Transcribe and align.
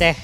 Ceh. 0.00 0.16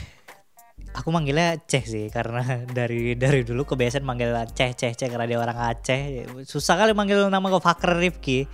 Aku 0.96 1.12
manggilnya 1.12 1.60
Ceh 1.68 1.84
sih 1.84 2.08
karena 2.08 2.64
dari 2.78 3.12
dari 3.12 3.44
dulu 3.44 3.68
kebiasaan 3.68 4.00
manggil 4.00 4.32
Ceh 4.56 4.72
Ceh 4.72 4.96
Ceh 4.96 5.08
karena 5.12 5.28
dia 5.28 5.36
orang 5.36 5.76
Aceh. 5.76 6.24
Susah 6.48 6.80
kali 6.80 6.96
manggil 6.96 7.28
nama 7.28 7.44
gue 7.52 7.60
Fakir 7.60 7.92
Rifki. 8.00 8.48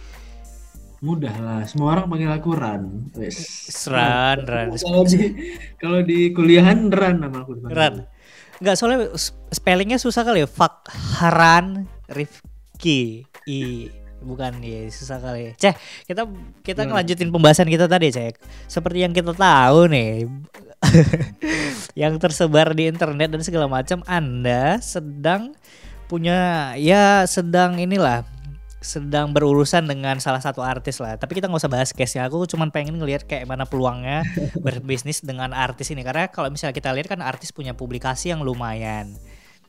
Mudah 1.03 1.35
lah, 1.39 1.63
semua 1.67 1.95
orang 1.95 2.11
panggil 2.11 2.31
aku 2.31 2.59
Ran. 2.59 3.11
Wes. 3.15 3.39
Ran, 3.87 4.43
Ran. 4.47 4.75
Kalau 4.83 5.03
di 5.07 5.19
kalau 5.79 5.99
di 6.03 6.31
kuliahan 6.35 6.91
Ran 6.91 7.23
nama 7.23 7.47
aku. 7.47 7.55
dipanggil. 7.59 7.79
Ran. 7.79 7.95
Enggak 8.59 8.75
soalnya 8.79 9.11
spellingnya 9.51 9.99
susah 10.03 10.27
kali 10.27 10.43
ya. 10.43 10.49
Fakharan 10.51 11.87
Rifki. 12.11 13.27
I 13.47 13.91
bukan 14.23 14.59
ya 14.63 14.87
susah 14.91 15.19
kali. 15.23 15.55
Ceh, 15.59 15.75
kita 16.07 16.27
kita 16.67 16.83
Gimana? 16.83 17.03
ngelanjutin 17.03 17.31
pembahasan 17.31 17.71
kita 17.71 17.87
tadi, 17.87 18.11
Ceh. 18.11 18.35
Seperti 18.67 19.07
yang 19.07 19.15
kita 19.15 19.35
tahu 19.35 19.87
nih. 19.87 20.27
yang 22.03 22.19
tersebar 22.19 22.75
di 22.75 22.91
internet 22.91 23.31
dan 23.33 23.43
segala 23.43 23.67
macam, 23.71 24.03
Anda 24.05 24.83
sedang 24.83 25.55
punya 26.11 26.73
ya 26.77 27.25
sedang 27.25 27.81
inilah 27.81 28.29
sedang 28.83 29.31
berurusan 29.31 29.87
dengan 29.87 30.19
salah 30.19 30.43
satu 30.43 30.61
artis 30.61 30.99
lah. 30.99 31.15
Tapi 31.15 31.39
kita 31.39 31.47
nggak 31.47 31.63
usah 31.63 31.73
bahas 31.73 31.91
case-nya. 31.95 32.27
Aku 32.27 32.45
cuma 32.51 32.67
pengen 32.69 32.99
ngelihat 32.99 33.25
kayak 33.25 33.47
mana 33.47 33.65
peluangnya 33.65 34.27
berbisnis 34.67 35.23
dengan 35.23 35.55
artis 35.55 35.95
ini. 35.95 36.03
Karena 36.03 36.29
kalau 36.29 36.51
misalnya 36.51 36.75
kita 36.75 36.91
lihat 36.91 37.09
kan 37.09 37.23
artis 37.23 37.55
punya 37.55 37.73
publikasi 37.73 38.35
yang 38.35 38.43
lumayan. 38.43 39.15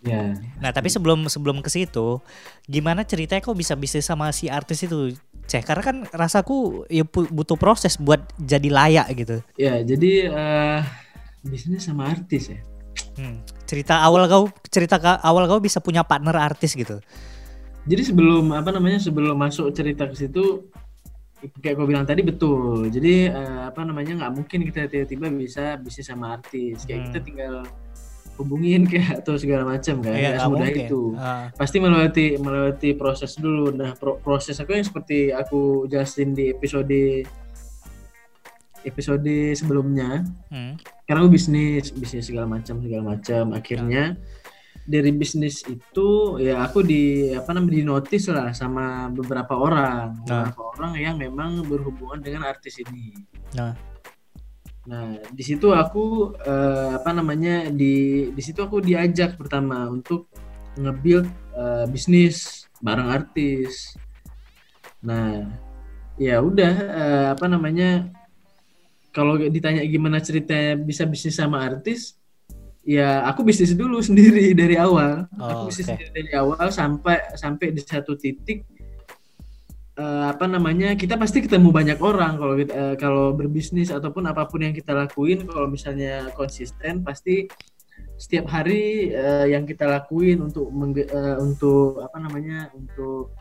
Ya. 0.03 0.35
Nah 0.59 0.75
tapi 0.75 0.91
sebelum 0.91 1.31
sebelum 1.31 1.63
ke 1.63 1.71
situ, 1.71 2.19
gimana 2.67 3.07
ceritanya 3.07 3.39
kok 3.39 3.55
bisa 3.55 3.79
bisnis 3.79 4.03
sama 4.03 4.35
si 4.35 4.51
artis 4.51 4.83
itu, 4.83 5.15
Ceh? 5.47 5.63
Karena 5.63 5.79
kan 5.79 5.97
rasaku 6.11 6.83
ya 6.91 7.07
butuh 7.07 7.55
proses 7.55 7.95
buat 7.95 8.19
jadi 8.35 8.67
layak 8.67 9.07
gitu. 9.15 9.37
Ya, 9.55 9.79
jadi 9.79 10.27
eh 10.27 10.79
bisnis 11.43 11.83
sama 11.83 12.07
artis 12.07 12.49
ya. 12.49 12.59
Hmm. 13.13 13.43
Cerita 13.63 13.99
awal 13.99 14.25
kau, 14.25 14.49
cerita 14.65 14.97
awal 15.19 15.45
kau 15.45 15.59
bisa 15.59 15.77
punya 15.77 16.01
partner 16.01 16.33
artis 16.35 16.73
gitu. 16.73 16.97
Jadi 17.83 18.01
sebelum 18.01 18.49
apa 18.49 18.71
namanya 18.71 18.97
sebelum 18.97 19.35
masuk 19.35 19.69
cerita 19.69 20.07
ke 20.07 20.15
situ 20.15 20.71
kayak 21.59 21.75
gue 21.75 21.85
bilang 21.85 22.07
tadi 22.07 22.23
betul. 22.23 22.87
Jadi 22.87 23.27
eh, 23.27 23.61
apa 23.61 23.83
namanya 23.83 24.15
nggak 24.17 24.33
mungkin 24.33 24.63
kita 24.63 24.87
tiba-tiba 24.87 25.27
bisa 25.29 25.75
bisnis 25.75 26.07
sama 26.07 26.33
artis. 26.33 26.83
Kayak 26.83 26.99
Hmm. 26.99 27.07
kita 27.09 27.19
tinggal 27.21 27.55
hubungin 28.33 28.87
kayak 28.89 29.21
atau 29.21 29.35
segala 29.35 29.67
macam 29.67 29.99
kan. 29.99 30.15
Iya, 30.15 30.29
Nggak 30.33 30.41
semudah 30.41 30.63
mungkin. 30.65 30.85
itu. 30.87 31.01
Ah, 31.13 31.45
Pasti 31.53 31.77
melewati 31.77 32.25
melewati 32.39 32.89
proses 32.95 33.31
dulu. 33.35 33.69
Nah 33.69 33.93
pro- 33.93 34.17
proses 34.17 34.55
aku 34.57 34.73
yang 34.73 34.87
seperti 34.87 35.29
aku 35.29 35.85
jelasin 35.85 36.31
di 36.31 36.49
episode 36.49 36.89
episode 38.83 39.55
sebelumnya. 39.55 40.23
hmm. 40.51 40.79
Karena 41.07 41.19
aku 41.23 41.31
bisnis 41.35 41.91
bisnis 41.91 42.27
segala 42.27 42.47
macam 42.47 42.79
segala 42.79 43.15
macam. 43.15 43.51
Akhirnya 43.55 44.15
dari 44.83 45.15
bisnis 45.15 45.63
itu 45.63 46.35
ya 46.43 46.59
aku 46.59 46.83
di 46.83 47.31
apa 47.31 47.55
namanya 47.55 47.71
di 47.79 47.83
notice 47.87 48.27
lah 48.35 48.51
sama 48.51 49.07
beberapa 49.07 49.55
orang 49.55 50.11
Nah. 50.27 50.51
beberapa 50.51 50.61
orang 50.75 50.93
yang 50.99 51.15
memang 51.15 51.63
berhubungan 51.63 52.19
dengan 52.19 52.43
artis 52.43 52.83
ini 52.83 53.15
Nah. 53.55 53.71
nah 54.83 55.15
di 55.31 55.39
situ 55.39 55.71
aku 55.71 56.35
eh, 56.35 56.99
apa 56.99 57.15
namanya 57.15 57.71
di 57.71 58.27
di 58.35 58.41
situ 58.43 58.59
aku 58.59 58.83
diajak 58.83 59.39
pertama 59.39 59.87
untuk 59.87 60.27
nge-build 60.75 61.31
eh, 61.55 61.85
bisnis 61.87 62.67
bareng 62.83 63.07
artis 63.07 63.95
nah 64.99 65.47
ya 66.19 66.43
udah 66.43 66.73
eh, 66.75 67.27
apa 67.39 67.45
namanya 67.47 68.11
kalau 69.13 69.37
ditanya 69.37 69.85
gimana 69.85 70.17
ceritanya 70.19 70.75
bisa 70.75 71.05
bisnis 71.05 71.37
sama 71.37 71.61
artis 71.61 72.17
ya 72.83 73.23
aku 73.29 73.47
bisnis 73.47 73.71
dulu 73.73 74.03
sendiri 74.07 74.51
dari 74.51 74.75
awal. 74.75 75.25
Oh, 75.39 75.47
aku 75.47 75.61
bisnis 75.71 75.87
sendiri 75.87 76.11
dari 76.11 76.31
awal 76.35 76.67
sampai 76.69 77.33
sampai 77.39 77.71
di 77.71 77.81
satu 77.81 78.19
titik 78.19 78.67
eh, 79.95 80.23
apa 80.27 80.45
namanya 80.49 80.97
kita 80.99 81.15
pasti 81.15 81.45
ketemu 81.45 81.71
banyak 81.71 81.99
orang 82.03 82.35
kalau 82.35 82.55
eh, 82.59 82.95
kalau 82.99 83.25
berbisnis 83.31 83.89
ataupun 83.89 84.27
apa 84.27 84.45
pun 84.45 84.67
yang 84.67 84.75
kita 84.75 84.91
lakuin. 84.91 85.47
Kalau 85.47 85.71
misalnya 85.71 86.29
konsisten 86.35 87.01
pasti 87.01 87.47
setiap 88.19 88.51
hari 88.51 89.09
eh, 89.09 89.55
yang 89.55 89.63
kita 89.63 89.87
lakuin 89.87 90.43
untuk 90.43 90.67
eh, 90.99 91.37
untuk 91.39 92.03
apa 92.03 92.17
namanya 92.19 92.69
untuk 92.75 93.33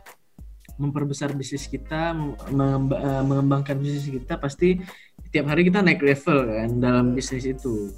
memperbesar 0.80 1.36
bisnis 1.36 1.68
kita 1.68 2.16
mengembangkan 3.28 3.76
bisnis 3.76 4.08
kita 4.08 4.40
pasti 4.40 4.80
setiap 5.32 5.48
hari 5.48 5.64
kita 5.64 5.80
naik 5.80 6.04
level 6.04 6.44
kan 6.44 6.70
dalam 6.76 7.16
bisnis 7.16 7.48
itu 7.48 7.88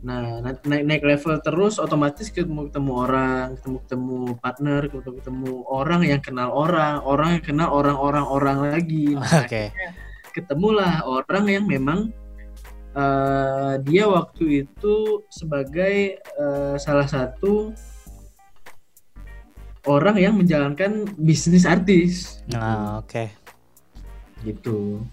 Nah, 0.00 0.40
na- 0.40 0.56
naik 0.64 0.84
naik 0.86 1.02
level 1.04 1.36
terus 1.44 1.76
otomatis 1.76 2.32
ketemu 2.32 2.72
ketemu 2.72 2.92
orang, 3.04 3.46
ketemu 3.58 3.76
ketemu 3.84 4.18
partner, 4.40 4.80
ketemu 4.88 5.14
ketemu 5.20 5.52
orang 5.68 6.00
yang 6.08 6.20
kenal 6.24 6.48
orang, 6.56 7.04
orang 7.04 7.28
yang 7.36 7.44
kenal 7.44 7.68
orang-orang 7.68 8.24
orang 8.24 8.58
lagi. 8.64 9.12
Nah, 9.20 9.44
Oke. 9.44 9.68
akhirnya 9.68 9.90
ketemulah 10.32 11.04
orang 11.04 11.44
yang 11.52 11.64
memang 11.68 12.14
eh, 12.96 13.74
dia 13.84 14.08
waktu 14.08 14.64
itu 14.64 15.26
sebagai 15.28 16.16
eh, 16.16 16.74
salah 16.80 17.04
satu 17.04 17.76
orang 19.84 20.16
yang 20.16 20.32
menjalankan 20.32 21.12
bisnis 21.20 21.68
artis. 21.68 22.40
Nah, 22.48 23.04
oke. 23.04 23.28
gitu. 24.48 25.04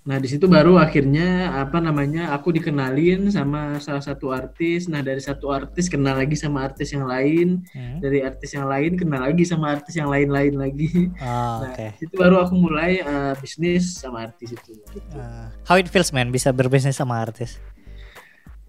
Nah 0.00 0.16
di 0.16 0.32
situ 0.32 0.48
baru 0.48 0.80
akhirnya 0.80 1.52
apa 1.60 1.76
namanya 1.76 2.32
aku 2.32 2.56
dikenalin 2.56 3.28
sama 3.28 3.76
salah 3.78 4.00
satu 4.00 4.32
artis. 4.32 4.88
Nah 4.88 5.04
dari 5.04 5.20
satu 5.20 5.52
artis 5.52 5.92
kenal 5.92 6.16
lagi 6.16 6.32
sama 6.34 6.64
artis 6.64 6.96
yang 6.96 7.04
lain, 7.04 7.60
Hmm. 7.76 8.00
dari 8.00 8.24
artis 8.24 8.56
yang 8.56 8.64
lain 8.64 8.96
kenal 8.96 9.20
lagi 9.20 9.44
sama 9.44 9.76
artis 9.76 9.92
yang 9.94 10.08
lain-lain 10.08 10.56
lagi. 10.56 11.12
Ah, 11.20 11.68
Nah 11.76 11.92
itu 12.00 12.14
baru 12.16 12.40
aku 12.40 12.56
mulai 12.56 13.04
eh, 13.04 13.32
bisnis 13.38 14.00
sama 14.00 14.24
artis 14.24 14.56
itu. 14.56 14.72
Gitu. 14.88 15.16
Ah, 15.20 15.52
how 15.68 15.76
it 15.76 15.86
feels 15.86 16.10
man 16.10 16.32
bisa 16.32 16.48
berbisnis 16.48 16.96
sama 16.96 17.20
artis? 17.20 17.60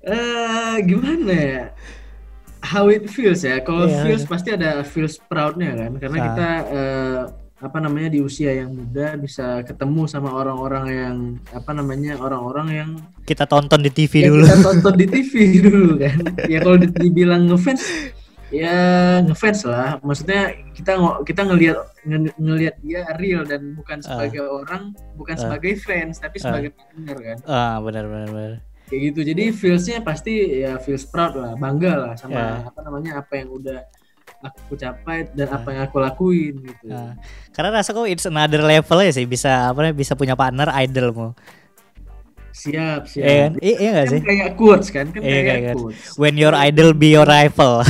Eh 0.03 0.75
gimana 0.83 1.31
ya? 1.31 1.63
How 2.61 2.91
it 2.91 3.07
feels 3.07 3.41
ya? 3.41 3.57
Kalau 3.61 3.87
Iya. 3.87 4.03
feels 4.03 4.23
pasti 4.25 4.51
ada 4.51 4.83
feels 4.83 5.17
proudnya 5.17 5.73
kan, 5.73 5.91
karena 5.97 6.17
Ah. 6.17 6.25
kita 6.27 6.47
eh, 6.69 7.21
apa 7.61 7.77
namanya 7.77 8.09
di 8.09 8.19
usia 8.19 8.51
yang 8.51 8.73
muda 8.73 9.13
bisa 9.15 9.61
ketemu 9.61 10.03
sama 10.05 10.33
orang-orang 10.33 10.85
yang 10.89 11.15
apa 11.51 11.71
namanya 11.71 12.17
orang-orang 12.17 12.67
yang 12.71 12.89
Kita 13.21 13.45
tonton 13.45 13.79
di 13.79 13.89
TV 13.89 14.13
yang 14.19 14.33
dulu. 14.33 14.43
kita 14.43 14.57
tonton 14.59 14.93
di 14.95 15.05
TV 15.13 15.31
dulu 15.61 15.91
kan. 15.95 16.17
ya 16.43 16.57
kalau 16.59 16.75
di- 16.75 16.89
dibilang 16.91 17.45
ngefans 17.45 17.81
ya 18.49 18.75
ngefans 19.21 19.61
lah. 19.63 20.01
Maksudnya 20.01 20.41
kita 20.71 20.91
kita 21.21 21.41
ngelihat 21.43 21.77
nge- 22.01 22.35
ngelihat 22.35 22.75
dia 22.81 23.05
real 23.15 23.45
dan 23.45 23.73
bukan 23.73 24.01
sebagai 24.01 24.41
orang, 24.41 24.91
bukan 25.13 25.35
Ah. 25.35 25.41
sebagai 25.41 25.77
fans 25.77 26.17
tapi 26.17 26.37
Ah. 26.37 26.43
sebagai 26.43 26.69
partner 26.73 27.17
kan. 27.21 27.37
Ah, 27.45 27.75
benar 27.79 28.05
benar 28.05 28.27
benar. 28.27 28.53
Kayak 28.85 29.01
gitu. 29.07 29.19
Jadi 29.23 29.43
feelsnya 29.53 29.97
pasti 30.01 30.33
ya 30.59 30.75
feels 30.77 31.05
proud 31.05 31.31
lah, 31.33 31.55
bangga 31.55 31.93
lah 31.95 32.13
sama 32.15 32.35
Ya. 32.35 32.47
apa 32.65 32.79
namanya 32.81 33.21
apa 33.21 33.33
yang 33.37 33.53
udah 33.53 33.79
aku 34.41 34.73
capai 34.73 35.29
dan 35.31 35.47
Ah. 35.47 35.57
apa 35.57 35.67
yang 35.69 35.83
aku 35.85 35.97
lakuin 35.97 36.53
gitu. 36.59 36.85
Ah. 36.87 37.13
Karena 37.49 37.69
rasa 37.77 37.91
kok 37.91 38.05
it's 38.05 38.25
another 38.25 38.59
level 38.59 38.99
ya 38.99 39.09
sih 39.09 39.25
bisa 39.25 39.69
apa 39.69 39.79
namanya 39.79 39.97
bisa 39.97 40.13
punya 40.13 40.33
partner 40.33 40.67
idolmu. 40.75 41.33
Siap, 42.51 43.07
siap. 43.07 43.23
Iya 43.23 43.35
kan? 43.39 43.51
Iya 43.57 43.89
gak 43.89 43.95
Kan 43.97 44.11
sih? 44.11 44.21
kayak 44.21 44.49
quotes 44.53 44.87
kan, 44.91 45.05
kan 45.07 45.23
Iya, 45.23 45.39
kayak 45.39 45.45
kayak 45.63 45.75
quotes. 45.79 46.03
When 46.19 46.35
your 46.35 46.51
idol 46.53 46.91
be 46.91 47.09
your 47.09 47.23
rival. 47.23 47.81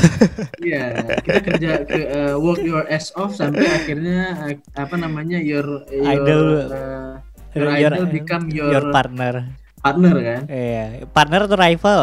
Iya, 0.62 0.84
kita 1.20 1.40
kerja 1.42 1.72
ke 1.84 2.00
uh, 2.08 2.36
work 2.38 2.62
your 2.62 2.86
ass 2.86 3.10
off 3.18 3.34
sampai 3.34 3.66
akhirnya 3.66 4.38
uh, 4.38 4.54
apa 4.78 4.94
namanya 4.94 5.42
your, 5.42 5.66
your 5.90 6.06
Idol. 6.06 6.44
uh, 6.70 7.14
your 7.52 7.68
idol 7.68 8.06
become 8.08 8.46
your, 8.48 8.70
your 8.70 8.86
partner. 8.94 9.50
partner 9.82 10.14
kan. 10.16 10.42
Iya, 10.46 11.10
partner 11.10 11.50
atau 11.50 11.58
rival? 11.58 12.02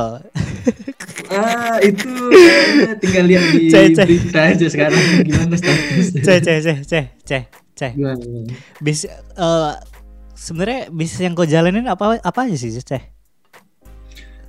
Ah 1.29 1.79
itu 1.85 2.09
tinggal 3.03 3.25
lihat 3.29 3.45
di 3.53 3.69
Cek, 3.69 3.87
cek. 3.95 4.07
berita 4.09 4.41
aja 4.53 4.67
sekarang 4.69 5.03
gimana 5.23 5.55
statusnya. 5.55 6.23
Ceh 6.25 6.39
ceh 6.41 6.59
ceh 6.65 6.79
ceh 6.85 7.05
ceh 7.25 7.43
ceh. 7.77 7.93
Bis 8.81 9.05
eh, 9.07 9.73
sebenarnya 10.33 10.89
bisnis 10.89 11.21
yang 11.21 11.35
kau 11.35 11.45
jalanin 11.45 11.87
apa 11.87 12.19
apa 12.19 12.39
aja 12.49 12.57
sih 12.57 12.73
ceh? 12.73 13.03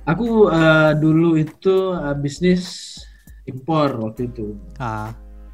Aku 0.08 0.48
uh, 0.48 0.96
dulu 0.96 1.36
itu 1.38 1.94
uh, 1.94 2.16
bisnis 2.16 2.96
impor 3.46 3.94
waktu 4.00 4.26
itu. 4.26 4.56
Ah, 4.80 5.12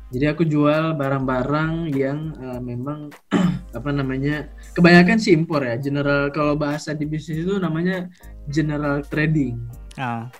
Jadi 0.08 0.24
aku 0.30 0.46
jual 0.46 0.94
barang-barang 0.94 1.90
yang 1.92 2.30
uh, 2.38 2.62
memang 2.62 3.10
apa 3.78 3.90
namanya 3.90 4.46
kebanyakan 4.72 5.18
sih 5.18 5.34
impor 5.34 5.60
ya. 5.60 5.76
General 5.76 6.30
kalau 6.30 6.54
bahasa 6.54 6.94
di 6.94 7.04
bisnis 7.04 7.42
itu 7.42 7.58
namanya 7.58 8.06
general 8.48 9.02
trading. 9.04 9.58
ah, 9.98 10.30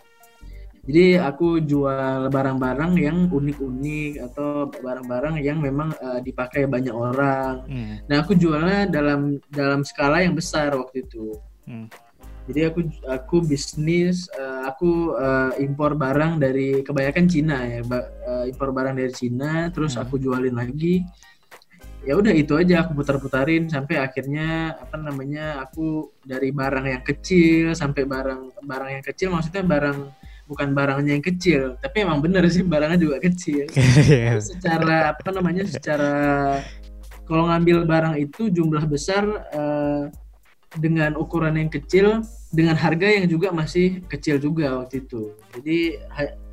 Jadi 0.87 1.19
aku 1.19 1.59
jual 1.67 2.31
barang-barang 2.31 2.93
yang 2.95 3.27
unik-unik 3.27 4.13
atau 4.31 4.71
barang-barang 4.71 5.43
yang 5.43 5.59
memang 5.59 5.91
uh, 5.99 6.23
dipakai 6.23 6.71
banyak 6.71 6.95
orang. 6.95 7.67
hmm, 7.67 8.07
Nah 8.07 8.17
aku 8.23 8.39
jualnya 8.39 8.87
dalam 8.87 9.43
dalam 9.51 9.83
skala 9.83 10.23
yang 10.23 10.39
besar 10.39 10.71
waktu 10.79 11.03
itu. 11.03 11.35
hmm. 11.67 11.91
Jadi 12.47 12.61
aku 12.63 12.81
aku 13.11 13.37
bisnis, 13.43 14.31
uh, 14.39 14.71
aku 14.71 15.19
uh, 15.19 15.51
impor 15.59 15.99
barang 15.99 16.39
dari 16.39 16.87
kebanyakan 16.87 17.27
Cina 17.27 17.59
ya, 17.67 17.83
ba- 17.83 18.07
uh, 18.23 18.45
impor 18.47 18.71
barang 18.71 18.95
dari 18.95 19.11
Cina, 19.11 19.67
terus 19.75 19.99
Hmm. 19.99 20.07
aku 20.07 20.23
jualin 20.23 20.55
lagi. 20.55 21.03
Ya 22.07 22.15
udah 22.15 22.31
itu 22.31 22.55
aja 22.55 22.87
aku 22.87 23.03
putar-putarin 23.03 23.67
sampai 23.67 23.99
akhirnya 23.99 24.79
apa 24.79 24.95
namanya 24.95 25.59
aku 25.67 26.15
dari 26.23 26.55
barang 26.55 26.87
yang 26.87 27.03
kecil 27.03 27.75
sampai 27.75 28.07
barang 28.07 28.63
barang 28.63 28.91
yang 28.95 29.03
kecil 29.03 29.35
maksudnya 29.35 29.67
barang 29.67 30.15
bukan 30.47 30.73
barangnya 30.73 31.19
yang 31.19 31.25
kecil, 31.25 31.75
tapi 31.83 32.07
emang 32.07 32.23
bener 32.23 32.47
sih 32.47 32.63
barangnya 32.63 32.99
juga 32.99 33.19
kecil. 33.19 33.67
Iya. 34.07 34.39
secara 34.39 35.11
apa 35.13 35.31
namanya 35.35 35.67
secara 35.67 36.13
kalau 37.27 37.51
ngambil 37.51 37.83
barang 37.85 38.15
itu 38.17 38.49
jumlah 38.49 38.87
besar 38.87 39.27
eh, 39.51 40.03
dengan 40.79 41.19
ukuran 41.19 41.59
yang 41.59 41.71
kecil 41.71 42.23
dengan 42.55 42.79
harga 42.79 43.07
yang 43.09 43.27
juga 43.27 43.51
masih 43.51 44.07
kecil 44.07 44.37
juga 44.39 44.77
waktu 44.79 45.03
itu 45.03 45.33
jadi 45.57 45.79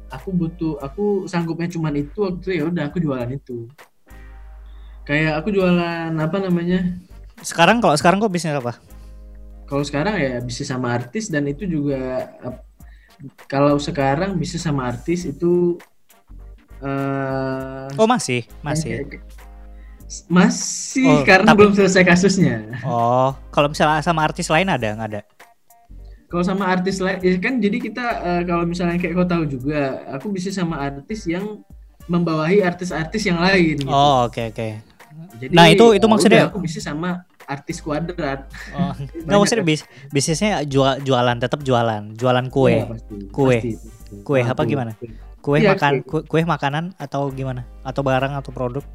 aku 0.10 0.30
butuh 0.32 0.80
aku 0.80 1.26
sanggupnya 1.26 1.68
cuman 1.70 1.94
itu 2.00 2.18
waktu 2.24 2.38
itu 2.42 2.50
ya 2.56 2.64
udah 2.66 2.84
aku 2.88 2.98
jualan 3.04 3.30
itu 3.30 3.68
kayak 5.04 5.44
aku 5.44 5.52
jualan 5.52 6.12
apa 6.16 6.38
namanya 6.40 6.98
Sekarang 7.44 7.84
kalau 7.84 7.96
sekarang 8.00 8.24
kok 8.24 8.32
bisnis 8.32 8.56
apa? 8.56 8.80
kalau 9.68 9.84
sekarang 9.84 10.16
ya 10.16 10.40
bisa 10.40 10.64
sama 10.64 10.94
artis 10.94 11.28
dan 11.28 11.44
itu 11.50 11.66
juga 11.66 12.30
kalau 13.46 13.76
sekarang 13.78 14.36
bisa 14.36 14.56
sama 14.58 14.86
artis 14.86 15.24
itu 15.24 15.78
eh 16.80 17.88
Oh 17.96 18.08
masih, 18.08 18.44
masih. 18.60 19.08
Masih 20.30 21.10
Oh, 21.10 21.26
karena 21.26 21.52
tapi- 21.54 21.60
belum 21.66 21.74
selesai 21.74 22.04
kasusnya. 22.06 22.70
Oh, 22.86 23.34
kalau 23.50 23.72
misalnya 23.72 24.04
sama 24.04 24.22
artis 24.22 24.46
lain 24.46 24.70
ada 24.70 24.94
nggak 24.94 25.10
ada? 25.10 25.22
Kalau 26.30 26.44
sama 26.44 26.66
artis 26.66 26.98
lain, 26.98 27.18
ya 27.22 27.34
kan 27.38 27.58
jadi 27.58 27.78
kita 27.78 28.06
eh, 28.22 28.42
kalau 28.44 28.66
misalnya 28.66 28.98
kayak 28.98 29.14
kau 29.14 29.26
tahu 29.26 29.44
juga, 29.46 30.02
aku 30.10 30.30
bisa 30.30 30.50
sama 30.50 30.82
artis 30.82 31.26
yang 31.26 31.62
membawahi 32.06 32.60
artis-artis 32.62 33.24
yang 33.26 33.40
lain. 33.40 33.80
Gitu. 33.80 33.90
Oh, 33.90 34.28
oke 34.28 34.52
oke. 34.52 34.70
Jadi, 35.40 35.54
nah, 35.54 35.66
itu- 35.70 35.94
itu 35.94 36.04
ya 36.04 36.12
maksudnya- 36.12 36.44
udah, 36.46 36.52
aku 36.52 36.60
bisa 36.62 36.78
sama 36.78 37.24
artis 37.46 37.78
kuadrat. 37.80 38.48
Oh, 38.72 38.92
nggak 39.26 39.38
maksudnya 39.38 39.62
bis, 39.62 39.82
bisnisnya 40.10 40.64
jual 40.64 41.00
jualan 41.00 41.38
tetap 41.38 41.62
jualan, 41.62 42.14
jualan 42.14 42.46
kue, 42.48 42.74
Ya, 42.76 42.86
pasti, 42.86 43.16
Kue. 43.30 43.58
pasti. 43.58 43.72
Kue 44.22 44.40
apa 44.42 44.62
gimana? 44.64 44.94
kue 45.40 45.60
Iya, 45.60 45.76
makan, 45.76 45.94
kue. 46.02 46.22
kue, 46.24 46.42
makanan 46.42 46.96
atau 46.96 47.28
gimana? 47.30 47.68
Atau 47.82 48.00
barang 48.02 48.32
atau 48.34 48.50
produk? 48.50 48.86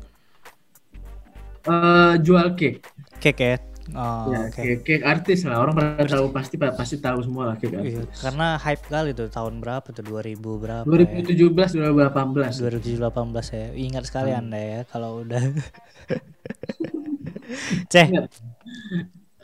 Eh, 1.62 2.14
jual 2.18 2.54
cake. 2.54 2.80
Cake 3.18 3.40
ya? 3.42 3.56
Oh, 3.90 4.28
ya, 4.28 4.44
oke. 4.44 4.52
cake, 4.54 4.80
cake 4.82 5.00
artis 5.02 5.44
lah. 5.44 5.60
Orang 5.60 5.72
pada 5.72 6.04
tahu 6.04 6.28
pasti 6.28 6.56
pasti 6.56 6.96
tahu 6.98 7.20
semua 7.20 7.52
lah 7.52 7.56
cake 7.56 7.72
Iya, 7.72 8.04
artis. 8.04 8.20
karena 8.20 8.56
hype 8.56 8.84
kali 8.86 9.10
tuh 9.12 9.28
tahun 9.28 9.60
berapa 9.60 9.88
tuh 9.88 10.04
2000 10.04 10.36
berapa? 10.56 10.84
ya? 10.84 11.08
2017 11.24 11.72
2018. 11.74 12.52
2018 12.60 13.00
ya. 13.50 13.66
Ingat 13.74 14.04
sekali 14.04 14.30
Hmm. 14.30 14.40
Anda 14.42 14.60
ya 14.60 14.80
kalau 14.84 15.24
udah 15.24 15.40
Ceh, 17.88 18.06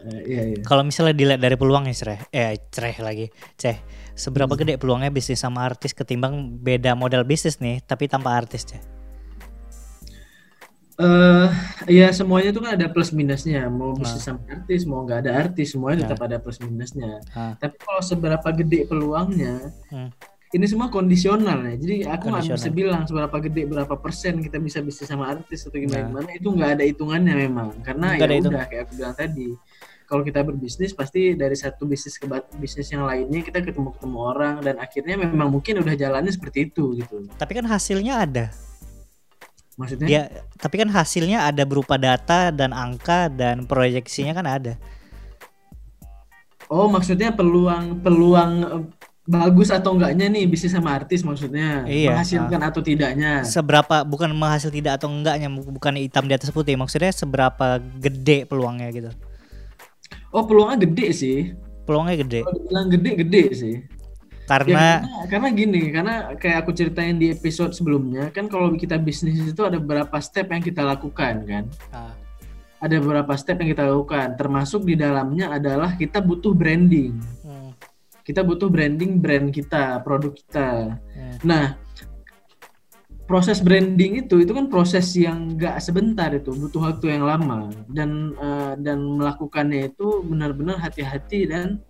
Eh, 0.04 0.20
iya, 0.28 0.42
iya. 0.52 0.60
kalau 0.60 0.84
misalnya 0.84 1.16
dilihat 1.16 1.40
dari 1.40 1.56
peluangnya 1.56 1.96
cereh, 1.96 2.20
eh 2.28 2.60
cereh 2.68 2.92
lagi, 3.00 3.32
ceh, 3.56 3.80
seberapa 4.12 4.52
Hmm. 4.52 4.60
gede 4.60 4.74
peluangnya 4.76 5.08
bisnis 5.08 5.40
sama 5.40 5.64
artis 5.64 5.96
ketimbang 5.96 6.60
beda 6.60 6.92
model 6.92 7.24
bisnis 7.24 7.56
nih, 7.56 7.80
tapi 7.80 8.04
tanpa 8.04 8.36
artis 8.36 8.68
ceh? 8.68 8.80
eh 10.94 11.50
ya 11.90 12.06
semuanya 12.14 12.54
itu 12.54 12.60
kan 12.62 12.78
ada 12.78 12.86
plus 12.86 13.10
minusnya. 13.10 13.66
Mau 13.66 13.96
Nah. 13.96 13.98
bisnis 13.98 14.22
sama 14.22 14.46
artis, 14.46 14.86
mau 14.86 15.02
nggak 15.02 15.26
ada 15.26 15.32
artis, 15.42 15.74
semuanya 15.74 15.96
Nah. 15.98 16.02
tetap 16.06 16.20
ada 16.22 16.36
plus 16.38 16.62
minusnya. 16.62 17.18
Ah. 17.34 17.58
Tapi 17.58 17.74
kalau 17.82 17.98
seberapa 17.98 18.48
gede 18.54 18.86
peluangnya, 18.86 19.74
Hmm. 19.90 20.14
Ini 20.54 20.66
semua 20.70 20.86
kondisional 20.86 21.66
ya. 21.66 21.74
Jadi 21.74 21.96
aku 22.06 22.30
nggak 22.30 22.54
bisa 22.54 22.70
bilang 22.70 23.02
seberapa 23.10 23.36
gede, 23.42 23.66
berapa 23.66 23.94
persen 23.98 24.38
kita 24.38 24.62
bisa 24.62 24.78
bisnis 24.78 25.10
sama 25.10 25.26
artis 25.26 25.66
atau 25.66 25.74
gimana. 25.82 26.06
Nah. 26.06 26.08
gimana. 26.14 26.28
Itu 26.30 26.48
nggak 26.54 26.70
ada 26.78 26.84
hitungannya 26.86 27.34
memang. 27.34 27.68
Karena 27.82 28.14
Nggak 28.14 28.30
ya 28.30 28.40
udah 28.46 28.66
kayak 28.70 28.82
aku 28.86 28.92
bilang 28.94 29.14
tadi. 29.18 29.48
Kalau 30.04 30.22
kita 30.22 30.40
berbisnis 30.46 30.94
pasti 30.94 31.34
dari 31.34 31.56
satu 31.58 31.88
bisnis 31.90 32.20
ke 32.20 32.28
bisnis 32.60 32.86
yang 32.92 33.08
lainnya 33.08 33.40
kita 33.42 33.64
ketemu 33.64 33.90
ketemu 33.98 34.18
orang 34.20 34.54
dan 34.62 34.76
akhirnya 34.78 35.16
memang 35.16 35.48
mungkin 35.50 35.80
udah 35.82 35.94
jalannya 35.96 36.30
seperti 36.30 36.70
itu 36.70 36.94
gitu. 37.02 37.26
Tapi 37.34 37.52
kan 37.56 37.66
hasilnya 37.66 38.22
ada. 38.22 38.46
Maksudnya? 39.74 40.06
Dia 40.06 40.22
tapi 40.60 40.78
kan 40.78 40.92
hasilnya 40.92 41.50
ada 41.50 41.66
berupa 41.66 41.98
data 41.98 42.54
dan 42.54 42.70
angka 42.70 43.26
dan 43.26 43.66
proyeksinya 43.66 44.36
kan 44.38 44.46
ada. 44.46 44.78
Oh, 46.70 46.86
maksudnya 46.86 47.34
peluang 47.34 48.04
peluang 48.04 48.52
bagus 49.24 49.72
atau 49.72 49.96
enggaknya 49.96 50.28
nih 50.28 50.44
bisnis 50.44 50.76
sama 50.76 50.92
artis 51.00 51.24
maksudnya 51.24 51.88
Iya, 51.88 52.12
menghasilkan 52.12 52.60
atau 52.60 52.80
tidaknya. 52.84 53.40
Seberapa 53.40 54.04
bukan 54.04 54.28
menghasil 54.36 54.68
tidak 54.68 55.00
atau 55.00 55.08
enggaknya, 55.08 55.48
bukan 55.48 55.96
hitam 55.96 56.28
di 56.28 56.36
atas 56.36 56.52
putih, 56.52 56.76
maksudnya 56.76 57.08
seberapa 57.08 57.80
gede 57.80 58.44
peluangnya 58.44 58.92
gitu. 58.92 59.10
Oh, 60.28 60.44
peluangnya 60.44 60.84
gede 60.84 61.06
sih. 61.16 61.38
Peluangnya 61.88 62.20
gede 62.20 62.40
Kalau 62.44 62.56
dibilang 62.56 62.88
gede 62.92 63.10
gede 63.24 63.44
sih. 63.56 63.76
Ya, 64.44 64.60
karena 64.60 65.00
karena, 65.00 65.24
karena 65.32 65.48
gini, 65.56 65.82
karena 65.88 66.14
kayak 66.36 66.68
aku 66.68 66.76
ceritain 66.76 67.16
di 67.16 67.32
episode 67.32 67.72
sebelumnya 67.72 68.28
kan 68.28 68.44
kalau 68.44 68.76
kita 68.76 69.00
bisnis 69.00 69.40
itu 69.40 69.62
ada 69.64 69.80
beberapa 69.80 70.20
step 70.20 70.52
yang 70.52 70.60
kita 70.60 70.84
lakukan 70.84 71.48
kan. 71.48 71.64
Ah, 71.88 72.12
Ada 72.84 73.00
beberapa 73.00 73.32
step 73.40 73.64
yang 73.64 73.72
kita 73.72 73.88
lakukan, 73.88 74.36
termasuk 74.36 74.84
di 74.84 74.92
dalamnya 74.92 75.56
adalah 75.56 75.96
kita 75.96 76.20
butuh 76.20 76.52
branding. 76.52 77.16
Kita 78.24 78.40
butuh 78.40 78.72
branding 78.72 79.20
brand 79.20 79.52
kita, 79.52 80.00
produk 80.00 80.32
kita. 80.32 80.96
hmm. 80.96 81.44
Nah, 81.44 81.76
proses 83.24 83.64
branding 83.64 84.20
itu 84.24 84.44
itu 84.44 84.52
kan 84.52 84.68
proses 84.68 85.08
yang 85.16 85.56
nggak 85.56 85.80
sebentar 85.80 86.28
itu 86.32 86.52
butuh 86.52 86.92
waktu 86.92 87.16
yang 87.16 87.24
lama 87.24 87.72
dan 87.88 88.36
eh, 88.36 88.74
dan 88.84 89.00
melakukannya 89.16 89.92
itu 89.92 90.20
benar-benar 90.28 90.76
hati-hati 90.76 91.48
dan 91.48 91.80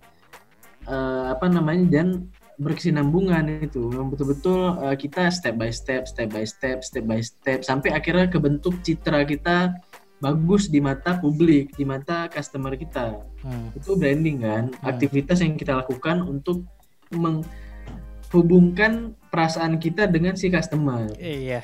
eh, 0.87 1.25
apa 1.35 1.51
namanya 1.51 1.91
dan 1.91 2.07
berkesinambungan 2.55 3.67
itu 3.67 3.91
betul-betul 4.07 4.79
eh, 4.87 4.95
kita 4.95 5.27
step 5.27 5.59
by 5.59 5.67
step 5.75 6.07
step 6.07 6.31
by 6.31 6.47
step 6.47 6.79
step 6.87 7.03
by 7.03 7.19
step 7.19 7.67
sampai 7.67 7.91
akhirnya 7.91 8.31
kebentuk 8.31 8.79
citra 8.79 9.27
kita 9.27 9.75
bagus 10.25 10.65
di 10.65 10.81
mata 10.81 11.13
publik 11.15 11.77
di 11.77 11.85
mata 11.85 12.25
customer 12.27 12.73
kita 12.73 13.21
Hmm. 13.45 13.69
itu 13.77 13.93
branding 13.93 14.41
kan 14.41 14.63
Hmm. 14.73 14.89
aktivitas 14.89 15.37
yang 15.39 15.53
kita 15.53 15.77
lakukan 15.77 16.25
untuk 16.25 16.65
menghubungkan 17.13 18.93
perasaan 19.29 19.77
kita 19.77 20.09
dengan 20.09 20.33
si 20.33 20.49
customer 20.49 21.13
Iya. 21.15 21.61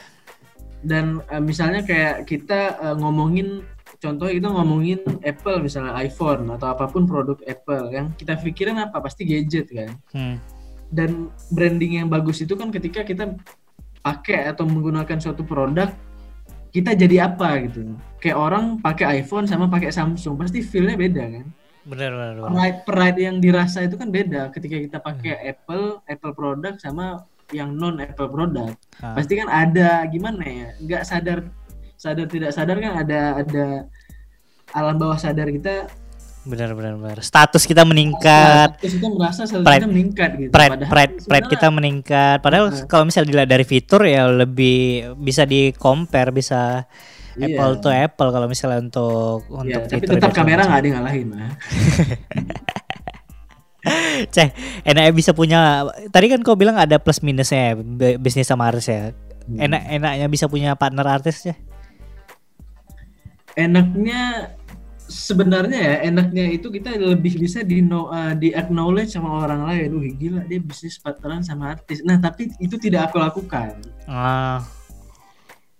dan 0.82 1.25
eh, 1.25 1.41
misalnya 1.41 1.82
kayak 1.82 2.25
kita 2.25 2.60
eh, 2.77 2.96
ngomongin 2.98 3.65
contohnya 3.98 4.34
kita 4.38 4.50
ngomongin 4.50 5.00
Apple 5.22 5.62
misalnya 5.62 5.94
iPhone 5.96 6.50
atau 6.50 6.70
apa 6.70 6.86
pun 6.86 7.06
produk 7.06 7.38
Apple 7.44 7.89
yang 7.91 8.13
kita 8.13 8.34
pikirin 8.36 8.77
apa 8.77 8.98
pasti 8.98 9.25
gadget 9.25 9.70
kan 9.70 9.91
Hmm. 10.13 10.38
dan 10.89 11.30
branding 11.50 11.98
yang 11.98 12.08
bagus 12.08 12.41
itu 12.41 12.53
kan 12.53 12.70
ketika 12.70 13.01
kita 13.01 13.34
pakai 14.01 14.50
atau 14.50 14.65
menggunakan 14.65 15.18
suatu 15.18 15.41
produk 15.41 15.94
kita 16.72 16.96
jadi 16.96 17.28
apa 17.32 17.68
gitu. 17.68 17.96
Kayak 18.24 18.38
orang 18.40 18.63
pakai 18.80 19.22
iPhone 19.22 19.46
sama 19.46 19.68
pakai 19.68 19.92
Samsung 19.92 20.40
pasti 20.40 20.63
feelnya 20.63 20.96
beda 20.96 21.24
kan? 21.28 21.46
Benar 21.82 22.12
benar. 22.13 22.34
pride 22.54 22.80
pride 22.86 23.20
yang 23.20 23.36
dirasa 23.42 23.82
itu 23.82 23.98
kan 23.98 24.13
beda 24.13 24.54
ketika 24.54 24.78
kita 24.78 24.98
pakai 25.01 25.34
Apple 25.50 26.00
Apple 26.06 26.34
produk 26.38 26.78
sama 26.78 27.25
yang 27.51 27.74
non 27.75 27.98
Apple 28.00 28.30
produk 28.32 28.72
Ah. 29.01 29.18
pasti 29.18 29.34
kan 29.36 29.50
ada 29.50 30.06
gimana 30.08 30.46
ya? 30.46 30.70
Nggak 30.80 31.04
sadar 31.04 31.38
sadar 31.98 32.25
tidak 32.30 32.54
sadar 32.54 32.78
kan 32.78 32.94
ada 33.01 33.20
ada 33.42 33.66
alam 34.72 34.96
bawah 34.96 35.18
sadar 35.20 35.50
kita 35.50 35.90
Benar 36.41 36.74
benar 36.74 36.98
benar. 36.98 37.17
Status 37.21 37.63
kita 37.63 37.86
meningkat. 37.86 38.81
terus 38.81 38.98
kita 38.98 39.07
merasa 39.07 39.45
status 39.45 39.62
Pride- 39.62 39.86
kita 39.86 39.89
meningkat 39.89 40.29
gitu 40.36 40.50
Pride 40.50 40.71
Padahal 40.74 40.89
pride 40.89 41.13
pride 41.21 41.48
kita 41.48 41.67
meningkat. 41.69 42.38
Padahal 42.41 42.65
Nah. 42.69 42.86
kalau 42.86 43.03
misalnya 43.05 43.29
dilihat 43.29 43.50
dari 43.50 43.62
fitur 43.62 44.01
ya 44.03 44.25
lebih 44.25 44.79
bisa 45.17 45.45
di 45.45 45.69
compare 45.71 46.33
bisa 46.33 46.89
Iya. 47.31 47.45
apple 47.48 47.74
to 47.79 47.88
apple 47.88 48.29
kalau 48.29 48.50
misalnya 48.50 48.81
untuk 48.81 49.45
Iya, 49.48 49.55
untuk 49.77 49.81
tapi 49.88 50.01
fitur 50.01 50.15
tetap 50.17 50.31
kamera 50.33 50.62
nggak 50.65 50.79
ada 50.81 50.88
yang 50.88 50.98
ngalahin 50.98 51.27
lah. 51.29 51.51
Ceh, 54.29 54.50
enaknya 54.83 55.10
bisa 55.12 55.31
punya. 55.31 55.86
Tadi 56.10 56.25
kan 56.27 56.41
kau 56.41 56.53
bilang 56.53 56.77
ada 56.77 57.01
plus 57.01 57.21
minusnya 57.21 57.74
ya, 57.74 57.74
bisnis 58.17 58.45
sama 58.45 58.69
artis 58.69 58.86
ya. 58.86 59.10
Hmm. 59.45 59.57
Enak 59.57 59.81
enaknya 59.89 60.27
bisa 60.27 60.45
punya 60.45 60.77
partner 60.77 61.05
artis 61.07 61.41
ya. 61.43 61.55
Enaknya 63.51 64.53
sebenarnya 65.12 65.80
ya 65.80 65.96
enaknya 66.08 66.56
itu 66.56 66.72
kita 66.72 66.96
lebih 66.96 67.36
bisa 67.36 67.60
di 67.62 67.84
no, 67.84 68.08
uh, 68.08 68.32
di 68.32 68.56
acknowledge 68.56 69.12
sama 69.12 69.44
orang 69.44 69.68
lain. 69.68 69.89
Wih 70.00 70.13
gila 70.15 70.41
dia 70.48 70.63
bisnis 70.63 70.96
partneran 70.98 71.44
sama 71.44 71.75
artis. 71.75 72.00
Nah 72.08 72.15
tapi 72.18 72.48
itu 72.63 72.80
tidak 72.80 73.12
aku 73.12 73.20
lakukan. 73.20 73.75
Ah, 74.08 74.63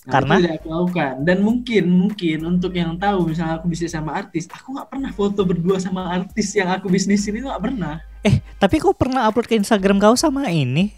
Nah, 0.02 0.18
Karena? 0.18 0.34
tidak 0.42 0.54
aku 0.66 0.68
lakukan 0.74 1.14
dan 1.22 1.38
mungkin 1.46 1.84
mungkin 1.94 2.38
untuk 2.58 2.74
yang 2.74 2.98
tahu 2.98 3.30
misalnya 3.30 3.62
aku 3.62 3.70
bisnis 3.70 3.94
sama 3.94 4.18
artis 4.18 4.50
aku 4.50 4.74
nggak 4.74 4.90
pernah 4.90 5.14
foto 5.14 5.46
berdua 5.46 5.78
sama 5.78 6.10
artis 6.10 6.58
yang 6.58 6.74
aku 6.74 6.90
bisnisin 6.90 7.38
itu 7.38 7.46
nggak 7.46 7.62
pernah 7.62 8.02
Eh, 8.26 8.42
tapi 8.58 8.82
kau 8.82 8.98
pernah 8.98 9.30
upload 9.30 9.46
ke 9.46 9.58
Instagram 9.62 10.02
kau 10.02 10.18
sama 10.18 10.50
ini? 10.50 10.90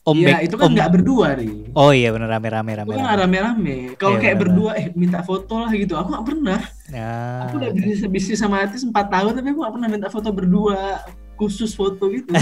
Om 0.00 0.16
Iya 0.16 0.40
itu 0.40 0.56
kan 0.56 0.72
nggak 0.72 0.90
berdua 0.90 1.36
ri 1.36 1.68
Oh 1.72 1.92
iya 1.92 2.08
bener 2.08 2.24
rame-rame 2.26 2.72
itu 2.72 2.80
rame. 2.82 2.96
kan 2.96 3.16
rame-rame 3.18 3.76
kalau 3.94 4.16
Iya, 4.16 4.22
kayak 4.22 4.36
benar. 4.36 4.42
berdua 4.42 4.70
eh 4.74 4.86
minta 4.94 5.20
foto 5.20 5.60
lah 5.60 5.70
gitu 5.70 5.92
aku 5.92 6.08
nggak 6.08 6.26
pernah 6.26 6.60
Nah, 6.88 7.38
aku 7.44 7.54
udah 7.58 7.70
bisnis 7.70 8.00
bisnis 8.08 8.38
sama 8.38 8.56
artis 8.60 8.80
4 8.80 8.90
tahun 8.90 9.32
tapi 9.34 9.48
aku 9.48 9.60
nggak 9.60 9.74
pernah 9.76 9.88
minta 9.88 10.08
foto 10.08 10.28
berdua 10.30 11.04
khusus 11.36 11.70
foto 11.70 12.08
gitu 12.08 12.32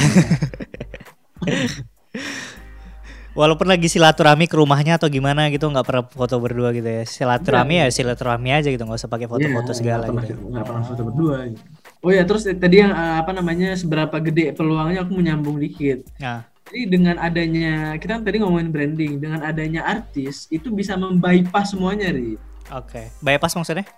walaupun 3.35 3.67
lagi 3.67 3.87
silaturahmi 3.87 4.47
ke 4.47 4.57
rumahnya 4.57 4.99
atau 4.99 5.07
gimana 5.07 5.47
gitu 5.47 5.67
nggak 5.67 5.85
pernah 5.85 6.05
foto 6.05 6.39
berdua 6.39 6.73
gitu 6.73 6.89
ya. 6.89 7.03
Silaturahmi 7.05 7.75
ya 7.77 7.87
silaturahmi 7.89 8.51
aja 8.51 8.67
gitu, 8.67 8.83
nggak 8.83 8.99
usah 8.99 9.07
pakai 9.07 9.27
foto-foto 9.27 9.71
Iya, 9.71 9.77
segala 9.77 10.05
pernah, 10.09 10.25
gitu. 10.25 10.43
nggak 10.45 10.65
pernah 10.65 10.83
foto 10.83 11.03
berdua 11.05 11.37
gitu. 11.47 11.63
oh 11.99 12.11
ya 12.11 12.23
terus 12.23 12.43
tadi 12.49 12.77
yang 12.77 12.91
eh, 12.91 13.17
apa 13.17 13.31
namanya 13.31 13.75
seberapa 13.75 14.17
gede 14.21 14.51
peluangnya 14.53 15.03
aku 15.03 15.13
menyambung 15.13 15.55
dikit 15.57 16.03
Nah, 16.19 16.51
Jadi 16.69 16.85
dengan 16.85 17.17
adanya 17.17 17.97
kita 17.97 18.21
kan 18.21 18.25
tadi 18.29 18.45
ngomongin 18.45 18.69
branding, 18.69 19.13
dengan 19.17 19.41
adanya 19.41 19.89
artis 19.89 20.45
itu 20.53 20.69
bisa 20.69 21.01
membypass 21.01 21.73
semuanya, 21.73 22.13
Ri. 22.13 22.37
oke. 22.69 23.03
Bypass 23.25 23.57
maksudnya? 23.57 23.89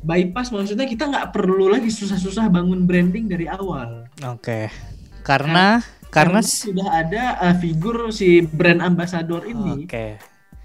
Bypass 0.00 0.48
maksudnya 0.48 0.88
kita 0.88 1.04
nggak 1.04 1.36
perlu 1.36 1.68
lagi 1.68 1.92
susah-susah 1.92 2.48
bangun 2.48 2.88
branding 2.88 3.28
dari 3.28 3.44
awal. 3.44 4.08
Oke. 4.24 4.72
Karena 5.20 5.84
karena 6.08 6.40
sudah 6.40 6.88
ada 7.04 7.36
uh, 7.44 7.54
figur 7.60 8.08
si 8.08 8.40
brand 8.40 8.80
ambassador 8.80 9.44
ini 9.44 9.84
Oke. 9.84 10.16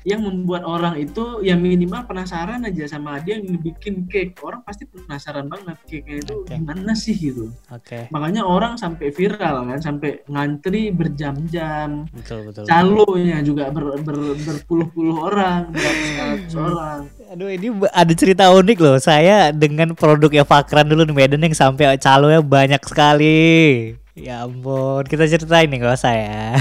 Yang 0.07 0.23
membuat 0.23 0.63
orang 0.63 0.95
itu 0.95 1.43
ya 1.43 1.59
minimal 1.59 2.07
penasaran 2.07 2.63
aja 2.63 2.87
sama 2.87 3.19
dia 3.19 3.35
yang 3.35 3.59
bikin 3.59 4.07
cake. 4.07 4.39
Orang 4.39 4.63
pasti 4.63 4.87
penasaran 4.87 5.51
banget 5.51 5.75
cake-nya 5.83 6.23
itu 6.23 6.33
Oke. 6.39 6.55
gimana 6.55 6.91
sih 6.95 7.15
gitu. 7.19 7.51
Oke. 7.67 8.07
Makanya 8.09 8.47
orang 8.47 8.79
sampai 8.79 9.11
viral 9.11 9.67
kan, 9.67 9.79
sampai 9.83 10.23
ngantri 10.31 10.95
berjam-jam. 10.95 12.07
Betul 12.15 12.47
betul. 12.47 12.63
calonya 12.63 13.43
juga 13.43 13.67
ber, 13.69 13.99
ber- 13.99 14.39
berpuluh-puluh 14.39 15.15
orang, 15.19 15.75
beratus 15.75 16.55
orang. 16.55 16.99
Aduh 17.29 17.51
ini 17.51 17.67
ada 17.91 18.13
cerita 18.15 18.49
unik 18.49 18.77
loh. 18.79 18.97
Saya 18.97 19.51
dengan 19.51 19.93
produk 19.93 20.31
Fakran 20.47 20.87
dulu 20.87 21.03
di 21.03 21.13
Medan 21.13 21.43
yang 21.43 21.53
sampai 21.53 21.99
calonya 21.99 22.39
banyak 22.39 22.81
sekali. 22.87 23.93
Ya 24.19 24.43
ampun, 24.43 25.07
kita 25.07 25.27
ceritain 25.31 25.71
nih 25.71 25.79
gak 25.79 25.95
usah 25.95 26.15
ya. 26.15 26.55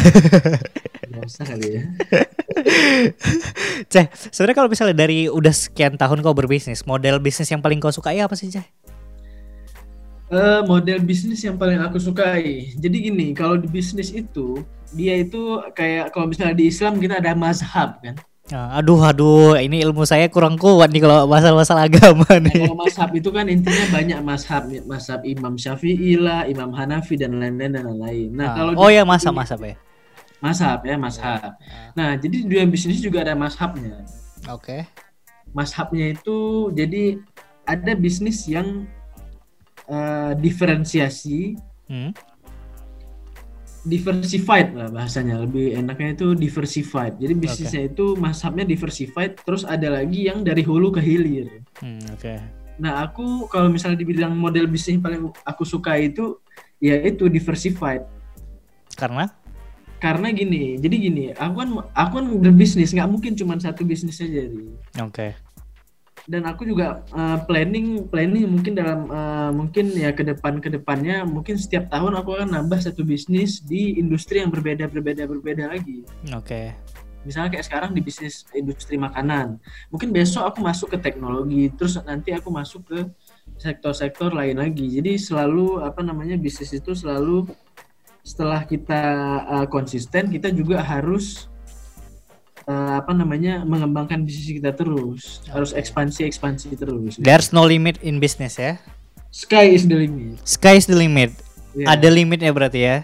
Nggak 1.18 1.28
usah 1.28 1.44
kali 1.44 1.68
ya. 1.75 1.82
Ceh, 3.92 4.06
sebenarnya 4.30 4.56
kalau 4.56 4.70
misalnya 4.70 4.96
dari 4.96 5.26
udah 5.26 5.50
sekian 5.50 5.94
tahun 5.94 6.22
kau 6.22 6.34
berbisnis, 6.34 6.87
model 6.87 7.18
bisnis 7.18 7.50
yang 7.50 7.58
paling 7.58 7.78
kau 7.78 7.90
sukai 7.90 8.22
apa 8.22 8.34
sih, 8.34 8.48
Ceh? 8.48 8.64
Eh, 10.28 10.60
model 10.68 11.00
bisnis 11.00 11.40
yang 11.40 11.56
paling 11.56 11.80
aku 11.80 11.96
sukai. 11.96 12.70
Jadi 12.76 12.96
gini, 13.00 13.26
kalau 13.32 13.56
di 13.56 13.64
bisnis 13.64 14.12
itu 14.12 14.60
dia 14.92 15.16
itu 15.16 15.60
kayak 15.72 16.12
kalau 16.12 16.28
misalnya 16.28 16.52
di 16.52 16.68
Islam 16.68 17.00
kita 17.00 17.16
ada 17.16 17.32
mazhab 17.32 17.96
kan. 18.04 18.14
Nah, 18.48 18.80
aduh, 18.80 18.96
aduh, 19.04 19.60
ini 19.60 19.84
ilmu 19.84 20.08
saya 20.08 20.25
kurang 20.32 20.56
kuat 20.56 20.88
nih 20.88 21.04
kalau 21.04 21.28
masalah-masalah 21.28 21.84
agama 21.84 22.25
Nah, 22.28 22.40
nih. 22.40 22.64
kalau 22.64 22.80
mazhab 22.84 23.10
itu 23.12 23.28
kan 23.28 23.44
intinya 23.44 23.84
banyak 23.92 24.20
mazhab, 24.25 24.62
mazhab 24.84 25.20
Imam 25.25 25.56
Syafi'i 25.56 26.16
lah, 26.16 26.48
Imam 26.48 26.72
Hanafi 26.72 27.20
dan 27.20 27.37
lain-lain 27.37 27.76
dan 27.76 27.84
lain-lain. 27.88 28.28
Nah, 28.32 28.48
Ah, 28.48 28.54
kalau 28.56 28.72
oh 28.76 28.88
ya 28.88 29.04
masa 29.04 29.28
masa 29.32 29.56
ya. 29.60 29.76
Mazhab 30.38 30.80
ya 30.83 30.95
mazhab. 30.95 31.54
Nah, 31.92 32.14
jadi 32.14 32.35
di 32.40 32.47
dunia 32.47 32.66
bisnis 32.66 32.99
juga 32.99 33.23
ada 33.26 33.35
mazhabnya. 33.35 34.04
Oke. 34.49 34.87
mazhabnya 35.49 36.12
itu 36.12 36.68
jadi 36.73 37.16
ada 37.64 37.92
bisnis 37.95 38.45
yang 38.45 38.85
eh, 39.87 40.33
diferensiasi 40.37 41.57
Hmm. 41.88 42.12
diversified 43.88 44.76
lah 44.76 44.92
bahasanya 44.92 45.40
lebih 45.40 45.73
enaknya 45.73 46.12
itu 46.12 46.37
diversified 46.37 47.16
jadi 47.16 47.33
bisnisnya 47.33 47.88
itu 47.88 48.12
mazhabnya 48.21 48.68
diversified 48.68 49.40
terus 49.40 49.64
ada 49.64 49.88
lagi 49.88 50.28
yang 50.28 50.45
dari 50.45 50.61
hulu 50.61 50.92
ke 50.92 51.00
hilir 51.00 51.64
Hmm, 51.80 51.97
oke. 52.12 52.35
nah 52.76 53.00
aku 53.00 53.49
kalau 53.49 53.73
misalnya 53.73 53.97
dibilang 53.97 54.37
model 54.37 54.68
bisnis 54.68 55.00
yang 55.00 55.04
paling 55.04 55.33
aku 55.49 55.64
suka 55.64 55.97
itu 55.97 56.37
ya 56.76 57.00
itu 57.00 57.33
diversified 57.33 58.04
Karena 58.92 59.30
karena 59.98 60.30
gini 60.30 60.78
jadi 60.78 60.96
gini 60.96 61.24
aku 61.34 61.54
kan 61.58 61.68
aku 61.92 62.12
kan 62.22 62.26
berbisnis 62.38 62.94
nggak 62.94 63.10
mungkin 63.10 63.34
cuma 63.34 63.58
satu 63.58 63.82
bisnis 63.82 64.22
aja 64.22 64.46
oke. 65.02 65.28
dan 66.28 66.42
aku 66.46 66.68
juga 66.68 67.02
uh, 67.10 67.42
planning 67.44 68.06
planning 68.06 68.46
mungkin 68.46 68.78
dalam 68.78 69.10
uh, 69.10 69.50
mungkin 69.50 69.90
ya 69.92 70.14
ke 70.14 70.22
depan 70.22 70.62
ke 70.62 70.70
depannya 70.70 71.26
mungkin 71.26 71.58
setiap 71.58 71.90
tahun 71.90 72.14
aku 72.14 72.38
akan 72.38 72.50
nambah 72.54 72.78
satu 72.78 73.02
bisnis 73.02 73.58
di 73.58 73.98
industri 73.98 74.38
yang 74.38 74.54
berbeda 74.54 74.86
berbeda 74.86 75.26
berbeda 75.26 75.66
lagi 75.74 76.06
Oke. 76.30 76.78
misalnya 77.26 77.58
kayak 77.58 77.66
sekarang 77.66 77.90
di 77.90 78.00
bisnis 78.00 78.46
industri 78.54 78.94
makanan 78.94 79.58
mungkin 79.90 80.14
besok 80.14 80.46
aku 80.54 80.62
masuk 80.62 80.94
ke 80.94 80.98
teknologi 81.02 81.74
terus 81.74 81.98
nanti 82.06 82.30
aku 82.30 82.54
masuk 82.54 82.86
ke 82.86 82.98
sektor-sektor 83.58 84.30
lain 84.30 84.62
lagi 84.62 84.86
jadi 84.86 85.18
selalu 85.18 85.82
apa 85.82 86.06
namanya 86.06 86.38
bisnis 86.38 86.70
itu 86.70 86.94
selalu 86.94 87.50
setelah 88.28 88.61
kita 88.68 89.00
uh, 89.49 89.66
konsisten 89.73 90.28
kita 90.28 90.52
juga 90.52 90.85
harus 90.85 91.49
uh, 92.68 93.00
apa 93.00 93.16
namanya 93.16 93.64
mengembangkan 93.64 94.20
bisnis 94.28 94.61
kita 94.61 94.76
terus 94.76 95.40
harus 95.49 95.73
ekspansi 95.73 96.28
ekspansi 96.28 96.76
terus 96.76 97.16
There's 97.16 97.56
no 97.56 97.64
limit 97.64 97.97
in 98.04 98.20
business 98.20 98.61
ya. 98.61 98.76
sky 99.32 99.73
is 99.73 99.88
the 99.88 99.97
limit 100.04 100.40
Sky 100.44 100.76
is 100.76 100.85
the 100.85 100.97
limit. 100.97 101.32
ya, 101.73 101.97
Ada 101.97 102.08
limitnya 102.12 102.52
berarti 102.52 102.80
ya. 102.85 102.97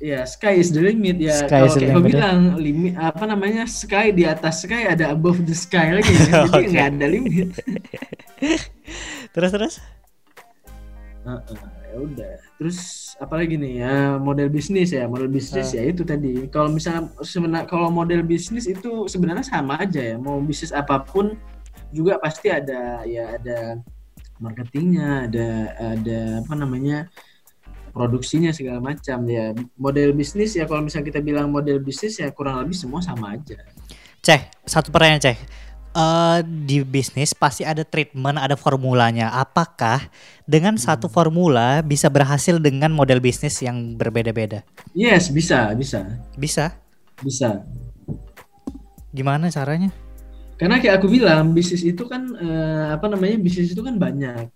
ya 0.00 0.22
sky 0.24 0.56
is 0.56 0.72
the 0.72 0.80
limit 0.80 1.18
ya 1.20 1.44
Sky 1.44 1.68
kalau 1.68 1.74
kayak 1.76 1.92
limit, 1.92 1.98
ya. 1.98 2.08
bilang 2.08 2.38
limit 2.56 2.92
apa 2.96 3.24
namanya 3.26 3.64
sky 3.68 4.14
di 4.14 4.22
atas 4.24 4.62
sky 4.64 4.86
ada 4.88 5.10
above 5.12 5.42
the 5.44 5.52
sky 5.52 5.92
lagi 5.98 6.08
jadi 6.48 6.64
nggak 6.72 6.86
ada 6.96 7.06
limit 7.10 7.48
Terus 9.34 9.50
terus. 9.52 9.74
Heeh, 11.22 11.77
ya 11.88 11.96
udah 11.96 12.32
terus 12.60 12.78
apalagi 13.16 13.56
nih 13.56 13.80
ya 13.80 13.94
model 14.20 14.52
bisnis 14.52 14.92
ya 14.92 15.08
model 15.08 15.32
bisnis 15.32 15.72
Ah. 15.72 15.80
ya 15.80 15.82
itu 15.88 16.04
tadi 16.04 16.44
kalau 16.52 16.68
misalnya 16.68 17.08
sebenarnya 17.24 17.64
kalau 17.64 17.88
model 17.88 18.20
bisnis 18.22 18.68
itu 18.68 19.08
sebenarnya 19.08 19.42
sama 19.42 19.80
aja 19.80 20.04
ya 20.04 20.16
mau 20.20 20.36
bisnis 20.44 20.70
apa 20.70 21.00
pun 21.00 21.32
juga 21.88 22.20
pasti 22.20 22.52
ada 22.52 23.00
ya 23.08 23.40
ada 23.40 23.80
marketingnya 24.38 25.26
ada 25.26 25.48
ada 25.96 26.20
apa 26.44 26.54
namanya 26.54 27.08
produksinya 27.90 28.52
segala 28.52 28.78
macam 28.78 29.24
ya 29.26 29.50
model 29.80 30.12
bisnis 30.14 30.54
ya 30.54 30.68
kalau 30.68 30.84
misalnya 30.84 31.08
kita 31.10 31.20
bilang 31.24 31.48
model 31.50 31.80
bisnis 31.80 32.20
ya 32.20 32.28
kurang 32.30 32.60
lebih 32.62 32.76
semua 32.76 33.00
sama 33.00 33.34
aja 33.34 33.58
Ceh, 34.18 34.50
satu 34.66 34.90
pertanyaan 34.92 35.22
Ceh. 35.24 35.38
Eh, 35.98 36.38
di 36.46 36.78
bisnis 36.86 37.34
pasti 37.34 37.66
ada 37.66 37.82
treatment, 37.82 38.38
ada 38.38 38.54
formulanya. 38.54 39.34
Apakah 39.34 40.06
dengan 40.46 40.78
satu 40.78 41.10
formula 41.10 41.82
bisa 41.82 42.06
berhasil 42.06 42.54
dengan 42.62 42.94
model 42.94 43.18
bisnis 43.18 43.58
yang 43.58 43.98
berbeda-beda? 43.98 44.62
yes 44.94 45.26
bisa 45.34 45.74
bisa 45.74 46.06
Bisa. 46.38 46.70
bisa 47.18 47.66
Gimana 49.10 49.50
caranya? 49.50 49.90
Karena 50.54 50.78
kayak 50.78 51.02
aku 51.02 51.08
bilang 51.10 51.50
bisnis 51.50 51.82
itu 51.82 52.06
kan 52.06 52.30
eh, 52.38 52.86
apa 52.94 53.06
namanya 53.10 53.38
bisnis 53.42 53.74
itu 53.74 53.82
kan 53.82 53.98
banyak. 53.98 54.54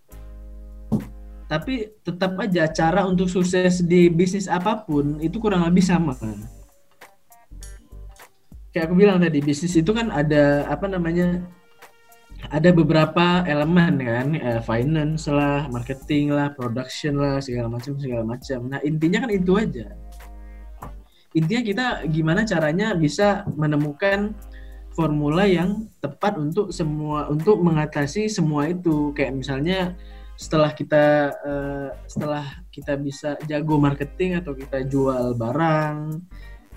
Tapi 1.51 1.75
tetap 2.01 2.33
aja 2.41 2.65
cara 2.71 3.05
untuk 3.05 3.29
sukses 3.29 3.85
di 3.85 4.09
bisnis 4.09 4.49
apa 4.49 4.87
pun 4.87 5.19
itu 5.21 5.37
kurang 5.43 5.67
lebih 5.69 5.85
sama. 5.85 6.15
Kayak 8.73 8.89
aku 8.89 8.95
bilang 8.97 9.21
tadi 9.21 9.39
bisnis 9.45 9.77
itu 9.77 9.93
kan 9.93 10.09
ada 10.09 10.65
apa 10.65 10.89
namanya 10.89 11.45
ada 12.49 12.75
beberapa 12.75 13.47
elemen 13.47 14.01
kan 14.03 14.27
eh, 14.35 14.61
finance 14.65 15.29
lah, 15.29 15.69
marketing 15.71 16.33
lah, 16.33 16.51
production 16.57 17.21
lah, 17.21 17.39
segala 17.39 17.69
macam 17.69 17.95
segala 18.01 18.25
macam. 18.25 18.67
Nah 18.67 18.81
intinya 18.83 19.29
kan 19.29 19.31
itu 19.31 19.53
aja. 19.61 19.93
Intinya 21.33 21.63
kita 21.65 21.87
gimana 22.09 22.45
caranya 22.49 22.97
bisa 22.97 23.45
menemukan 23.53 24.35
formula 24.93 25.49
yang 25.49 25.89
tepat 26.05 26.37
untuk 26.37 26.69
semua 26.73 27.29
untuk 27.33 27.61
mengatasi 27.65 28.29
semua 28.29 28.69
itu 28.69 29.17
kayak 29.17 29.33
misalnya 29.33 29.97
setelah 30.37 30.73
kita 30.73 31.33
eh, 31.45 31.89
setelah 32.09 32.45
kita 32.73 32.97
bisa 33.01 33.37
jago 33.49 33.77
marketing 33.77 34.41
atau 34.41 34.53
kita 34.53 34.85
jual 34.85 35.37
barang 35.37 36.21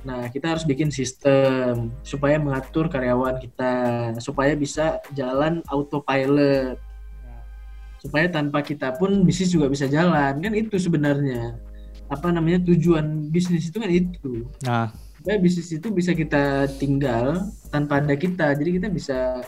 nah 0.05 0.29
kita 0.29 0.53
harus 0.53 0.63
bikin 0.63 0.93
sistem 0.93 1.89
supaya 2.05 2.37
mengatur 2.37 2.85
karyawan 2.85 3.41
kita 3.41 3.73
supaya 4.21 4.53
bisa 4.53 5.01
jalan 5.17 5.65
autopilot. 5.67 6.77
Supaya 7.99 8.29
tanpa 8.29 8.61
kita 8.61 8.93
pun 9.01 9.25
bisnis 9.25 9.49
juga 9.49 9.65
bisa 9.65 9.89
jalan 9.89 10.37
kan 10.37 10.53
itu 10.53 10.77
sebenarnya. 10.77 11.57
Apa 12.05 12.29
namanya 12.29 12.61
tujuan 12.69 13.33
bisnis 13.33 13.73
itu 13.73 13.81
kan 13.81 13.89
itu. 13.89 14.45
Nah, 14.61 14.93
supaya 15.17 15.41
bisnis 15.41 15.73
itu 15.73 15.89
bisa 15.89 16.13
kita 16.13 16.69
tinggal 16.77 17.49
tanpa 17.73 17.97
ada 17.97 18.13
kita 18.13 18.53
jadi 18.53 18.77
kita 18.77 18.87
bisa 18.93 19.41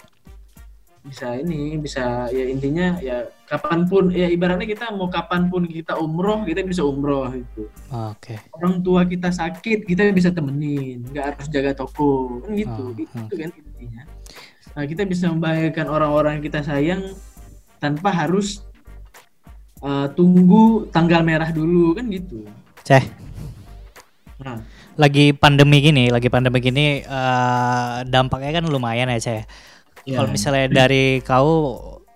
bisa 1.08 1.34
ini 1.40 1.80
bisa 1.80 2.28
ya 2.30 2.46
intinya 2.46 3.00
ya 3.00 3.26
kapan 3.48 3.88
pun 3.88 4.12
ya 4.12 4.28
ibaratnya 4.28 4.68
kita 4.68 4.92
mau 4.92 5.08
kapan 5.08 5.48
pun 5.48 5.64
kita 5.64 5.96
umroh 5.96 6.44
kita 6.44 6.68
bisa 6.68 6.84
umroh 6.84 7.32
itu 7.32 7.72
Oke. 7.90 8.36
orang 8.52 8.84
tua 8.84 9.08
kita 9.08 9.32
sakit 9.32 9.88
kita 9.88 10.12
bisa 10.12 10.36
temenin 10.36 11.08
nggak 11.08 11.26
harus 11.34 11.48
jaga 11.48 11.72
toko 11.72 12.44
kan 12.44 12.52
gitu 12.54 12.84
Oh, 12.92 12.92
itu 12.94 13.34
oh. 13.34 13.38
kan 13.40 13.50
intinya 13.56 14.04
nah, 14.76 14.84
kita 14.84 15.08
bisa 15.08 15.32
membahagiakan 15.32 15.88
orang-orang 15.88 16.32
yang 16.38 16.46
kita 16.46 16.60
sayang 16.62 17.02
tanpa 17.80 18.12
harus 18.12 18.68
uh, 19.80 20.12
tunggu 20.12 20.92
tanggal 20.92 21.24
merah 21.24 21.48
dulu 21.50 21.96
kan 21.96 22.06
gitu 22.12 22.44
Ceh, 22.84 23.04
nah 24.40 24.64
lagi 24.98 25.30
pandemi 25.32 25.78
gini, 25.80 26.10
lagi 26.10 26.28
pandemi 26.28 26.58
gini 26.58 27.06
eh, 27.06 27.96
dampaknya 28.10 28.60
kan 28.60 28.66
lumayan 28.66 29.14
ya, 29.14 29.22
Ceh. 29.22 29.42
Ya, 30.08 30.24
Kalau 30.24 30.30
misalnya 30.32 30.66
dari 30.72 31.20
kau 31.22 31.52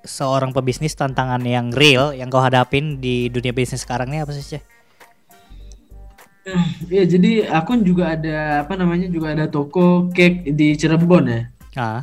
seorang 0.01 0.49
pebisnis 0.55 0.97
tantangan 0.97 1.43
yang 1.45 1.69
real 1.69 2.15
yang 2.15 2.31
kau 2.31 2.41
hadapin 2.41 2.97
di 2.97 3.27
dunia 3.29 3.51
bisnis 3.51 3.83
sekarang 3.83 4.09
ini 4.09 4.23
apa 4.23 4.31
sih, 4.33 4.57
Ceh? 4.57 4.63
Iya, 6.89 7.05
jadi 7.05 7.45
aku 7.53 7.85
juga 7.85 8.17
ada 8.17 8.65
apa 8.65 8.73
namanya 8.73 9.05
juga 9.13 9.37
ada 9.37 9.45
toko 9.45 10.09
cake 10.09 10.49
di 10.57 10.73
Cirebon 10.73 11.23
ya. 11.29 11.41
Ah, 11.77 12.01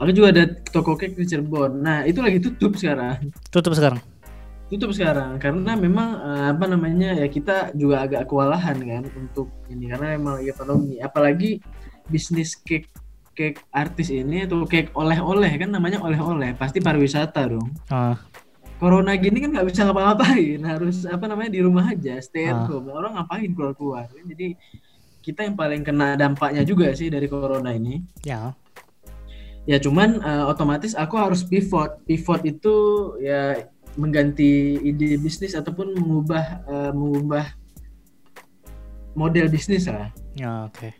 Aku 0.00 0.12
juga 0.12 0.28
ada 0.32 0.44
toko 0.72 0.96
cake 0.96 1.16
di 1.16 1.24
Cirebon. 1.28 1.80
Nah, 1.84 2.04
itu 2.08 2.20
lagi 2.24 2.40
tutup 2.40 2.76
sekarang. 2.80 3.32
tutup 3.52 3.76
sekarang. 3.76 4.00
Tutup 4.66 4.90
sekarang 4.90 5.38
karena 5.38 5.78
memang 5.78 6.08
eh, 6.16 6.46
apa 6.50 6.64
namanya 6.66 7.14
ya 7.14 7.28
kita 7.30 7.70
juga 7.76 8.02
agak 8.02 8.26
kewalahan 8.26 8.74
kan 8.82 9.04
untuk 9.14 9.52
ini 9.68 9.92
karena 9.92 10.16
memang 10.16 10.40
lagi 10.40 10.52
pandemi. 10.56 10.96
Apalagi 10.98 11.50
bisnis 12.08 12.56
cake 12.64 12.88
cake 13.36 13.60
artis 13.68 14.08
ini 14.08 14.48
atau 14.48 14.64
cake 14.64 14.90
oleh-oleh 14.96 15.52
kan 15.54 15.68
namanya 15.68 16.00
oleh-oleh 16.00 16.56
pasti 16.56 16.80
pariwisata 16.80 17.44
dong. 17.46 17.68
Ah, 17.86 18.16
Corona 18.76 19.16
gini 19.16 19.40
kan 19.40 19.52
nggak 19.56 19.68
bisa 19.68 19.88
ngapa-ngapain 19.88 20.60
harus 20.60 21.04
apa 21.04 21.24
namanya 21.24 21.48
di 21.48 21.60
rumah 21.60 21.88
aja 21.88 22.16
stay 22.20 22.48
at 22.48 22.56
Ah. 22.56 22.68
home. 22.68 22.88
Orang 22.90 23.16
ngapain 23.16 23.48
keluar-keluar? 23.52 24.08
Jadi 24.12 24.52
kita 25.20 25.44
yang 25.44 25.56
paling 25.56 25.80
kena 25.80 26.12
dampaknya 26.14 26.60
juga 26.60 26.92
sih 26.92 27.08
dari 27.08 27.24
corona 27.26 27.72
ini. 27.72 28.00
ya. 28.20 28.52
Ya 29.66 29.82
cuman 29.82 30.20
eh, 30.20 30.44
otomatis 30.46 30.94
aku 30.94 31.16
harus 31.16 31.42
pivot. 31.42 32.04
Pivot 32.04 32.44
itu 32.44 32.74
ya 33.18 33.64
mengganti 33.96 34.76
ide 34.78 35.16
bisnis 35.16 35.56
ataupun 35.56 35.96
mengubah 35.96 36.44
eh, 36.68 36.92
mengubah 36.92 37.44
model 39.16 39.48
bisnis 39.48 39.88
lah. 39.88 40.12
Ya, 40.36 40.68
oke. 40.68 40.92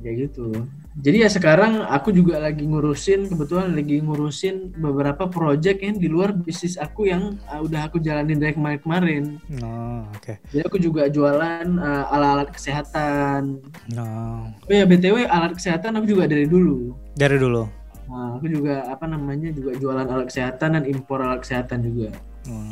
Kayak 0.00 0.16
gitu. 0.30 0.54
Jadi 0.94 1.26
ya 1.26 1.28
sekarang 1.30 1.82
aku 1.90 2.14
juga 2.14 2.38
lagi 2.38 2.62
ngurusin 2.62 3.26
kebetulan 3.26 3.74
lagi 3.74 3.98
ngurusin 3.98 4.78
beberapa 4.78 5.26
project 5.26 5.82
yang 5.82 5.98
di 5.98 6.06
luar 6.06 6.30
bisnis 6.30 6.78
aku 6.78 7.10
yang 7.10 7.34
eh, 7.50 7.58
udah 7.58 7.90
aku 7.90 7.98
jalanin 7.98 8.38
dari 8.38 8.54
kemarin-kemarin. 8.54 9.42
Oh, 9.58 10.06
oke. 10.14 10.38
Jadi 10.54 10.62
aku 10.62 10.78
juga 10.78 11.10
jualan 11.10 11.66
eh, 11.66 12.04
alat-alat 12.14 12.54
kesehatan. 12.54 13.58
No. 13.90 14.06
Oh 14.54 14.70
ya 14.70 14.86
BTW 14.86 15.26
alat 15.26 15.58
kesehatan 15.58 15.98
aku 15.98 16.14
juga 16.14 16.30
dari 16.30 16.46
dulu. 16.46 16.94
Dari 17.18 17.42
dulu. 17.42 17.66
Nah, 18.06 18.38
aku 18.38 18.46
juga 18.46 18.86
apa 18.86 19.10
namanya 19.10 19.50
juga 19.50 19.74
jualan 19.74 20.06
alat 20.06 20.30
kesehatan 20.30 20.78
dan 20.78 20.84
impor 20.86 21.18
alat 21.18 21.42
kesehatan 21.42 21.82
juga. 21.82 22.14
Hmm. 22.46 22.70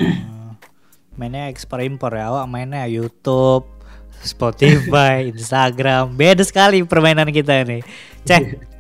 mainnya 1.13 1.49
ekspor 1.53 1.85
impor 1.85 2.13
ya, 2.17 2.33
awak 2.33 2.49
mainnya 2.49 2.89
YouTube, 2.89 3.69
Spotify, 4.25 5.27
Instagram, 5.33 6.15
beda 6.17 6.41
sekali 6.45 6.81
permainan 6.87 7.29
kita 7.29 7.65
nih. 7.65 7.85
Cek. 8.27 8.43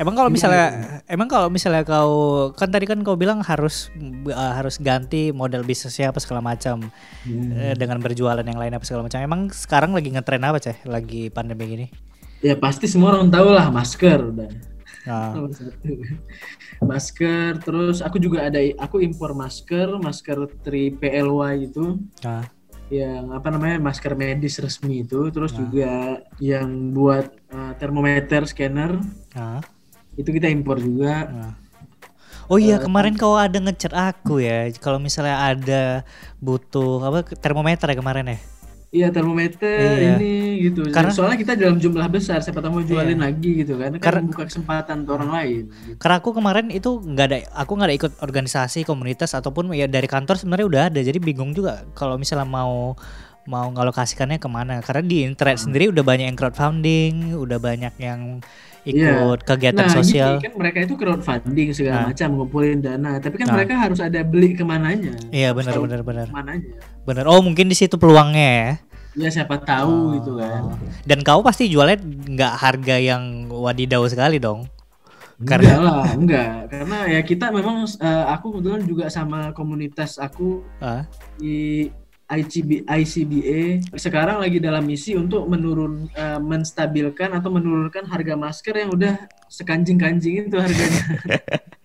Emang 0.00 0.16
kalau 0.16 0.32
misalnya, 0.32 0.98
emang 1.04 1.28
kalau 1.28 1.52
misalnya 1.52 1.84
kau 1.84 2.48
kan 2.56 2.72
tadi 2.72 2.88
kan 2.88 3.04
kau 3.04 3.12
bilang 3.12 3.44
harus 3.44 3.92
uh, 4.32 4.52
harus 4.56 4.80
ganti 4.80 5.36
model 5.36 5.68
bisnisnya 5.68 6.08
apa 6.08 6.16
segala 6.16 6.40
macam 6.40 6.88
eh, 7.28 7.76
dengan 7.76 8.00
berjualan 8.00 8.40
yang 8.40 8.56
lain 8.56 8.72
apa 8.72 8.88
segala 8.88 9.04
macam. 9.04 9.20
Emang 9.20 9.52
sekarang 9.52 9.92
lagi 9.92 10.08
ngetren 10.08 10.48
apa 10.48 10.58
ceh? 10.64 10.80
Lagi 10.88 11.28
pandemi 11.28 11.64
gini? 11.68 11.86
Ya 12.40 12.56
pasti 12.56 12.88
semua 12.88 13.20
orang 13.20 13.28
tahu 13.28 13.52
lah 13.52 13.68
masker 13.68 14.32
udah. 14.32 14.50
Nah, 15.02 15.34
satu. 15.52 15.92
Masker 16.82 17.58
terus 17.62 18.00
aku 18.00 18.16
juga 18.22 18.48
ada 18.48 18.58
aku 18.80 19.02
impor 19.02 19.36
masker, 19.36 19.98
masker 19.98 20.46
3PLY 20.62 21.70
itu 21.70 21.98
nah, 22.22 22.46
yang 22.90 23.30
apa 23.32 23.48
namanya 23.48 23.78
masker 23.80 24.12
medis 24.16 24.58
resmi 24.58 25.04
itu 25.06 25.28
terus 25.32 25.52
Nah. 25.52 25.58
juga 25.64 25.92
yang 26.42 26.92
buat 26.92 27.30
uh, 27.52 27.72
termometer 27.78 28.44
scanner 28.48 28.98
nah, 29.32 29.60
itu 30.16 30.28
kita 30.28 30.48
impor 30.50 30.76
juga. 30.80 31.28
nah. 31.30 31.52
Oh 32.50 32.60
iya 32.60 32.76
kemarin 32.76 33.16
kau 33.16 33.38
ada 33.38 33.56
ngechat 33.56 33.96
aku 33.96 34.42
ya 34.44 34.68
kalau 34.76 35.00
misalnya 35.00 35.40
ada 35.40 35.82
butuh 36.36 37.00
apa 37.00 37.24
termometer 37.40 37.88
ya 37.88 37.96
kemarin 37.96 38.36
ya? 38.36 38.38
Iya 38.92 39.08
termometer 39.08 39.72
Iya. 39.96 40.20
ini 40.20 40.34
gitu. 40.62 40.84
Karena- 40.92 41.16
Soalnya 41.16 41.40
kita 41.40 41.56
dalam 41.56 41.80
jumlah 41.80 42.12
besar, 42.12 42.44
siapa 42.44 42.60
tahu 42.60 42.76
mau 42.76 42.84
jualin 42.84 43.16
Iya. 43.16 43.24
lagi 43.24 43.50
gitu 43.64 43.80
kan. 43.80 43.96
Kan 43.96 44.04
Karena- 44.04 44.20
membuka 44.20 44.44
kesempatan 44.44 44.94
untuk 45.00 45.16
orang 45.16 45.32
lain. 45.32 45.62
gitu. 45.72 45.96
Karena 45.96 46.16
aku 46.20 46.30
kemarin 46.30 46.68
itu 46.68 47.00
nggak 47.00 47.26
ada, 47.26 47.36
aku 47.56 47.72
nggak 47.72 47.88
ada 47.88 47.96
ikut 47.96 48.12
organisasi 48.20 48.84
komunitas 48.84 49.32
ataupun 49.32 49.72
ya 49.72 49.88
dari 49.88 50.04
kantor 50.04 50.36
sebenarnya 50.36 50.66
udah 50.68 50.82
ada, 50.92 51.00
jadi 51.00 51.16
bingung 51.16 51.50
juga 51.50 51.88
kalau 51.92 52.20
misalnya 52.20 52.44
mau 52.44 52.92
mau 53.42 53.66
ngalokasikannya 53.66 54.36
ke 54.36 54.46
mana. 54.46 54.78
Karena 54.78 55.02
di 55.02 55.24
internet 55.24 55.56
Hmm. 55.58 55.64
sendiri 55.66 55.88
udah 55.88 56.04
banyak 56.04 56.28
yang 56.28 56.36
crowdfunding, 56.36 57.12
udah 57.34 57.58
banyak 57.58 57.90
yang 57.96 58.38
Iya. 58.84 59.18
ikut 59.18 59.38
kegiatan 59.42 59.88
Nah, 59.88 59.94
sosial. 59.94 60.36
gini 60.36 60.46
kan 60.46 60.54
mereka 60.54 60.78
itu 60.78 60.94
crowdfunding 60.94 61.68
segala 61.72 61.96
Nah. 61.96 62.06
macam 62.12 62.28
ngumpulin 62.34 62.78
dana, 62.78 63.18
tapi 63.18 63.34
kan 63.36 63.50
Nah. 63.50 63.54
mereka 63.56 63.74
harus 63.78 63.98
ada 63.98 64.20
beli 64.20 64.52
ke 64.52 64.62
mananya. 64.62 65.16
Iya 65.30 65.50
benar 65.50 65.74
benar 65.74 66.00
benar 66.02 66.26
Ke 66.28 66.34
mananya. 66.34 66.70
Benar. 67.04 67.26
Oh 67.28 67.40
mungkin 67.42 67.68
di 67.68 67.76
situ 67.76 67.98
peluangnya 67.98 68.48
ya. 68.48 68.70
Ya 69.12 69.28
siapa 69.28 69.60
tahu 69.60 70.16
gitu 70.16 70.40
kan. 70.40 70.72
Oh. 70.72 70.76
Dan 71.04 71.20
kau 71.20 71.44
pasti 71.44 71.68
jualnya 71.68 72.00
nggak 72.02 72.54
harga 72.56 72.96
yang 72.96 73.52
wadidaw 73.52 74.02
sekali 74.08 74.40
dong. 74.40 74.64
Enggak 75.42 75.60
lah, 75.82 76.06
enggak. 76.14 76.54
Karena 76.70 76.98
ya 77.10 77.20
kita 77.26 77.50
memang 77.50 77.84
eh, 77.84 78.24
aku 78.30 78.56
kebetulan 78.56 78.82
juga 78.86 79.04
sama 79.10 79.50
komunitas 79.50 80.16
aku 80.22 80.62
Ah, 80.78 81.02
di 81.34 81.90
ICB, 82.32 82.88
ICBA 82.88 83.92
sekarang 83.98 84.40
lagi 84.40 84.56
dalam 84.62 84.86
misi 84.86 85.12
untuk 85.18 85.44
menurun 85.50 86.08
eh, 86.14 86.40
menstabilkan 86.40 87.34
atau 87.36 87.52
menurunkan 87.52 88.08
harga 88.08 88.34
masker 88.38 88.74
yang 88.86 88.90
udah 88.94 89.28
sekanjing-kanjing 89.50 90.48
itu 90.48 90.56
harganya. 90.56 91.02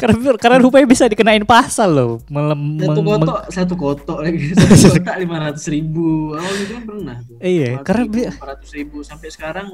karena 0.00 0.16
karena 0.38 0.56
rupanya 0.62 0.86
bisa 0.86 1.04
dikenain 1.06 1.44
pasal 1.44 1.90
loh. 1.90 2.12
Melem, 2.30 2.78
satu 2.80 3.00
kotak 3.02 3.42
satu 3.50 3.74
kotak 3.74 4.18
lagi. 4.22 4.38
Satu 4.58 4.98
kotak 4.98 5.16
lima 5.18 5.36
ratus 5.50 5.64
ribu. 5.68 6.34
Awal 6.34 6.54
itu 6.62 6.72
kan 6.74 6.84
pernah 6.86 7.16
tuh. 7.24 7.36
Iya, 7.42 7.70
karena 7.82 8.04
lima 8.06 8.46
ratus 8.54 8.70
ribu. 8.74 8.96
Sampai 9.02 9.28
sekarang 9.34 9.70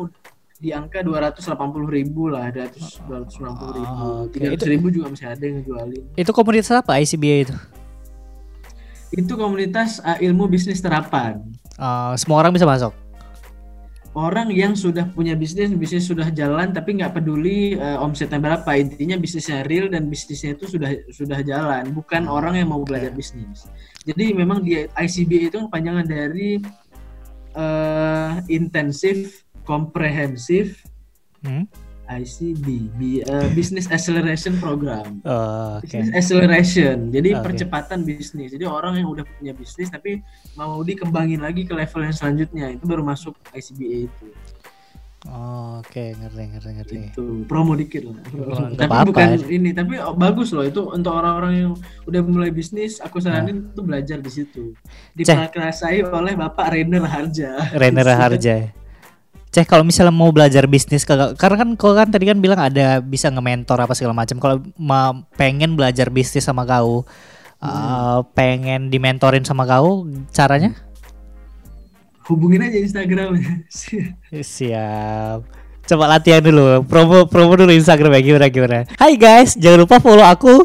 di 0.58 0.70
angka 0.72 1.04
dua 1.04 1.28
ratus 1.28 1.44
delapan 1.44 1.68
puluh 1.74 1.90
ribu 1.90 2.32
lah 2.32 2.48
dua 2.48 2.70
ratus 2.70 3.02
dua 3.04 3.16
ratus 3.22 3.32
sembilan 3.36 3.54
puluh 3.60 3.74
ribu. 3.76 3.92
Oh, 3.92 4.22
tiga 4.32 4.46
ratus 4.54 4.68
ribu 4.70 4.86
juga 4.88 5.06
masih 5.12 5.26
ada 5.28 5.42
yang 5.44 5.56
ngejualin. 5.60 6.02
itu 6.14 6.30
komunitas 6.30 6.70
apa 6.72 6.96
ICBA 7.02 7.36
itu? 7.50 7.56
itu 9.14 9.32
komunitas 9.38 10.02
uh, 10.02 10.18
ilmu 10.18 10.50
bisnis 10.50 10.82
terapan. 10.82 11.38
Uh, 11.78 12.14
semua 12.18 12.42
orang 12.42 12.50
bisa 12.50 12.66
masuk. 12.66 12.90
Orang 14.14 14.50
yang 14.54 14.78
sudah 14.78 15.10
punya 15.10 15.34
bisnis 15.34 15.74
bisnis 15.74 16.06
sudah 16.06 16.30
jalan 16.30 16.70
tapi 16.70 16.98
nggak 16.98 17.18
peduli 17.18 17.74
uh, 17.78 18.02
omsetnya 18.02 18.38
berapa. 18.40 18.70
Intinya 18.78 19.18
bisnisnya 19.18 19.66
real 19.66 19.90
dan 19.90 20.10
bisnisnya 20.10 20.54
itu 20.54 20.70
sudah 20.70 20.90
sudah 21.10 21.38
jalan 21.42 21.90
bukan 21.94 22.30
orang 22.30 22.58
yang 22.58 22.70
mau 22.70 22.82
belajar 22.82 23.10
bisnis. 23.10 23.66
Jadi 24.06 24.34
memang 24.34 24.62
di 24.62 24.86
ICB 24.86 25.52
itu 25.52 25.58
kepanjangan 25.68 26.06
dari 26.06 26.62
uh, 27.58 28.40
intensif 28.48 29.44
komprehensif 29.66 30.84
Hmm? 31.44 31.68
ICB 32.04 32.66
bi- 32.94 33.24
uh, 33.24 33.48
Business 33.52 33.88
Acceleration 33.88 34.60
Program 34.60 35.20
Oh, 35.28 35.80
Oke. 35.80 35.88
Business 36.00 36.12
acceleration, 36.14 37.08
jadi 37.08 37.40
Oke. 37.40 37.42
percepatan 37.50 38.04
bisnis. 38.04 38.52
Jadi 38.52 38.64
orang 38.68 39.00
yang 39.00 39.08
udah 39.08 39.24
punya 39.24 39.56
bisnis 39.56 39.88
tapi 39.88 40.20
mau 40.54 40.84
dikembangin 40.84 41.40
lagi 41.40 41.64
ke 41.64 41.72
level 41.72 42.04
yang 42.04 42.14
selanjutnya 42.14 42.66
itu 42.76 42.84
baru 42.84 43.00
masuk 43.02 43.34
ICBA 43.52 44.10
itu. 44.10 44.26
Oh, 45.24 45.80
Oke, 45.80 46.12
ngerti 46.12 46.42
ngerti 46.52 46.70
ngerti. 46.76 46.94
Itu 47.16 47.48
promo 47.48 47.72
dikit 47.72 48.04
lah. 48.04 48.20
Oh, 48.36 48.68
tapi 48.80 48.92
apa-apa. 48.92 49.08
bukan 49.08 49.28
ini, 49.48 49.72
tapi 49.72 49.96
oh, 49.96 50.12
bagus 50.12 50.52
loh 50.52 50.68
itu 50.68 50.84
untuk 50.84 51.16
orang-orang 51.16 51.52
yang 51.56 51.72
udah 52.04 52.20
mulai 52.20 52.52
bisnis. 52.52 53.00
Aku 53.00 53.24
saranin 53.24 53.72
tuh 53.72 53.88
belajar 53.88 54.20
di 54.20 54.28
situ. 54.28 54.76
Diperkasai 55.16 56.04
oleh 56.04 56.36
Bapak 56.36 56.76
Rainer 56.76 57.08
Harja. 57.08 57.72
Rainer 57.72 58.04
Harja. 58.12 58.68
Cek 59.54 59.70
kalau 59.70 59.86
misalnya 59.86 60.10
mau 60.10 60.34
belajar 60.34 60.66
bisnis 60.66 61.06
kagak 61.06 61.38
karena 61.38 61.62
kan 61.62 61.68
kau 61.78 61.94
kan 61.94 62.10
tadi 62.10 62.26
kan 62.26 62.42
bilang 62.42 62.58
ada 62.58 62.98
bisa 62.98 63.30
nge-mentor 63.30 63.78
apa 63.78 63.94
segala 63.94 64.10
macam. 64.10 64.42
Kalau 64.42 64.58
pengen 65.38 65.78
belajar 65.78 66.10
bisnis 66.10 66.42
sama 66.42 66.66
kau 66.66 67.06
uh, 67.62 68.18
pengen 68.34 68.90
dimentorin 68.90 69.46
sama 69.46 69.62
kau 69.62 70.10
caranya? 70.34 70.74
hubungin 72.28 72.64
aja 72.64 72.78
Instagramnya. 72.80 73.68
Siap. 74.56 75.40
Coba 75.84 76.08
latihan 76.08 76.40
dulu, 76.40 76.80
promo 76.88 77.28
promo 77.28 77.52
dulu 77.60 77.68
Instagram 77.68 78.16
ya 78.16 78.20
gimana 78.24 78.48
gimana. 78.48 78.78
Hai 78.96 79.20
guys, 79.20 79.52
jangan 79.52 79.84
lupa 79.84 80.00
follow 80.00 80.24
aku. 80.24 80.64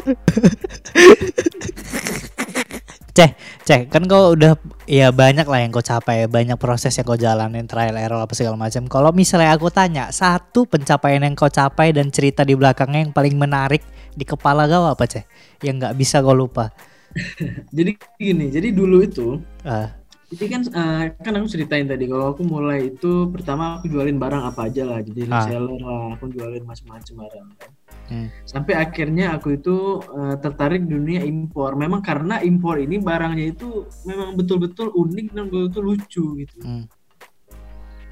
Ceh, 3.20 3.30
ceh, 3.68 3.80
kan 3.92 4.08
kau 4.08 4.32
udah 4.32 4.56
ya 4.88 5.12
banyak 5.12 5.44
lah 5.44 5.60
yang 5.60 5.68
kau 5.76 5.84
capai, 5.84 6.24
banyak 6.24 6.56
proses 6.56 6.96
yang 6.96 7.04
kau 7.04 7.20
jalanin, 7.20 7.68
trial 7.68 7.92
error 8.00 8.16
apa 8.24 8.32
segala 8.32 8.56
macam. 8.56 8.88
Kalau 8.88 9.12
misalnya 9.12 9.52
aku 9.52 9.68
tanya 9.68 10.08
satu 10.08 10.64
pencapaian 10.64 11.20
yang 11.20 11.36
kau 11.36 11.52
capai 11.52 11.92
dan 11.92 12.08
cerita 12.08 12.48
di 12.48 12.56
belakangnya 12.56 13.04
yang 13.04 13.12
paling 13.12 13.36
menarik 13.36 13.84
di 14.16 14.24
kepala 14.24 14.64
kau 14.64 14.88
apa 14.88 15.04
ceh? 15.04 15.24
Yang 15.60 15.74
nggak 15.84 15.94
bisa 16.00 16.16
kau 16.24 16.32
lupa. 16.32 16.72
jadi 17.76 17.90
gini, 18.16 18.46
jadi 18.48 18.68
dulu 18.72 19.02
itu 19.02 19.28
Ah, 19.66 19.90
Jadi 20.30 20.44
kan 20.46 20.62
eh, 20.62 21.02
kan 21.18 21.34
aku 21.36 21.46
ceritain 21.50 21.84
tadi 21.84 22.06
kalau 22.06 22.32
aku 22.32 22.42
mulai 22.46 22.94
itu 22.94 23.26
pertama 23.34 23.82
aku 23.82 23.90
jualin 23.90 24.14
barang 24.14 24.42
apa 24.46 24.70
aja 24.70 24.82
lah 24.86 25.02
jadi 25.02 25.26
Ah. 25.26 25.42
reseller 25.42 25.74
lah 25.82 26.14
aku 26.14 26.30
jualin 26.30 26.62
macam-macam 26.62 27.14
barang 27.26 27.48
kan. 27.58 27.70
Hmm, 28.10 28.28
Sampai 28.44 28.74
akhirnya 28.76 29.38
aku 29.38 29.54
itu 29.56 30.02
eh, 30.02 30.36
tertarik 30.42 30.82
dunia 30.84 31.22
impor. 31.22 31.78
Memang 31.78 32.02
karena 32.02 32.42
impor 32.42 32.76
ini 32.82 32.98
barangnya 32.98 33.54
itu 33.54 33.86
memang 34.04 34.34
betul-betul 34.34 34.90
unik 34.92 35.26
dan 35.32 35.44
betul-betul 35.48 35.82
lucu 35.94 36.24
gitu. 36.42 36.58
hmm, 36.60 36.84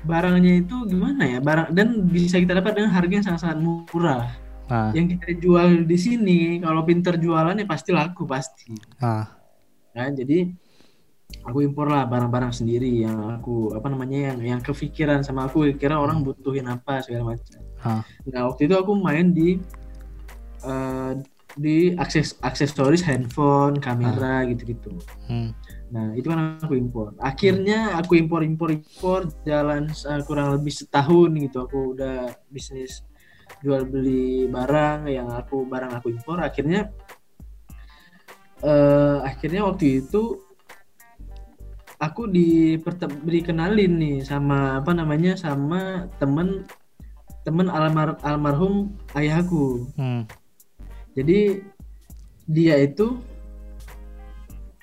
Barangnya 0.07 0.63
itu 0.63 0.77
gimana 0.87 1.27
ya? 1.27 1.39
Barang 1.43 1.69
dan 1.75 2.07
bisa 2.07 2.39
kita 2.39 2.55
dapat 2.57 2.79
dengan 2.79 2.95
harga 2.95 3.13
yang 3.13 3.27
sangat-sangat 3.27 3.59
murah. 3.59 4.31
ah, 4.71 4.91
Yang 4.95 5.19
kita 5.19 5.29
jual 5.43 5.69
di 5.85 5.99
sini 5.99 6.39
kalau 6.63 6.87
pinter 6.87 7.19
jualannya 7.19 7.67
pasti 7.67 7.91
laku 7.91 8.23
pasti. 8.25 8.73
ah, 9.03 9.27
kan 9.91 10.15
jadi 10.15 10.47
aku 11.45 11.65
impor 11.65 11.89
lah 11.93 12.05
barang-barang 12.09 12.53
sendiri 12.55 13.05
yang 13.05 13.41
aku 13.41 13.73
apa 13.77 13.89
namanya 13.93 14.33
yang 14.33 14.39
yang 14.57 14.61
kepikiran 14.65 15.21
sama 15.25 15.49
aku 15.49 15.65
kira 15.77 15.97
orang 16.01 16.25
butuhin 16.25 16.65
apa 16.69 17.01
segala 17.05 17.35
macam 17.35 17.61
ah, 17.85 18.03
nah 18.29 18.49
waktu 18.49 18.69
itu 18.69 18.75
aku 18.77 18.93
main 18.97 19.33
di 19.33 19.61
eh, 20.65 21.13
di 21.59 21.97
akses 21.99 22.39
aksesoris 22.45 23.03
handphone 23.03 23.83
kamera 23.83 24.47
gitu-gitu. 24.47 24.95
Hmm, 25.27 25.51
nah 25.91 26.15
itu 26.15 26.31
kan 26.31 26.61
aku 26.63 26.79
impor. 26.79 27.17
Akhirnya 27.19 27.99
aku 27.99 28.21
impor 28.21 28.47
impor 28.47 28.71
impor 28.71 29.27
jalan 29.43 29.91
eh, 29.91 30.23
kurang 30.23 30.55
lebih 30.55 30.71
setahun 30.71 31.31
gitu. 31.35 31.67
Aku 31.67 31.99
udah 31.99 32.31
bisnis 32.53 33.03
jual 33.65 33.89
beli 33.89 34.47
barang 34.47 35.11
yang 35.11 35.33
aku 35.35 35.67
barang 35.67 35.99
aku 35.99 36.15
impor. 36.15 36.39
Akhirnya 36.39 36.93
eh 38.59 39.19
akhirnya 39.23 39.63
waktu 39.67 40.03
itu 40.03 40.43
aku 41.99 42.31
diberi 42.31 43.41
kenalin 43.43 43.99
nih 43.99 44.17
sama 44.23 44.79
apa 44.79 44.95
namanya 44.95 45.35
sama 45.35 46.07
temen 46.23 46.67
temen 47.43 47.67
almar 47.67 48.19
almarhum 48.23 48.95
ayahku. 49.19 49.91
Hmm, 49.99 50.27
jadi 51.19 51.39
dia 52.47 52.75
itu 52.79 53.19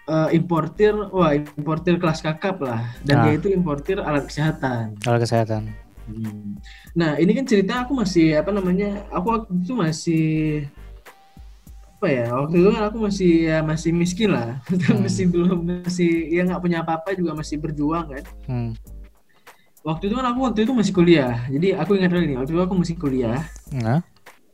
eh, 0.06 0.30
importir 0.32 0.93
wah 1.10 1.34
importir 1.34 1.98
kelas 1.98 2.21
kakap 2.21 2.62
lah 2.62 2.82
dan 3.02 3.15
Ah. 3.15 3.24
dia 3.26 3.34
itu 3.36 3.48
importir 3.50 3.98
alat 3.98 4.28
kesehatan 4.28 4.93
kalau 5.02 5.17
kesehatan. 5.17 5.71
Hmm. 6.06 6.62
Nah, 6.93 7.17
ini 7.17 7.34
kan 7.34 7.50
cerita 7.50 7.82
aku 7.82 7.98
masih 7.98 8.38
apa 8.38 8.54
namanya? 8.54 9.10
Aku 9.10 9.26
waktu 9.34 9.58
itu 9.58 9.74
masih 9.74 10.26
apa 11.98 12.08
ya? 12.08 12.30
Waktu 12.30 12.56
itu 12.62 12.69
kan 12.69 12.84
aku 12.86 12.98
masih 13.02 13.32
ya 13.50 13.58
masih 13.65 13.89
miskin 13.89 14.30
lah. 14.30 14.62
Hmm. 14.69 15.02
masih 15.02 15.26
belum 15.26 15.60
masih 15.82 16.30
ya 16.30 16.45
nggak 16.45 16.62
punya 16.62 16.86
apa-apa 16.86 17.17
juga 17.17 17.34
masih 17.34 17.58
berjuang 17.58 18.06
kan. 18.13 18.24
Hmm, 18.45 18.71
Waktu 19.82 20.10
itu 20.10 20.15
kan 20.17 20.26
aku 20.30 20.39
waktu 20.45 20.60
itu 20.65 20.74
masih 20.78 20.93
kuliah. 20.93 21.41
Jadi 21.50 21.74
aku 21.74 21.98
ingat 21.98 22.10
dulu 22.13 22.21
nih, 22.21 22.38
waktu 22.38 22.52
itu 22.54 22.62
aku 22.62 22.76
masih 22.78 22.95
kuliah. 22.98 23.41
nah, 23.74 24.02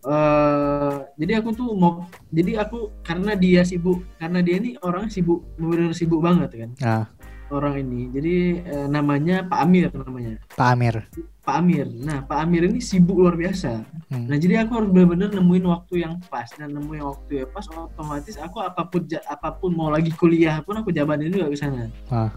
eh 0.01 0.95
jadi 1.21 1.43
aku 1.43 1.49
tuh 1.53 1.69
mau 1.77 2.09
jadi 2.33 2.65
aku 2.65 2.89
karena 3.05 3.37
dia 3.37 3.61
sibuk 3.61 4.01
karena 4.17 4.41
dia 4.41 4.57
ini 4.57 4.73
orang 4.81 5.13
sibuk 5.13 5.45
benar 5.61 5.93
sibuk 5.93 6.21
banget 6.25 6.49
kan. 6.57 6.71
Ah, 6.81 7.05
orang 7.51 7.83
ini 7.83 8.07
jadi 8.09 8.35
eh, 8.63 8.87
namanya 8.87 9.45
Pak 9.45 9.59
Amir 9.61 9.91
namanya. 9.93 10.39
Pak 10.55 10.69
Amir. 10.73 10.95
Pak 11.41 11.55
Amir. 11.57 11.87
Nah 11.91 12.23
Pak 12.25 12.37
Amir 12.47 12.65
ini 12.65 12.79
sibuk 12.79 13.19
luar 13.19 13.35
biasa. 13.35 13.83
Hmm, 14.09 14.25
Nah 14.25 14.37
jadi 14.39 14.63
aku 14.65 14.71
harus 14.81 14.89
benar-benar 14.89 15.29
nemuin 15.35 15.65
waktu 15.67 15.93
yang 16.01 16.17
pas. 16.31 16.47
Dan 16.55 16.73
nemuin 16.73 17.03
waktu 17.03 17.31
yang 17.43 17.49
pas 17.51 17.65
otomatis 17.69 18.35
aku 18.39 18.57
apa 18.63 18.87
pun 18.87 19.03
apa 19.27 19.49
pun 19.59 19.71
mau 19.75 19.91
lagi 19.91 20.09
kuliah 20.15 20.63
pun 20.63 20.79
aku 20.79 20.89
jabanin 20.95 21.29
juga 21.29 21.51
ke 21.51 21.57
sana. 21.59 21.91
Ah. 22.09 22.31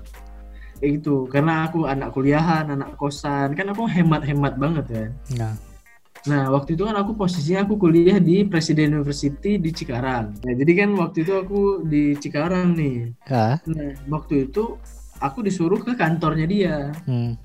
Kayak 0.82 1.00
gitu. 1.00 1.30
Karena 1.30 1.70
aku 1.70 1.86
anak 1.86 2.10
kuliahan, 2.12 2.68
anak 2.74 2.98
kosan. 2.98 3.54
Kan 3.54 3.70
aku 3.70 3.86
hemat-hemat 3.86 4.58
banget 4.58 4.86
ya. 4.90 5.06
nah, 5.38 5.54
Nah 6.24 6.48
waktu 6.48 6.72
itu 6.72 6.88
kan 6.88 6.96
aku 6.96 7.12
posisinya 7.12 7.68
aku 7.68 7.76
kuliah 7.76 8.16
di 8.16 8.48
Presiden 8.48 8.96
University 8.96 9.60
di 9.60 9.70
Cikarang. 9.70 10.40
Nah 10.40 10.54
jadi 10.56 10.72
kan 10.84 10.90
waktu 10.96 11.20
itu 11.20 11.32
aku 11.36 11.84
di 11.84 12.16
Cikarang 12.16 12.72
nih. 12.72 13.12
ah, 13.28 13.60
Nah 13.68 13.92
waktu 14.08 14.48
itu 14.48 14.80
aku 15.20 15.44
disuruh 15.44 15.80
ke 15.84 15.92
kantornya 15.92 16.46
dia. 16.48 16.76
Hmm, 17.04 17.36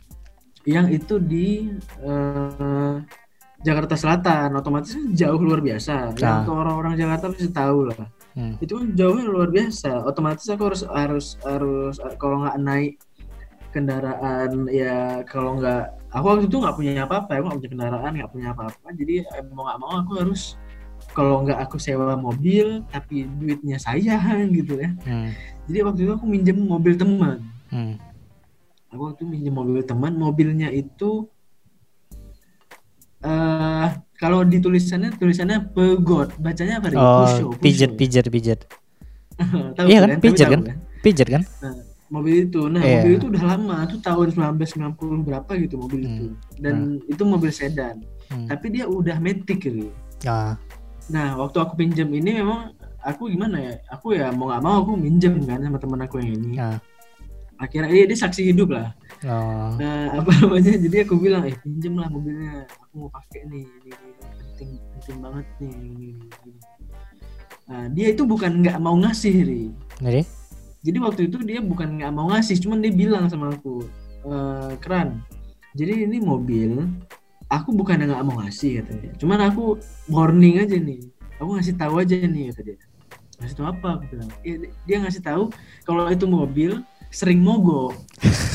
yang 0.64 0.88
itu 0.88 1.20
di 1.20 1.76
eh, 2.04 2.96
Jakarta 3.60 4.00
Selatan. 4.00 4.56
Otomatis 4.56 4.96
kan 4.96 5.12
jauh 5.12 5.40
luar 5.44 5.60
biasa. 5.60 5.92
Ah. 5.92 6.16
ya. 6.16 6.32
untuk 6.48 6.56
orang-orang 6.56 6.96
Jakarta 6.96 7.36
pasti 7.36 7.52
tahu 7.52 7.80
lah. 7.92 8.08
Hmm, 8.40 8.56
itu 8.64 8.74
kan 8.80 8.88
jauhnya 8.96 9.28
luar 9.28 9.52
biasa. 9.52 10.08
Otomatis 10.08 10.48
aku 10.48 10.72
harus 10.72 10.84
harus 10.88 11.28
harus 11.44 11.96
kalau 12.16 12.48
nggak 12.48 12.58
naik 12.64 12.96
kendaraan 13.76 14.66
ya 14.72 15.22
kalau 15.28 15.60
nggak 15.60 15.99
aku 16.10 16.26
waktu 16.26 16.46
itu 16.50 16.58
nggak 16.58 16.76
punya 16.76 16.92
apa-apa 17.06 17.32
aku 17.38 17.46
nggak 17.50 17.60
punya 17.62 17.72
kendaraan 17.72 18.14
nggak 18.18 18.32
punya 18.34 18.48
apa-apa 18.54 18.88
jadi 18.98 19.16
mau 19.54 19.64
nggak 19.70 19.80
mau 19.80 19.92
aku 20.02 20.12
harus 20.18 20.58
kalau 21.14 21.46
nggak 21.46 21.60
aku 21.62 21.78
sewa 21.80 22.18
mobil 22.18 22.84
tapi 22.90 23.26
duitnya 23.26 23.78
saya 23.78 24.18
gitu 24.58 24.78
ya 24.78 24.90
hmm, 25.06 25.30
jadi 25.70 25.78
waktu 25.86 26.00
itu 26.06 26.12
aku 26.14 26.26
minjem 26.26 26.58
mobil 26.60 26.94
teman 26.98 27.46
hmm. 27.70 27.96
aku 28.92 29.02
waktu 29.10 29.18
itu 29.22 29.26
minjem 29.30 29.54
mobil 29.54 29.82
teman 29.86 30.14
mobilnya 30.18 30.70
itu 30.74 31.30
eh 33.20 33.90
kalau 34.20 34.44
di 34.44 34.60
tulisannya 34.60 35.16
tulisannya 35.16 35.72
pegot 35.72 36.36
bacanya 36.44 36.84
apa? 36.84 36.92
Oh, 36.96 37.56
pijet, 37.56 37.96
pijet, 37.96 38.28
pijet. 38.28 38.68
Tahu 39.80 39.88
Iya 39.88 40.00
kan, 40.04 40.10
Tapi 40.20 40.24
pijet 40.28 40.48
tahu 40.48 40.56
kan? 40.56 40.64
Pijet 41.00 41.28
kan? 41.32 41.44
Mobil 42.10 42.46
itu 42.46 42.62
nah 42.66 42.82
Iya. 42.82 43.02
mobil 43.02 43.12
itu 43.16 43.26
udah 43.30 43.44
lama 43.46 43.78
tuh 43.86 44.00
tahun 44.02 44.28
1990 44.34 45.24
berapa 45.24 45.52
gitu 45.58 45.76
mobil 45.78 46.02
Hmm. 46.02 46.10
itu 46.10 46.26
dan 46.58 46.76
itu 47.06 47.24
mobil 47.24 47.50
sedan 47.50 48.02
Hmm. 48.30 48.46
tapi 48.46 48.70
dia 48.70 48.86
udah 48.86 49.18
metik 49.18 49.62
Ri. 49.64 49.90
Ah, 50.24 50.54
nah 51.08 51.34
waktu 51.36 51.58
aku 51.58 51.74
pinjam 51.76 52.10
ini 52.10 52.38
memang 52.38 52.74
aku 53.00 53.30
gimana 53.30 53.58
ya 53.58 53.74
aku 53.88 54.14
ya 54.14 54.30
mau 54.30 54.50
nggak 54.50 54.62
mau 54.62 54.76
aku 54.82 54.94
minjem 54.94 55.40
kan 55.42 55.58
sama 55.58 55.78
teman 55.78 56.02
aku 56.04 56.20
yang 56.20 56.36
ini 56.36 56.60
ah, 56.60 56.78
akhirnya 57.56 57.90
dia, 57.90 58.06
dia 58.06 58.18
saksi 58.20 58.42
hidup 58.50 58.70
lah 58.70 58.92
oh, 59.24 59.74
Nah, 59.76 60.12
apa 60.20 60.32
namanya? 60.38 60.80
Jadi 60.80 60.98
aku 61.04 61.16
bilang, 61.16 61.44
eh 61.44 61.52
pinjem 61.60 61.92
lah 61.94 62.08
mobilnya. 62.08 62.64
Aku 62.88 63.04
mau 63.04 63.12
pakai 63.12 63.44
nih, 63.46 63.68
ini, 63.68 63.92
ini, 63.92 64.12
penting 64.56 64.70
penting 64.96 65.18
banget 65.20 65.46
nih. 65.60 65.72
Ini, 65.76 66.08
ini. 66.08 66.60
Nah, 67.68 67.84
dia 67.92 68.08
itu 68.10 68.24
bukan 68.24 68.64
nggak 68.64 68.80
mau 68.80 68.96
ngasih, 68.96 69.36
Ri. 69.44 69.64
jadi? 70.00 70.24
Jadi 70.80 70.98
waktu 71.04 71.22
itu 71.28 71.38
dia 71.44 71.60
bukan 71.60 72.00
nggak 72.00 72.12
mau 72.16 72.32
ngasih, 72.32 72.56
cuman 72.64 72.80
dia 72.80 72.94
bilang 72.96 73.28
sama 73.28 73.52
aku, 73.52 73.84
"Eh, 74.24 74.72
keran. 74.80 75.20
Jadi 75.76 76.08
ini 76.08 76.18
mobil, 76.24 76.88
aku 77.52 77.76
bukan 77.76 78.00
nggak 78.00 78.24
mau 78.24 78.40
ngasih 78.40 78.80
katanya. 78.80 79.12
Cuman 79.20 79.40
aku 79.44 79.76
warning 80.08 80.64
aja 80.64 80.80
nih. 80.80 81.04
Aku 81.40 81.56
ngasih 81.56 81.76
tahu 81.76 82.00
aja 82.00 82.16
nih 82.16 82.52
kata 82.52 82.62
dia. 82.64 82.78
Ngasih 83.40 83.56
tahu 83.56 83.68
apa? 83.68 83.90
Aku 84.00 84.04
bilang. 84.08 84.30
"Iya, 84.44 84.56
dia 84.88 84.98
ngasih 85.04 85.22
tahu 85.24 85.44
kalau 85.84 86.08
itu 86.08 86.26
mobil 86.28 86.72
sering 87.12 87.40
mogok. 87.44 87.96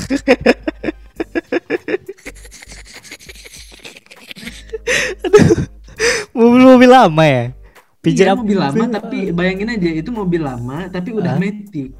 Mobil-mobil 6.34 6.90
lama 6.90 7.24
ya? 7.24 7.44
Pijet 8.04 8.26
Iya, 8.28 8.36
mobil 8.36 8.58
lama 8.60 8.84
tapi 8.90 9.32
bayangin 9.32 9.72
aja 9.72 9.88
itu 9.88 10.10
mobil 10.12 10.44
lama 10.44 10.90
tapi 10.92 11.14
udah 11.16 11.34
Ah. 11.36 11.40
metik. 11.40 11.94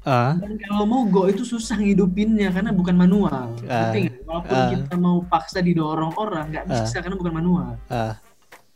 Ah, 0.00 0.32
Dan 0.32 0.56
kalau 0.56 0.84
mogok 0.84 1.28
itu 1.28 1.44
susah 1.44 1.76
ngidupinnya 1.76 2.48
karena 2.48 2.72
bukan 2.72 2.96
manual. 2.96 3.52
Ah. 3.64 3.92
Ngerti 3.92 3.98
nggak? 4.02 4.16
Walaupun 4.24 4.56
Ah. 4.56 4.68
kita 4.72 4.94
mau 4.96 5.16
paksa 5.22 5.60
didorong 5.60 6.16
orang 6.16 6.48
nggak 6.48 6.66
bisa 6.66 6.98
karena 6.98 7.16
bukan 7.16 7.34
manual. 7.34 7.76
ah, 7.86 8.16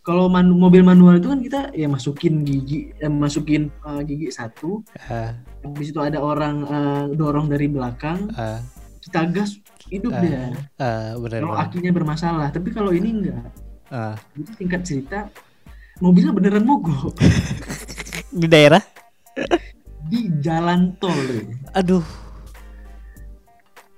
Kalau 0.00 0.28
man- 0.28 0.52
mobil 0.52 0.84
manual 0.84 1.16
itu 1.16 1.26
kan 1.26 1.40
kita 1.40 1.60
ya 1.72 1.88
masukin 1.88 2.44
gigi, 2.44 2.92
eh, 2.94 3.08
masukin 3.08 3.72
uh, 3.80 4.04
gigi 4.04 4.28
satu, 4.28 4.84
ah, 5.02 5.32
habis 5.60 5.88
itu 5.88 5.98
ada 5.98 6.20
orang 6.20 6.60
uh, 6.62 7.04
dorong 7.08 7.48
dari 7.48 7.66
belakang, 7.66 8.28
ah, 8.34 8.60
kita 9.00 9.24
gas 9.26 9.56
hidup 9.88 10.12
Ah. 10.12 10.20
dia. 10.20 10.40
ah, 10.76 11.16
benar 11.16 11.40
Kalau 11.40 11.56
akinya 11.56 11.88
bermasalah, 11.90 12.52
tapi 12.52 12.68
kalau 12.68 12.92
ini 12.92 13.08
enggak. 13.14 13.48
Ah. 13.88 14.12
Jadi 14.36 14.50
singkat 14.54 14.80
cerita, 14.84 15.18
mobilnya 15.98 16.36
beneran 16.36 16.64
mogok 16.64 17.16
Di 18.40 18.44
daerah? 18.44 18.84
di 20.14 20.22
jalan 20.38 20.94
tol. 21.02 21.18
Re. 21.26 21.42
Aduh, 21.74 22.06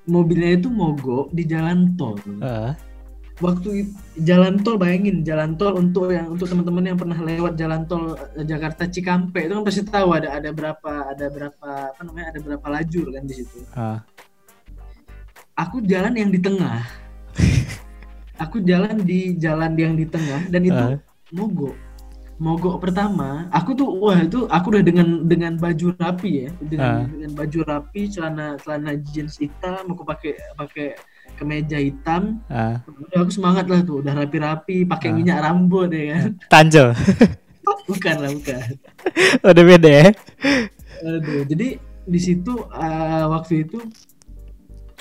mobilnya 0.06 0.56
itu 0.56 0.68
mogok 0.70 1.34
di 1.34 1.42
jalan 1.44 1.92
tol 1.98 2.14
Ah, 2.38 2.72
waktu 3.42 3.90
jalan 4.22 4.56
tol 4.62 4.78
bayangin 4.78 5.26
jalan 5.26 5.58
tol 5.58 5.74
untuk 5.76 6.14
yang 6.14 6.30
untuk 6.32 6.46
teman-teman 6.48 6.94
yang 6.94 6.98
pernah 6.98 7.18
lewat 7.20 7.58
jalan 7.58 7.82
tol 7.90 8.14
eh, 8.38 8.46
Jakarta 8.46 8.86
Cikampek 8.86 9.50
itu 9.50 9.52
kan 9.58 9.64
pasti 9.66 9.82
tahu 9.84 10.08
ada 10.14 10.32
ada 10.38 10.54
berapa 10.54 10.92
ada 11.10 11.26
berapa 11.28 11.68
apa 11.92 12.00
namanya 12.06 12.26
ada 12.32 12.38
berapa 12.40 12.66
lajur 12.70 13.06
kan 13.12 13.22
di 13.26 13.34
situ 13.34 13.58
ah, 13.74 13.98
aku 15.58 15.82
jalan 15.84 16.14
yang 16.14 16.30
di 16.30 16.38
tengah 16.40 16.86
aku 18.42 18.62
jalan 18.62 19.02
di 19.02 19.34
jalan 19.36 19.74
yang 19.74 19.94
di 19.98 20.06
tengah 20.06 20.46
dan 20.48 20.62
itu 20.64 20.78
Ah. 20.78 20.96
mogok 21.34 21.74
mogok 22.36 22.78
pertama 22.78 23.48
aku 23.48 23.72
tuh 23.72 23.88
wah 23.96 24.20
itu 24.20 24.44
aku 24.46 24.66
udah 24.68 24.84
dengan 24.84 25.24
dengan 25.24 25.56
baju 25.56 25.96
rapi 25.96 26.44
ya 26.44 26.50
dengan, 26.60 27.08
dengan 27.08 27.32
baju 27.32 27.58
rapi 27.64 28.00
celana 28.06 28.60
celana 28.60 28.92
jeans 29.00 29.40
hitam 29.40 29.88
aku 29.88 30.04
pakai 30.04 30.36
pakai 30.52 30.88
kemeja 31.34 31.80
hitam 31.80 32.40
udah 32.84 33.18
aku 33.18 33.32
semangat 33.32 33.64
lah 33.66 33.80
tuh 33.80 34.04
udah 34.04 34.12
rapi-rapi 34.14 34.84
pakai 34.84 35.08
Ah. 35.10 35.14
minyak 35.16 35.38
rambut 35.40 35.88
ya 35.88 36.04
kan 36.12 36.30
Tanjo. 36.52 36.84
bukan 37.88 38.14
lah 38.18 38.30
bukan 38.30 38.60
Udah 39.42 39.64
beda 39.64 39.90
ya. 39.90 40.08
Aduh, 41.02 41.42
jadi 41.44 41.76
di 42.04 42.20
situ 42.20 42.52
eh, 42.68 43.24
waktu 43.26 43.66
itu 43.66 43.78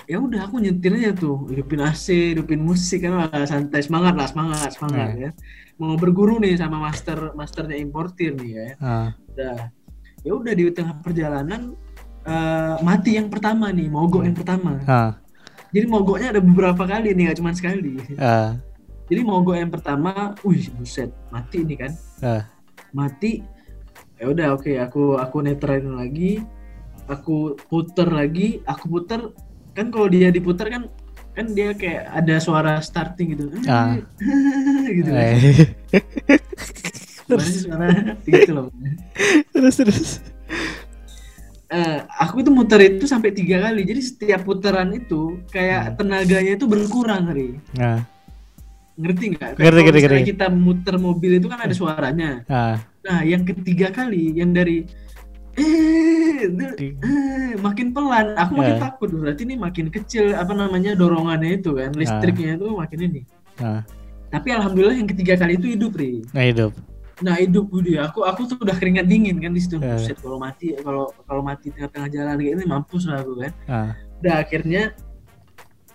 ya 0.06 0.18
udah 0.22 0.48
aku 0.48 0.62
nyetirnya 0.62 1.14
tuh. 1.18 1.50
Hidupin 1.50 1.82
AC 1.82 2.34
hidupin 2.34 2.62
musik 2.62 3.06
kan. 3.06 3.30
Santai. 3.46 3.82
Semangat 3.82 4.14
lah 4.18 4.28
semangat 4.30 4.70
semangat 4.78 5.08
ya. 5.18 5.32
Mau 5.76 6.00
berguru 6.00 6.40
nih 6.40 6.56
sama 6.56 6.80
master 6.80 7.36
masternya 7.36 7.78
importir 7.78 8.34
nih 8.38 8.52
ya. 8.52 8.68
Ah, 8.80 9.10
udah. 9.36 9.58
Ya 10.26 10.32
udah 10.34 10.54
di 10.56 10.64
tengah 10.74 10.98
perjalanan 11.04 11.76
eh, 12.26 12.76
mati 12.82 13.20
yang 13.20 13.30
pertama 13.30 13.70
nih 13.70 13.92
mogok 13.92 14.24
yang 14.26 14.34
pertama. 14.34 14.82
Ah, 14.88 15.20
jadi 15.76 15.86
mogoknya 15.92 16.28
ada 16.32 16.42
beberapa 16.42 16.88
kali 16.88 17.12
nih 17.12 17.30
gak 17.30 17.38
cuma 17.44 17.52
sekali. 17.52 18.00
Ah, 18.16 18.56
jadi 19.12 19.22
mogok 19.22 19.60
yang 19.60 19.70
pertama 19.70 20.34
wih 20.42 20.72
buset 20.80 21.12
mati 21.30 21.62
nih 21.62 21.78
kan. 21.86 21.92
Ah. 22.24 22.44
mati. 22.96 23.44
Ya 24.16 24.32
udah 24.32 24.56
oke 24.56 24.72
aku 24.80 25.20
aku 25.20 25.44
netralin 25.44 26.00
lagi. 26.00 26.40
Aku 27.12 27.60
puter 27.68 28.08
lagi. 28.08 28.64
Aku 28.64 28.88
puter 28.88 29.36
kan 29.76 29.92
kalau 29.92 30.08
dia 30.08 30.32
diputer 30.32 30.72
kan 30.72 30.84
kan 31.36 31.52
dia 31.52 31.76
kayak 31.76 32.08
ada 32.16 32.36
suara 32.40 32.80
starting 32.80 33.36
gitu. 33.36 33.52
Ah. 33.68 34.00
gitu 34.98 35.10
kan. 35.12 35.20
Eh, 35.20 35.60
sih 37.44 37.68
suara 37.68 38.16
gitu 38.24 38.52
loh. 38.56 38.68
Terus 39.52 39.76
terus. 39.76 40.10
Eh, 41.66 41.98
aku 42.22 42.40
itu 42.40 42.52
muter 42.56 42.80
itu 42.88 43.04
sampai 43.04 43.36
tiga 43.36 43.60
kali. 43.68 43.84
Jadi 43.84 44.02
setiap 44.02 44.48
putaran 44.48 44.96
itu 44.96 45.44
kayak 45.52 46.00
tenaganya 46.00 46.56
itu 46.56 46.70
berkurang 46.72 47.36
ri. 47.36 47.60
Nah, 47.76 48.00
ngerti 48.96 49.36
nggak? 49.36 49.60
Ngerti, 49.60 49.80
ngerti, 49.84 50.00
ngerti. 50.08 50.24
kita 50.32 50.48
muter 50.48 50.96
mobil 50.96 51.42
itu 51.44 51.52
kan 51.52 51.60
ada 51.68 51.76
suaranya. 51.76 52.48
Ah, 52.48 52.80
Nah, 53.06 53.22
yang 53.22 53.46
ketiga 53.46 53.94
kali 53.94 54.34
yang 54.34 54.50
dari 54.50 54.82
eh, 55.62 55.95
makin 57.60 57.88
pelan, 57.92 58.36
aku 58.36 58.52
makin 58.56 58.76
Eh. 58.76 58.82
takut. 58.82 59.10
Berarti 59.10 59.42
ini 59.44 59.56
makin 59.56 59.88
kecil 59.90 60.34
apa 60.34 60.52
namanya 60.52 60.94
dorongannya 60.94 61.60
itu 61.60 61.72
kan, 61.74 61.92
listriknya 61.94 62.56
itu 62.56 62.68
makin 62.72 63.00
ini. 63.04 63.22
ah. 63.60 63.82
Tapi 64.28 64.52
alhamdulillah 64.52 64.98
yang 64.98 65.08
ketiga 65.08 65.40
kali 65.40 65.56
itu 65.56 65.72
hidup, 65.72 65.96
Ri. 65.96 66.26
Nah 66.36 66.44
hidup. 66.44 66.72
Nah, 67.24 67.40
hidup 67.40 67.72
Budi. 67.72 67.96
Aku 67.96 68.28
aku 68.28 68.44
tuh 68.44 68.60
udah 68.60 68.76
keringat 68.76 69.08
dingin 69.08 69.40
kan 69.40 69.56
di 69.56 69.64
situ. 69.64 69.80
Eh. 69.80 69.88
Buset, 69.88 70.20
kalau 70.20 70.36
mati 70.36 70.76
kalau 70.84 71.08
kalau 71.24 71.40
mati 71.40 71.72
tengah-tengah 71.72 72.12
jalan 72.12 72.36
kayak 72.36 72.54
ini 72.60 72.66
mampus 72.68 73.08
lah 73.08 73.24
aku 73.24 73.40
kan. 73.40 73.52
Ah, 73.72 73.90
Udah 74.20 74.44
akhirnya 74.44 74.92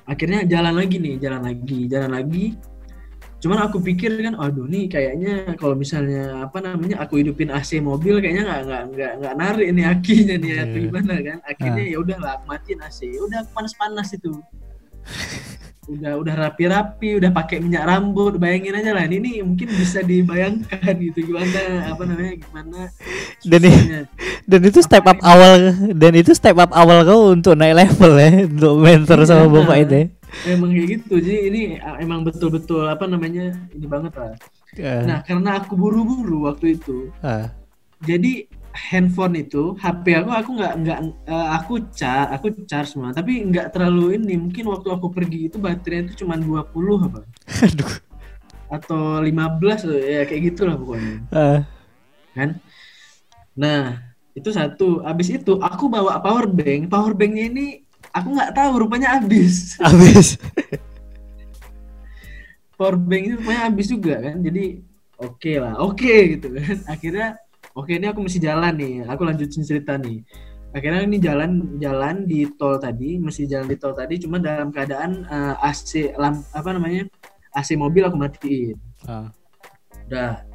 akhirnya 0.09 0.49
jalan 0.49 0.75
lagi 0.81 0.97
nih, 0.97 1.15
jalan 1.21 1.43
lagi, 1.45 1.81
jalan 1.93 2.11
lagi. 2.17 2.45
Cuman 3.41 3.59
aku 3.59 3.81
pikir 3.81 4.21
kan, 4.21 4.37
aduh 4.37 4.65
nih 4.65 4.85
kayaknya 4.87 5.33
kalau 5.57 5.73
misalnya 5.73 6.45
apa 6.45 6.61
namanya 6.61 7.01
aku 7.01 7.17
hidupin 7.17 7.49
AC 7.49 7.81
mobil 7.81 8.21
kayaknya 8.21 8.45
nggak 8.45 8.61
nggak 8.63 8.83
nggak 8.93 9.13
nggak 9.17 9.35
narik 9.35 9.69
nih 9.73 9.87
akinya 9.87 10.35
nih 10.37 10.53
atau 10.61 10.77
Iya. 10.77 10.85
gimana 10.85 11.15
kan? 11.19 11.39
Akhirnya 11.43 11.85
ya 11.87 11.97
udahlah 11.99 12.35
matiin 12.45 12.81
AC. 12.81 12.99
Ya 13.07 13.21
Udah 13.23 13.41
panas-panas 13.51 14.13
itu. 14.13 14.33
udah 15.91 16.13
udah 16.17 16.35
rapi-rapi, 16.39 17.19
udah 17.19 17.33
pakai 17.33 17.59
minyak 17.59 17.83
rambut. 17.83 18.39
Bayangin 18.39 18.77
aja 18.77 18.93
lah, 18.93 19.05
ini 19.05 19.43
mungkin 19.43 19.67
bisa 19.67 20.05
dibayangkan 20.05 20.95
gitu 21.03 21.27
gimana 21.27 21.61
apa 21.91 22.03
namanya 22.05 22.35
gimana. 22.39 22.81
Dan 23.43 23.61
ini-. 23.61 24.07
Dan 24.47 24.61
itu 24.63 24.79
step 24.81 25.03
up 25.03 25.19
awal 25.21 25.59
dan 25.91 26.13
itu 26.13 26.31
step 26.31 26.55
up 26.57 26.71
awal 26.73 27.03
kau 27.03 27.31
untuk 27.31 27.55
naik 27.55 27.75
level 27.77 28.13
ya 28.15 28.31
untuk 28.47 28.75
mentor 28.79 29.19
sama 29.25 29.45
Iya. 29.45 29.53
bapak 29.57 29.77
itu. 29.81 29.95
ya. 29.97 30.05
Emang 30.47 30.71
kayak 30.71 30.89
gitu. 31.01 31.15
Jadi 31.21 31.39
ini 31.51 31.63
uh, 31.79 31.97
emang 31.99 32.23
betul-betul 32.23 32.87
apa 32.87 33.05
namanya 33.05 33.53
ini 33.75 33.87
banget 33.87 34.13
lah. 34.17 34.35
Ah, 34.79 35.03
Nah, 35.03 35.19
karena 35.27 35.59
aku 35.59 35.75
buru-buru 35.75 36.47
waktu 36.47 36.79
itu, 36.79 37.11
ah, 37.21 37.51
jadi 38.01 38.47
handphone 38.71 39.35
itu, 39.35 39.75
HP 39.75 40.15
aku 40.15 40.31
aku 40.31 40.51
nggak 40.55 40.75
nggak 40.79 40.99
eh, 41.27 41.49
aku 41.59 41.73
char, 41.91 42.31
aku 42.31 42.55
charge 42.71 42.95
semua, 42.95 43.11
tapi 43.11 43.43
nggak 43.43 43.75
terlalu 43.75 44.15
ini. 44.23 44.39
Mungkin 44.39 44.71
waktu 44.71 44.89
aku 44.95 45.11
pergi 45.11 45.51
itu 45.51 45.59
baterainya 45.59 46.15
itu 46.15 46.23
cuma 46.23 46.39
20 46.39 47.03
apa 47.03 47.27
aduh. 47.67 47.93
atau 48.71 49.19
15 49.19 49.91
loh, 49.91 49.99
ya 49.99 50.23
kayak 50.23 50.43
gitulah 50.55 50.79
pokoknya, 50.79 51.15
Ah, 51.35 51.67
kan? 52.31 52.63
Nah, 53.59 53.99
itu 54.33 54.51
satu. 54.55 55.03
Habis 55.03 55.35
itu 55.35 55.59
aku 55.59 55.91
bawa 55.91 56.23
power 56.23 56.47
bank. 56.47 56.87
Power 56.87 57.13
banknya 57.13 57.51
ini 57.51 57.67
aku 58.15 58.29
nggak 58.35 58.53
tahu 58.55 58.73
rupanya 58.87 59.19
habis. 59.19 59.75
habis. 59.85 60.37
power 62.81 62.97
bank 62.97 63.23
itu 63.29 63.35
rupanya 63.37 63.63
habis 63.69 63.87
juga 63.93 64.15
kan 64.25 64.41
jadi 64.41 64.81
oke 65.21 65.53
lah 65.61 65.75
oke 65.85 66.15
gitu 66.37 66.49
kan. 66.57 66.77
Akhirnya 66.97 67.37
oke 67.77 67.93
ini 67.93 68.07
aku 68.09 68.21
mesti 68.25 68.39
jalan 68.41 68.73
nih 68.77 68.95
aku 69.05 69.23
lanjutin 69.29 69.63
cerita 69.63 70.01
nih. 70.01 70.25
Akhirnya 70.71 71.03
ini 71.03 71.19
jalan 71.19 71.83
jalan 71.83 72.31
di 72.31 72.47
tol 72.55 72.79
tadi 72.79 73.19
mesti 73.19 73.45
jalan 73.45 73.67
di 73.67 73.77
tol 73.77 73.91
tadi 73.93 74.23
cuma 74.23 74.39
dalam 74.39 74.71
keadaan 74.71 75.27
eh, 75.27 75.55
AC 75.67 76.15
lamp 76.15 76.47
apa 76.55 76.71
namanya 76.71 77.05
AC 77.53 77.75
mobil 77.75 78.07
aku 78.07 78.17
matiin. 78.17 78.79
Ah, 79.05 79.29
udah. 80.07 80.47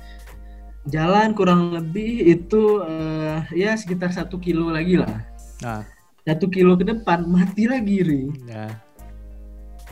Jalan 0.85 1.33
kurang 1.33 1.73
lebih 1.73 2.29
itu 2.29 2.79
eh, 2.85 3.41
ya 3.57 3.75
sekitar 3.75 4.13
satu 4.15 4.39
kilo 4.39 4.71
lagi 4.71 5.01
lah. 5.01 5.19
Ah, 5.65 5.83
satu 6.25 6.49
kilo 6.49 6.73
ke 6.73 6.89
depan 6.89 7.21
mati 7.29 7.69
lagi 7.69 8.01
ri 8.01 8.23
ya. 8.49 8.73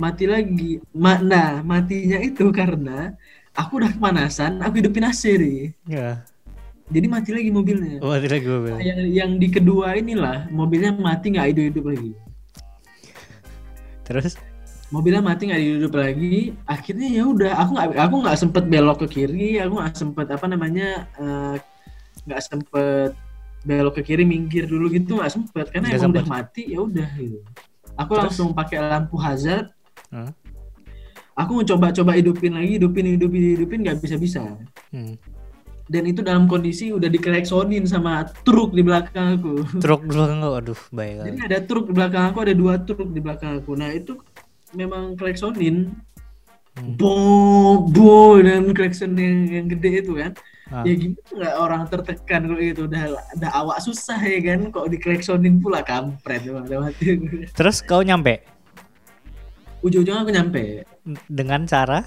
mati 0.02 0.26
lagi. 0.26 0.82
Ma 0.98 1.22
nah, 1.22 1.62
matinya 1.62 2.18
itu 2.18 2.50
karena 2.50 3.14
aku 3.54 3.78
udah 3.78 3.94
kepanasan, 3.94 4.58
aku 4.66 4.82
hidupin 4.82 5.06
AC 5.06 5.38
nih. 5.38 5.62
Ya. 5.86 6.26
Jadi 6.90 7.06
mati 7.06 7.30
lagi 7.38 7.54
mobilnya. 7.54 8.02
Oh, 8.02 8.10
mati 8.10 8.26
lagi 8.26 8.50
mobil. 8.50 8.82
Yang 8.82 9.02
yang 9.14 9.32
di 9.38 9.48
kedua 9.54 9.94
inilah 9.94 10.50
mobilnya 10.50 10.98
mati 10.98 11.38
nggak 11.38 11.54
hidup-hidup 11.54 11.86
lagi. 11.86 12.12
Terus? 14.10 14.34
Mobilnya 14.90 15.22
mati 15.22 15.54
nggak 15.54 15.62
hidup 15.62 15.94
lagi. 15.94 16.58
Akhirnya 16.66 17.08
ya 17.14 17.24
udah, 17.30 17.52
aku 17.62 17.70
nggak 17.78 17.88
aku 17.94 18.16
nggak 18.26 18.40
sempet 18.42 18.64
belok 18.66 18.98
ke 19.06 19.08
kiri, 19.22 19.62
aku 19.62 19.74
nggak 19.78 19.94
sempet 19.94 20.28
apa 20.34 20.46
namanya 20.50 21.06
eh, 21.22 21.56
nggak 22.26 22.42
sempet 22.42 23.14
belok 23.64 23.96
ke 23.98 24.04
kiri 24.04 24.24
minggir 24.24 24.68
dulu 24.68 24.88
gitu 24.88 25.16
nggak 25.16 25.32
sempet 25.32 25.72
karena 25.72 25.88
Nggak 25.88 26.00
emang 26.00 26.12
udah 26.12 26.24
sempet. 26.24 26.36
mati 26.38 26.64
ya 26.68 26.80
udah 26.80 27.10
gitu. 27.16 27.40
Aku 27.96 28.12
Terus? 28.12 28.24
langsung 28.26 28.50
pakai 28.52 28.78
lampu 28.80 29.16
hazard 29.18 29.68
Hah? 30.10 30.30
aku 31.34 31.64
coba-coba 31.64 32.14
hidupin 32.14 32.54
lagi 32.54 32.78
hidupin 32.78 33.06
hidupin 33.10 33.42
hidupin 33.56 33.80
nggak 33.82 33.98
bisa 34.00 34.16
bisa 34.16 34.42
Hmm. 34.94 35.18
dan 35.86 36.04
itu 36.06 36.22
dalam 36.22 36.46
kondisi 36.46 36.90
udah 36.90 37.08
dikeleksonin 37.08 37.84
sama 37.84 38.24
truk 38.46 38.72
di 38.72 38.82
belakang 38.82 39.38
aku 39.38 39.66
Truk 39.80 40.06
dulu 40.06 40.22
kan 40.24 40.38
kau, 40.40 40.54
aduh, 40.54 40.80
baik 40.92 41.26
jadi 41.26 41.40
ada 41.44 41.60
truk 41.64 41.90
di 41.90 41.94
belakang 41.94 42.24
aku 42.30 42.40
ada 42.42 42.54
dua 42.54 42.78
truk 42.78 43.10
di 43.10 43.18
belakang 43.18 43.58
aku 43.58 43.74
nah 43.74 43.90
itu 43.90 44.20
memang 44.72 45.16
keleksonin 45.16 45.96
Hmm. 46.74 46.98
bo 46.98 47.14
bo 47.86 48.42
dan 48.42 48.74
klekson 48.74 49.14
yang, 49.14 49.46
yang 49.46 49.66
gede 49.70 50.02
itu 50.02 50.18
kan 50.18 50.34
Ah. 50.74 50.82
ya 50.82 50.98
gimana 50.98 51.30
nggak 51.38 51.56
orang 51.62 51.82
tertekan 51.86 52.42
kalau 52.50 52.58
itu 52.58 52.90
udah 52.90 53.04
udah 53.38 53.52
awak 53.54 53.78
susah 53.78 54.18
ya 54.18 54.42
kan 54.42 54.74
kok 54.74 54.90
dikeleksonin 54.90 55.62
pula? 55.62 55.86
Kampret 55.86 56.42
mati 56.50 57.22
Terus 57.54 57.86
kau 57.86 58.02
nyampe? 58.02 58.42
Ujung-ujungnya 59.86 60.26
aku 60.26 60.34
nyampe. 60.34 60.82
Dengan 61.30 61.70
cara? 61.70 62.02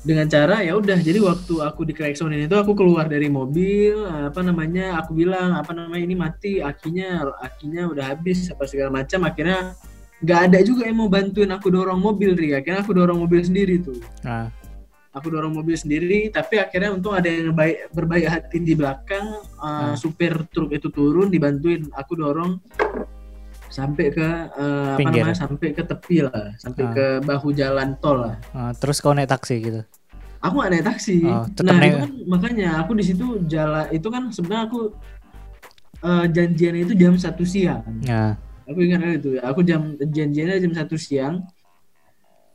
Dengan 0.00 0.32
cara 0.32 0.64
ya 0.64 0.80
udah 0.80 0.96
jadi 0.96 1.20
waktu 1.20 1.60
aku 1.60 1.84
di 1.84 1.92
klaksonin 1.92 2.48
itu 2.48 2.56
aku 2.56 2.72
keluar 2.72 3.04
dari 3.04 3.28
mobil 3.28 4.08
apa 4.08 4.40
namanya 4.40 4.96
aku 4.96 5.12
bilang 5.12 5.52
apa 5.52 5.76
namanya 5.76 6.00
ini 6.00 6.16
mati 6.16 6.64
akinya 6.64 7.28
akinya 7.44 7.84
udah 7.84 8.16
habis 8.16 8.48
apa 8.48 8.64
segala 8.64 9.04
macam. 9.04 9.28
Akhirnya 9.28 9.76
nggak 10.24 10.40
ada 10.48 10.58
juga 10.64 10.88
yang 10.88 11.04
mau 11.04 11.12
bantuin 11.12 11.52
aku 11.52 11.68
dorong 11.68 12.00
mobil 12.00 12.32
ri. 12.32 12.56
Akhirnya 12.56 12.80
aku 12.80 12.96
dorong 12.96 13.20
mobil 13.28 13.44
sendiri 13.44 13.76
tuh. 13.84 14.00
Nah, 14.24 14.48
aku 15.10 15.26
dorong 15.28 15.50
mobil 15.52 15.74
sendiri 15.74 16.28
tapi 16.28 16.56
akhirnya 16.56 16.92
untung 16.92 17.12
ada 17.12 17.26
yang 17.26 17.50
baik 17.50 17.90
berbaik 17.90 18.26
hati 18.26 18.58
di 18.58 18.72
belakang 18.72 19.26
uh, 19.56 19.90
Ah. 19.90 19.94
supir 19.94 20.32
truk 20.48 20.70
itu 20.70 20.86
turun 20.88 21.26
dibantuin. 21.26 21.90
Aku 21.92 22.14
dorong 22.14 22.62
sampai 23.66 24.10
ke 24.10 24.26
eh, 24.50 24.94
apa 24.94 25.02
namanya 25.04 25.34
sampai 25.36 25.70
ke 25.70 25.82
tepi 25.84 26.22
lah 26.24 26.54
sampai 26.56 26.82
Ah. 26.84 26.90
ke 26.90 27.06
bahu 27.22 27.48
jalan 27.52 27.94
tol 27.96 28.18
lah. 28.20 28.34
Ah, 28.50 28.70
terus 28.72 28.98
kau 28.98 29.10
naik 29.10 29.28
taksi 29.28 29.56
gitu. 29.60 29.82
aku 30.38 30.56
gak 30.56 30.72
naik 30.72 30.86
taksi. 30.86 31.20
Oh, 31.22 31.44
nah 31.60 31.76
naik- 31.76 31.84
itu 31.86 31.98
kan 32.00 32.10
makanya 32.26 32.68
aku 32.80 32.96
di 32.96 33.04
situ 33.04 33.26
jalan 33.44 33.84
itu 33.90 34.08
kan 34.08 34.22
sebenarnya 34.30 34.62
aku 34.66 34.80
eh, 36.00 36.24
janjiannya 36.26 36.82
itu 36.82 36.94
jam 36.96 37.14
satu 37.14 37.44
siang. 37.44 37.84
Nah, 38.02 38.40
aku 38.64 38.78
ingat 38.80 39.20
itu 39.20 39.36
ya 39.36 39.42
aku 39.44 39.60
jam 39.60 39.80
janjiannya 40.00 40.56
jam 40.58 40.72
satu 40.72 40.96
siang 40.96 41.44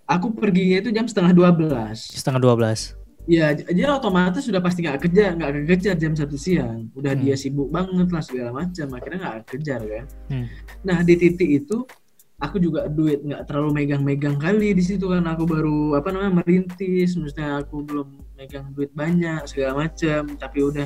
aku 0.06 0.32
perginya 0.32 0.78
itu 0.80 0.90
jam 0.90 1.06
setengah 1.06 1.34
dua 1.34 1.50
belas 1.50 2.10
setengah 2.10 2.42
dua 2.42 2.54
belas. 2.54 2.94
ya 3.26 3.58
jadi 3.58 3.90
otomatis 3.90 4.46
sudah 4.46 4.62
pasti 4.62 4.86
nggak 4.86 5.02
kerja 5.02 5.34
nggak 5.34 5.66
kekejar 5.66 5.96
jam 5.98 6.14
satu 6.14 6.38
siang 6.38 6.94
udah 6.94 7.18
Hmm. 7.18 7.22
dia 7.26 7.34
sibuk 7.34 7.74
banget 7.74 8.08
lah 8.14 8.22
segala 8.22 8.50
macam 8.54 8.86
akhirnya 8.94 9.18
nggak 9.18 9.38
kejar 9.50 9.82
kan 9.82 10.06
Hmm. 10.30 10.46
nah 10.86 11.02
di 11.02 11.18
titik 11.18 11.50
itu 11.66 11.90
aku 12.38 12.62
juga 12.62 12.86
duit 12.86 13.26
nggak 13.26 13.50
terlalu 13.50 13.82
megang-megang 13.82 14.38
kali 14.38 14.78
di 14.78 14.84
situ 14.86 15.10
kan 15.10 15.26
aku 15.26 15.50
baru 15.50 15.98
apa 15.98 16.14
namanya 16.14 16.46
merintis 16.46 17.18
maksudnya 17.18 17.66
aku 17.66 17.82
belum 17.82 18.08
megang 18.38 18.70
duit 18.78 18.94
banyak 18.94 19.42
segala 19.50 19.90
macam 19.90 20.30
tapi 20.38 20.60
udah 20.62 20.86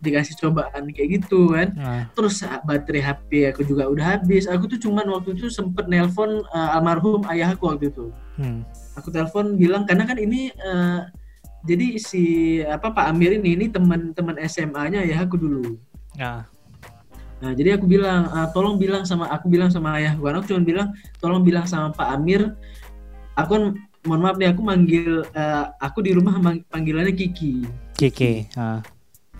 dikasih 0.00 0.34
cobaan 0.40 0.88
kayak 0.90 1.20
gitu 1.20 1.52
kan. 1.52 1.68
Nah, 1.76 2.02
terus 2.16 2.40
baterai 2.64 3.04
HP 3.04 3.52
aku 3.52 3.62
juga 3.68 3.86
udah 3.86 4.18
habis. 4.18 4.48
Aku 4.48 4.64
tuh 4.66 4.80
cuman 4.80 5.04
waktu 5.12 5.36
itu 5.36 5.52
sempet 5.52 5.86
nelpon 5.86 6.40
uh, 6.50 6.76
almarhum 6.76 7.22
ayahku 7.28 7.68
waktu 7.68 7.92
itu. 7.92 8.08
Hmm. 8.40 8.64
aku 8.96 9.12
telepon 9.12 9.60
bilang 9.60 9.84
karena 9.84 10.08
kan 10.08 10.16
ini 10.16 10.48
uh, 10.60 11.04
jadi 11.64 12.00
si 12.00 12.22
apa 12.64 12.88
Pak 12.88 13.12
Amir 13.12 13.36
ini 13.36 13.56
ini 13.56 13.66
teman-teman 13.68 14.40
SMA-nya 14.48 15.04
ayahku 15.04 15.36
dulu. 15.36 15.76
Nah, 16.16 16.48
nah 17.40 17.52
jadi 17.52 17.76
aku 17.76 17.84
bilang 17.84 18.28
"Ah, 18.32 18.48
tolong 18.52 18.80
bilang 18.80 19.04
sama 19.04 19.28
aku 19.28 19.52
bilang 19.52 19.68
sama 19.68 20.00
ayahku 20.00 20.24
kan 20.24 20.40
aku 20.40 20.56
cuma 20.56 20.64
bilang 20.64 20.88
tolong 21.20 21.44
bilang 21.44 21.68
sama 21.68 21.92
Pak 21.92 22.08
Amir. 22.16 22.56
Aku 23.36 23.48
kan 23.56 23.64
mohon 24.08 24.20
maaf 24.24 24.36
nih 24.40 24.48
aku 24.52 24.60
manggil 24.64 25.24
uh, 25.36 25.64
aku 25.80 26.00
di 26.00 26.16
rumah 26.16 26.40
panggilannya 26.72 27.12
Kiki. 27.12 27.68
Kiki. 27.96 28.48
Ah, 28.56 28.80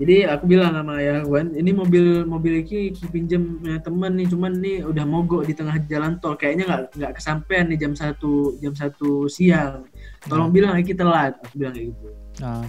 Jadi 0.01 0.25
aku 0.25 0.45
bilang 0.49 0.73
sama 0.73 0.97
ayah 0.97 1.21
kan, 1.29 1.53
ini 1.53 1.77
mobil 1.77 2.25
mobil 2.25 2.65
ini 2.65 2.65
Ki 2.65 2.81
pinjem 3.13 3.61
punya 3.61 3.85
teman 3.85 4.17
nih, 4.17 4.33
cuman 4.33 4.53
nih 4.57 4.77
udah 4.89 5.05
mogok 5.05 5.45
di 5.45 5.53
tengah 5.53 5.77
jalan 5.85 6.17
tol, 6.17 6.41
kayaknya 6.41 6.65
nggak 6.65 6.83
nggak 6.97 7.13
kesampaian 7.21 7.69
nih 7.69 7.77
jam 7.77 7.93
satu 7.93 8.57
jam 8.65 8.73
satu 8.73 9.29
siang. 9.29 9.85
Tolong 10.25 10.49
bilang 10.49 10.73
Ki 10.81 10.97
telat, 10.97 11.37
aku 11.45 11.53
bilang 11.53 11.77
kayak 11.77 11.93
gitu. 11.93 12.09
ah, 12.41 12.65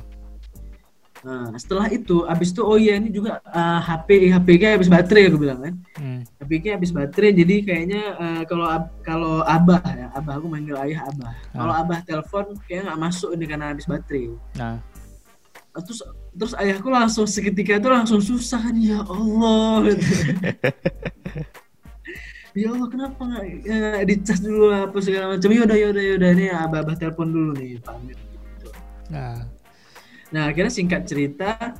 Nah 1.22 1.54
setelah 1.56 1.88
itu, 1.88 2.26
abis 2.28 2.52
itu 2.52 2.62
oh 2.66 2.76
iya 2.76 3.00
ini 3.00 3.14
juga 3.14 3.40
uh, 3.48 3.80
HP 3.80 4.34
HP 4.34 4.48
nya 4.58 4.70
habis 4.76 4.90
baterai 4.92 5.30
aku 5.32 5.40
bilang 5.40 5.60
kan, 5.64 5.74
hmm. 6.02 6.20
HP 6.42 6.52
nya 6.60 6.72
habis 6.76 6.92
baterai, 6.92 7.32
jadi 7.32 7.56
kayaknya 7.64 8.02
uh, 8.20 8.44
kalau 8.44 8.66
ab- 8.68 8.96
kalau 9.08 9.46
abah 9.48 9.80
ya, 9.88 10.12
abah 10.18 10.34
aku 10.36 10.52
manggil 10.52 10.76
ayah 10.84 11.08
abah. 11.08 11.32
Kalau 11.54 11.74
abah 11.80 12.00
telepon 12.04 12.46
kayaknya 12.68 12.92
nggak 12.92 13.02
masuk 13.08 13.30
ini 13.40 13.46
karena 13.48 13.72
habis 13.72 13.88
baterai. 13.88 14.36
Nah, 14.60 14.84
terus 15.80 16.02
terus 16.32 16.54
ayahku 16.56 16.88
langsung 16.88 17.28
seketika 17.28 17.76
itu 17.78 17.90
langsung 17.92 18.22
susah 18.24 18.60
kan 18.60 18.76
ya 18.80 19.04
Allah. 19.04 19.84
Ya 22.52 22.68
Allah 22.68 22.88
kenapa 22.92 23.22
nggak 23.24 23.46
ya, 23.64 24.04
dicas 24.04 24.44
dulu 24.44 24.76
lah 24.76 24.92
apa 24.92 25.00
segala 25.00 25.36
macam? 25.36 25.48
Yaudah 25.56 25.78
yaudah 25.80 26.04
yaudah 26.04 26.30
ini 26.36 26.52
abah 26.52 26.84
abah 26.84 26.96
telepon 27.00 27.32
dulu 27.32 27.56
nih 27.56 27.80
Pak 27.80 27.96
Amir 27.96 28.20
gitu. 28.20 28.68
nah, 29.08 29.48
nah 30.36 30.52
akhirnya 30.52 30.68
singkat 30.68 31.08
cerita 31.08 31.80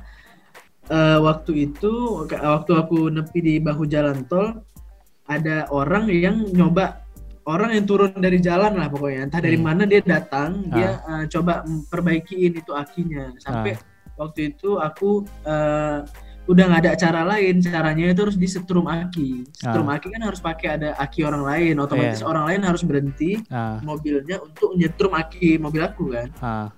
eh, 0.88 1.18
waktu 1.20 1.68
itu 1.68 2.24
waktu 2.24 2.72
aku 2.72 3.12
nepi 3.12 3.44
di 3.44 3.54
bahu 3.60 3.84
jalan 3.84 4.24
tol 4.24 4.64
ada 5.28 5.68
orang 5.68 6.08
yang 6.08 6.40
nyoba 6.56 7.04
orang 7.44 7.76
yang 7.76 7.84
turun 7.84 8.16
dari 8.16 8.40
jalan 8.40 8.72
lah 8.72 8.88
pokoknya. 8.88 9.28
Entah 9.28 9.44
dari 9.44 9.60
Hmm. 9.60 9.68
mana 9.68 9.84
dia 9.84 10.00
datang 10.00 10.72
dia 10.72 11.04
eh, 11.04 11.24
coba 11.28 11.68
memperbaikiin 11.68 12.64
itu 12.64 12.72
akinya. 12.72 13.28
Sampai 13.36 13.76
waktu 14.14 14.50
itu 14.50 14.76
aku 14.76 15.10
eh, 15.42 15.98
udah 16.42 16.64
nggak 16.66 16.82
ada 16.82 16.92
cara 16.96 17.22
lain 17.24 17.62
caranya 17.62 18.10
itu 18.10 18.20
harus 18.20 18.34
disetrum 18.34 18.82
aki 18.84 19.46
setrum 19.52 19.86
aki 19.86 20.10
kan 20.10 20.22
harus 20.22 20.40
pakai 20.40 20.68
ada 20.74 20.88
aki 20.96 21.22
orang 21.22 21.42
lain 21.42 21.78
otomatis 21.78 22.18
Iya. 22.18 22.26
orang 22.26 22.44
lain 22.50 22.60
harus 22.62 22.82
berhenti 22.82 23.38
ah, 23.48 23.78
mobilnya 23.80 24.36
untuk 24.38 24.74
nyetrum 24.74 25.14
aki 25.14 25.54
mobil 25.56 25.80
aku 25.80 26.04
kan 26.10 26.28
ah, 26.40 26.68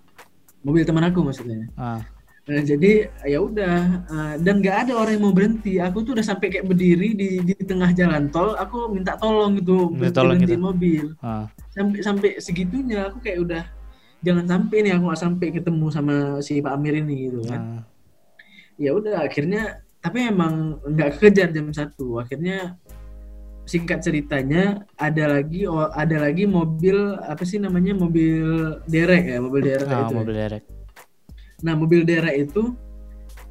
mobil 0.60 0.84
teman 0.84 1.04
aku 1.04 1.20
maksudnya 1.20 1.64
ah, 1.74 2.00
Nah, 2.44 2.60
jadi 2.60 3.08
ya 3.24 3.40
udah 3.40 3.76
eh, 4.04 4.34
dan 4.36 4.60
nggak 4.60 4.76
ada 4.84 4.92
orang 4.92 5.16
yang 5.16 5.24
mau 5.24 5.32
berhenti. 5.32 5.80
Aku 5.80 6.04
tuh 6.04 6.12
udah 6.12 6.20
sampai 6.20 6.52
kayak 6.52 6.68
berdiri 6.68 7.16
di 7.16 7.40
di 7.40 7.56
tengah 7.56 7.88
jalan 7.96 8.28
tol. 8.28 8.52
Aku 8.52 8.92
minta 8.92 9.16
tolong 9.16 9.56
gitu 9.56 9.88
Minta 9.88 10.12
berhenti 10.12 10.12
tolong 10.12 10.36
berhentiin 10.36 10.52
gitu. 10.52 10.60
mobil. 10.60 11.04
ah, 11.24 11.48
Sampai 11.72 12.04
sampai 12.04 12.30
segitunya 12.36 13.08
aku 13.08 13.24
kayak 13.24 13.38
udah 13.40 13.62
jangan 14.24 14.46
sampai 14.48 14.76
nih 14.80 14.92
aku 14.96 15.04
nggak 15.04 15.22
sampai 15.22 15.46
ketemu 15.52 15.86
sama 15.92 16.14
si 16.40 16.58
Pak 16.58 16.72
Amir 16.72 16.94
ini 16.98 17.28
gitu 17.28 17.40
kan. 17.44 17.60
ah. 17.60 17.82
Ya 18.74 18.90
udah 18.90 19.22
akhirnya 19.22 19.62
tapi 20.00 20.24
emang 20.24 20.80
nggak 20.82 21.20
kekejar 21.20 21.52
jam 21.52 21.68
satu. 21.70 22.18
Akhirnya 22.18 22.74
singkat 23.64 24.00
ceritanya 24.00 24.84
ada 24.96 25.24
lagi 25.30 25.64
oh, 25.64 25.88
ada 25.88 26.20
lagi 26.20 26.44
mobil 26.44 26.96
apa 27.16 27.40
sih 27.44 27.56
namanya 27.56 27.96
mobil 27.96 28.44
derek 28.84 29.24
ya 29.24 29.38
mobil 29.40 29.62
derek 29.64 29.88
Ah, 29.88 30.04
itu 30.04 30.12
ya. 30.12 30.18
mobil 30.18 30.34
derek. 30.34 30.62
Nah 31.64 31.74
mobil 31.74 32.00
derek 32.04 32.36
itu 32.44 32.62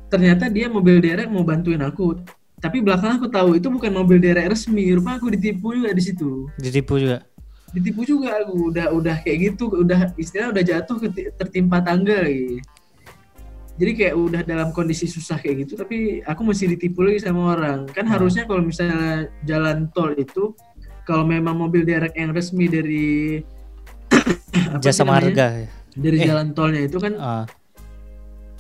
ternyata 0.10 0.46
dia 0.50 0.70
mobil 0.70 1.02
derek 1.02 1.30
mau 1.30 1.42
bantuin 1.42 1.82
aku. 1.82 2.22
Tapi 2.62 2.80
belakang 2.80 3.20
aku 3.20 3.28
tahu 3.28 3.58
itu 3.58 3.68
bukan 3.68 3.92
mobil 3.92 4.22
derek 4.22 4.48
resmi. 4.48 4.88
Rupa 4.94 5.18
aku 5.18 5.34
ditipu 5.34 5.74
juga 5.74 5.92
di 5.92 6.00
situ. 6.00 6.48
Ditipu 6.56 6.96
juga. 6.96 7.26
Ditipu 7.74 8.06
juga 8.06 8.40
aku. 8.40 8.70
Udah 8.70 8.90
udah 8.90 9.18
kayak 9.20 9.52
gitu. 9.52 9.68
Udah 9.74 10.14
istilah 10.16 10.50
udah 10.50 10.62
jatuh 10.62 10.98
tertimpa 11.34 11.82
tangga 11.82 12.22
lagi. 12.22 12.62
Jadi 13.74 13.92
kayak 13.96 14.14
udah 14.16 14.42
dalam 14.44 14.70
kondisi 14.70 15.06
susah 15.06 15.36
kayak 15.36 15.66
gitu. 15.66 15.74
Tapi 15.76 16.22
aku 16.22 16.42
masih 16.44 16.70
ditipu 16.70 17.02
lagi 17.02 17.18
sama 17.20 17.52
orang. 17.52 17.86
Kan 17.88 18.06
Hmm. 18.06 18.14
harusnya 18.14 18.46
kalau 18.46 18.62
misalnya 18.62 19.26
jalan 19.42 19.90
tol 19.90 20.14
itu 20.14 20.54
kalau 21.04 21.26
memang 21.26 21.58
mobil 21.58 21.82
derek 21.82 22.14
yang 22.14 22.32
resmi 22.32 22.66
dari 22.66 23.42
Jasa 24.78 25.02
marga. 25.10 25.66
dari 25.94 26.18
Eh. 26.18 26.26
jalan 26.26 26.54
tolnya 26.54 26.82
itu 26.82 26.98
kan 26.98 27.14
Ah, 27.18 27.44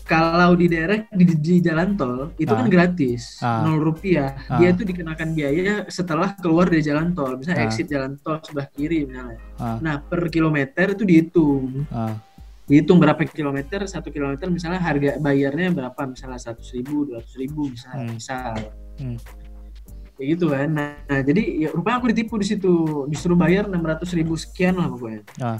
kalau 0.03 0.51
di 0.53 0.67
daerah 0.67 0.99
di, 1.09 1.23
di 1.25 1.55
jalan 1.59 1.95
tol 1.95 2.35
itu 2.35 2.51
kan 2.51 2.67
Ah. 2.67 2.71
gratis 2.71 3.39
Ah. 3.39 3.63
nol 3.63 3.79
rupiah 3.79 4.35
Ah. 4.45 4.59
dia 4.59 4.71
itu 4.71 4.83
dikenakan 4.83 5.31
biaya 5.31 5.87
setelah 5.87 6.35
keluar 6.35 6.67
dari 6.67 6.83
jalan 6.83 7.11
tol 7.11 7.35
misalnya 7.35 7.63
Ah. 7.63 7.67
exit 7.67 7.87
jalan 7.87 8.19
tol 8.19 8.37
sebelah 8.43 8.67
kiri 8.69 9.07
misalnya 9.07 9.39
ah, 9.57 9.79
nah 9.79 9.95
per 9.97 10.27
kilometer 10.27 10.91
itu 10.91 11.03
dihitung 11.03 11.87
ah, 11.89 12.19
dihitung 12.63 12.95
berapa 12.95 13.23
kilometer 13.25 13.87
satu 13.87 14.07
kilometer 14.07 14.47
misalnya 14.47 14.79
harga 14.79 15.15
bayarnya 15.17 15.71
berapa 15.71 16.01
misalnya 16.05 16.39
seratus 16.39 16.71
ribu 16.71 17.07
dua 17.07 17.23
ratus 17.23 17.35
ribu 17.35 17.67
misalnya 17.67 17.99
Hmm. 18.03 18.15
misal 18.15 18.53
Hmm. 18.99 19.17
kayak 20.13 20.27
gitu 20.37 20.45
kan 20.47 20.69
nah, 20.69 20.93
nah, 21.09 21.21
jadi 21.25 21.41
ya, 21.57 21.69
rupanya 21.71 21.97
aku 21.97 22.07
ditipu 22.13 22.37
di 22.37 22.45
situ 22.45 22.73
disuruh 23.09 23.33
bayar 23.33 23.65
enam 23.65 23.81
ratus 23.81 24.13
ribu 24.13 24.37
sekian 24.37 24.77
lah 24.77 24.85
pokoknya 24.85 25.21
ah, 25.39 25.57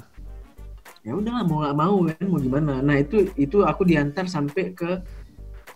ya 1.04 1.14
udahlah 1.20 1.44
mau 1.44 1.60
nggak 1.62 1.78
mau 1.78 1.96
kan 2.08 2.26
mau 2.32 2.40
gimana. 2.40 2.74
Nah 2.80 2.96
itu 3.00 3.28
itu 3.36 3.62
aku 3.68 3.84
diantar 3.84 4.26
sampai 4.32 4.72
ke 4.72 5.04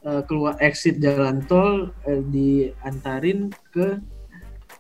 eh, 0.07 0.21
keluar 0.25 0.55
exit 0.63 1.03
jalan 1.03 1.43
tol 1.45 1.91
eh, 2.07 2.23
diantarin 2.31 3.51
ke 3.75 3.99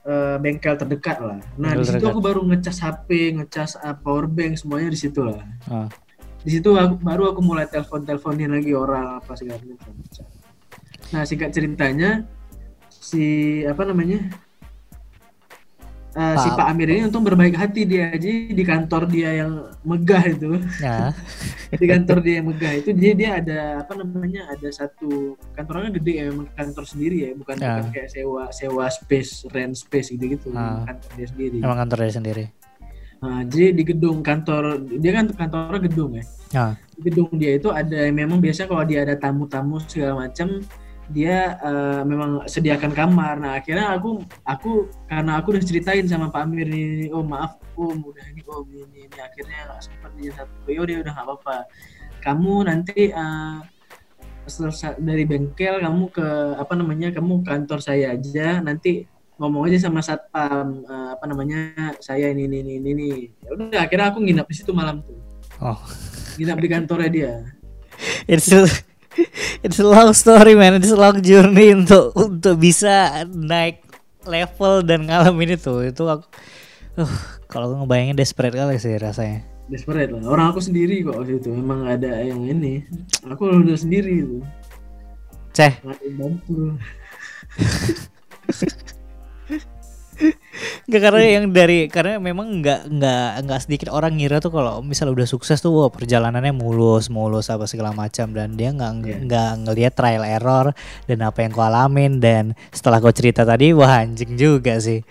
eh, 0.07 0.37
bengkel 0.39 0.79
terdekat 0.79 1.19
lah. 1.19 1.39
Nah 1.59 1.75
di 1.75 1.83
situ 1.83 2.07
aku 2.07 2.23
baru 2.23 2.41
ngecas 2.47 2.79
HP 2.79 3.35
ngecas 3.35 3.75
eh, 3.83 3.95
power 3.99 4.25
bank 4.31 4.55
semuanya 4.55 4.89
di 4.95 4.99
situ 4.99 5.21
lah. 5.21 5.43
Ah. 5.67 5.89
di 6.47 6.55
situ 6.55 6.79
aku, 6.79 6.95
baru 7.03 7.35
aku 7.35 7.43
mulai 7.43 7.67
telepon 7.67 8.07
teleponin 8.07 8.55
lagi 8.55 8.71
orang 8.71 9.19
apa 9.19 9.35
segala 9.35 9.59
macam. 9.67 9.91
Nah 11.11 11.21
singkat 11.27 11.51
ceritanya 11.51 12.23
si 12.87 13.25
apa 13.67 13.83
namanya 13.83 14.31
Eh, 16.17 16.33
si 16.35 16.49
Pak- 16.49 16.57
Pak 16.57 16.67
Amir 16.67 16.89
ini 16.89 17.05
untung 17.05 17.21
berbaik 17.21 17.53
hati 17.53 17.85
dia 17.85 18.09
jadi 18.09 18.49
di 18.49 18.63
kantor 18.63 19.05
dia 19.05 19.37
yang 19.37 19.51
megah 19.83 20.23
itu 20.25 20.57
Ya. 20.79 21.13
di 21.77 21.85
kantor 21.85 22.17
dia 22.19 22.41
yang 22.41 22.47
megah 22.47 22.73
itu 22.73 22.89
dia 22.91 23.13
dia 23.13 23.29
ada 23.37 23.59
apa 23.79 23.93
namanya 23.93 24.49
ada 24.49 24.65
satu 24.67 25.37
kantornya 25.53 25.93
gede 25.93 26.13
ya 26.15 26.23
memang 26.27 26.49
kantor 26.51 26.83
sendiri 26.83 27.17
ya 27.21 27.31
bukan 27.31 27.55
Ya. 27.55 27.69
bukan 27.77 27.85
kayak 27.91 28.09
sewa 28.09 28.49
sewa 28.49 28.85
space 28.89 29.45
rent 29.47 29.77
space 29.77 30.09
gitu 30.09 30.25
gitu 30.27 30.47
Ah. 30.51 30.89
kantor 30.89 31.09
dia 31.13 31.27
sendiri 31.27 31.57
Emang 31.59 31.77
kantor 31.77 31.97
dia 32.01 32.13
sendiri. 32.15 32.45
nah, 33.17 33.41
jadi 33.43 33.67
di 33.71 33.83
gedung 33.83 34.17
kantor 34.21 34.63
dia 34.89 35.11
kan 35.11 35.25
kantornya 35.29 35.81
gedung 35.83 36.11
ya 36.13 36.25
Ah, 36.55 36.73
di 36.91 37.01
gedung 37.03 37.29
dia 37.31 37.51
itu 37.53 37.69
ada 37.69 38.09
memang 38.09 38.39
biasa 38.39 38.65
kalau 38.65 38.81
dia 38.81 39.03
ada 39.03 39.13
tamu-tamu 39.13 39.77
segala 39.83 40.23
macam 40.23 40.65
dia 41.07 41.55
eh, 41.63 42.01
memang 42.03 42.43
sediakan 42.43 42.91
kamar. 42.91 43.39
Nah 43.39 43.59
akhirnya 43.59 43.95
aku 43.95 44.23
aku 44.43 44.91
karena 45.07 45.39
aku 45.39 45.55
udah 45.55 45.63
ceritain 45.63 46.03
sama 46.07 46.27
Pak 46.27 46.43
Amir 46.43 46.67
nih 46.67 47.07
oh 47.15 47.23
maaf 47.23 47.55
om 47.79 48.11
udah 48.11 48.25
ini 48.33 48.41
om 48.43 48.67
ini, 48.67 49.07
ini 49.07 49.17
akhirnya 49.21 49.71
nggak 49.71 49.81
sempat 49.81 50.11
di 50.19 50.27
satu 50.33 50.67
ya 50.67 50.79
udah 50.83 50.95
udah 51.07 51.11
nggak 51.15 51.27
apa-apa. 51.27 51.57
Kamu 52.19 52.53
nanti 52.67 53.11
eh, 53.11 53.57
selesai 54.47 54.99
dari 54.99 55.23
bengkel 55.23 55.83
kamu 55.83 56.03
ke 56.11 56.27
apa 56.59 56.73
namanya 56.75 57.15
kamu 57.15 57.39
kantor 57.47 57.79
saya 57.79 58.11
aja. 58.11 58.59
Nanti 58.59 59.07
ngomong 59.39 59.69
aja 59.71 59.87
sama 59.87 60.03
satpam 60.03 60.83
eh, 60.83 61.09
apa 61.15 61.23
namanya 61.23 61.59
saya 62.03 62.27
ini 62.35 62.51
ini 62.51 62.57
ini 62.67 62.73
ini, 62.83 62.89
ini. 62.91 63.11
ya 63.47 63.49
udah 63.55 63.79
akhirnya 63.79 64.11
aku 64.11 64.19
nginap 64.27 64.45
di 64.51 64.55
situ 64.59 64.75
malam 64.75 64.99
tuh. 65.07 65.15
Oh, 65.63 65.79
nginap 66.35 66.59
di 66.59 66.67
kantornya 66.67 67.09
dia. 67.09 67.33
It's 68.29 68.51
a, 68.51 68.67
it's 69.65 69.79
a 69.81 69.87
long 69.87 70.13
story 70.13 70.53
man, 70.53 70.77
it's 70.77 70.93
a 70.93 70.99
long 70.99 71.19
journey 71.21 71.73
untuk 71.73 72.13
untuk 72.17 72.61
bisa 72.61 73.25
naik 73.27 73.83
level 74.25 74.83
dan 74.83 75.07
ngalamin 75.07 75.55
itu. 75.57 75.73
Itu 75.87 76.05
aku, 76.07 76.25
uh, 77.01 77.15
kalau 77.47 77.73
ngebayangin 77.83 78.17
desperate 78.17 78.55
kali 78.55 78.77
sih 78.77 78.95
rasanya. 78.99 79.43
desperate 79.67 80.15
lah. 80.15 80.23
Orang 80.31 80.55
aku 80.55 80.63
sendiri 80.63 81.03
kok 81.03 81.19
waktu 81.19 81.43
itu. 81.43 81.51
Memang 81.51 81.83
ada 81.87 82.23
yang 82.23 82.39
ini. 82.47 82.87
Aku 83.27 83.51
udah 83.51 83.75
sendiri 83.75 84.23
itu. 84.23 84.39
Ceh, 85.51 85.73
bantu 86.15 86.77
Nggak 90.87 91.01
karena 91.01 91.23
yang 91.27 91.45
dari 91.53 91.85
karena 91.91 92.17
memang 92.17 92.63
nggak 92.63 92.89
nggak 92.89 93.29
nggak 93.45 93.59
sedikit 93.61 93.89
orang 93.93 94.17
ngira 94.17 94.41
tuh 94.41 94.49
kalau 94.49 94.81
misalnya 94.81 95.13
udah 95.13 95.27
sukses 95.29 95.61
tuh 95.61 95.71
wah 95.73 95.89
perjalanannya 95.91 96.55
mulus 96.55 97.11
mulus 97.11 97.51
apa 97.53 97.69
segala 97.69 97.93
macam. 97.93 98.31
Dan 98.33 98.57
dia 98.57 98.73
nggak 98.73 99.27
nggak 99.27 99.51
ngelihat 99.67 99.93
trial 99.93 100.23
error 100.25 100.73
dan 101.05 101.19
apa 101.21 101.45
yang 101.45 101.51
kau 101.53 101.65
alamin. 101.65 102.17
Dan 102.17 102.57
setelah 102.73 102.97
kau 103.03 103.13
cerita 103.13 103.45
tadi 103.45 103.73
wah 103.75 104.01
anjing 104.01 104.33
juga 104.39 104.79
sih. 104.81 105.03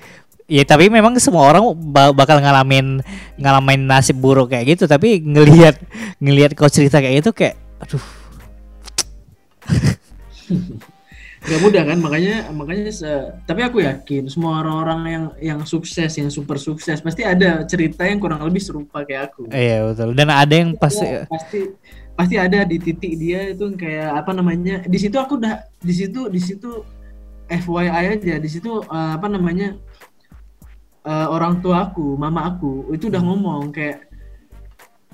Ya 0.47 0.63
tapi 0.63 0.87
memang 0.87 1.19
semua 1.19 1.51
orang 1.51 1.75
ba- 1.75 2.15
bakal 2.15 2.39
ngalamin 2.39 3.03
ngalamin 3.39 3.83
nasib 3.87 4.19
buruk 4.19 4.51
kayak 4.55 4.79
gitu. 4.79 4.87
Tapi 4.87 5.23
ngelihat 5.23 5.79
ngelihat 6.23 6.55
kau 6.55 6.71
cerita 6.71 6.99
kayak 7.03 7.23
gitu 7.23 7.31
kayak 7.35 7.59
aduh 7.83 8.01
Gak 11.47 11.61
mudah 11.63 11.83
kan? 11.87 11.99
Makanya 12.03 12.51
makanya 12.51 12.91
se- 12.91 13.31
tapi 13.47 13.63
aku 13.63 13.79
yakin 13.79 14.27
semua 14.27 14.67
orang-orang 14.67 15.01
yang 15.07 15.25
yang 15.39 15.61
sukses 15.63 16.11
yang 16.19 16.27
super 16.27 16.59
sukses 16.59 16.99
pasti 16.99 17.23
ada 17.23 17.63
cerita 17.63 18.03
yang 18.03 18.19
kurang 18.19 18.43
lebih 18.43 18.59
serupa 18.59 19.07
kayak 19.07 19.31
aku. 19.31 19.47
Iya 19.55 19.87
betul. 19.87 20.11
Dan 20.19 20.29
ada 20.35 20.51
yang 20.55 20.75
pasti 20.75 21.07
Ya, 21.07 21.23
pasti 21.31 21.71
pasti 22.19 22.35
ada 22.35 22.67
di 22.67 22.83
titik 22.83 23.15
dia 23.15 23.55
itu 23.55 23.63
kayak 23.79 24.27
apa 24.27 24.35
namanya 24.35 24.83
di 24.91 24.99
situ 24.99 25.15
aku 25.23 25.39
udah 25.39 25.63
di 25.79 25.95
situ 25.95 26.27
di 26.27 26.41
situ 26.43 26.83
FYI 27.47 28.19
aja. 28.19 28.35
Di 28.43 28.49
situ 28.51 28.83
eh, 28.83 29.11
apa 29.15 29.31
namanya 29.31 29.79
eh, 31.07 31.27
orang 31.31 31.63
tua 31.63 31.87
aku 31.87 32.19
mama 32.19 32.43
aku 32.51 32.91
itu 32.91 33.07
udah 33.07 33.23
ngomong 33.23 33.71
kayak 33.71 34.03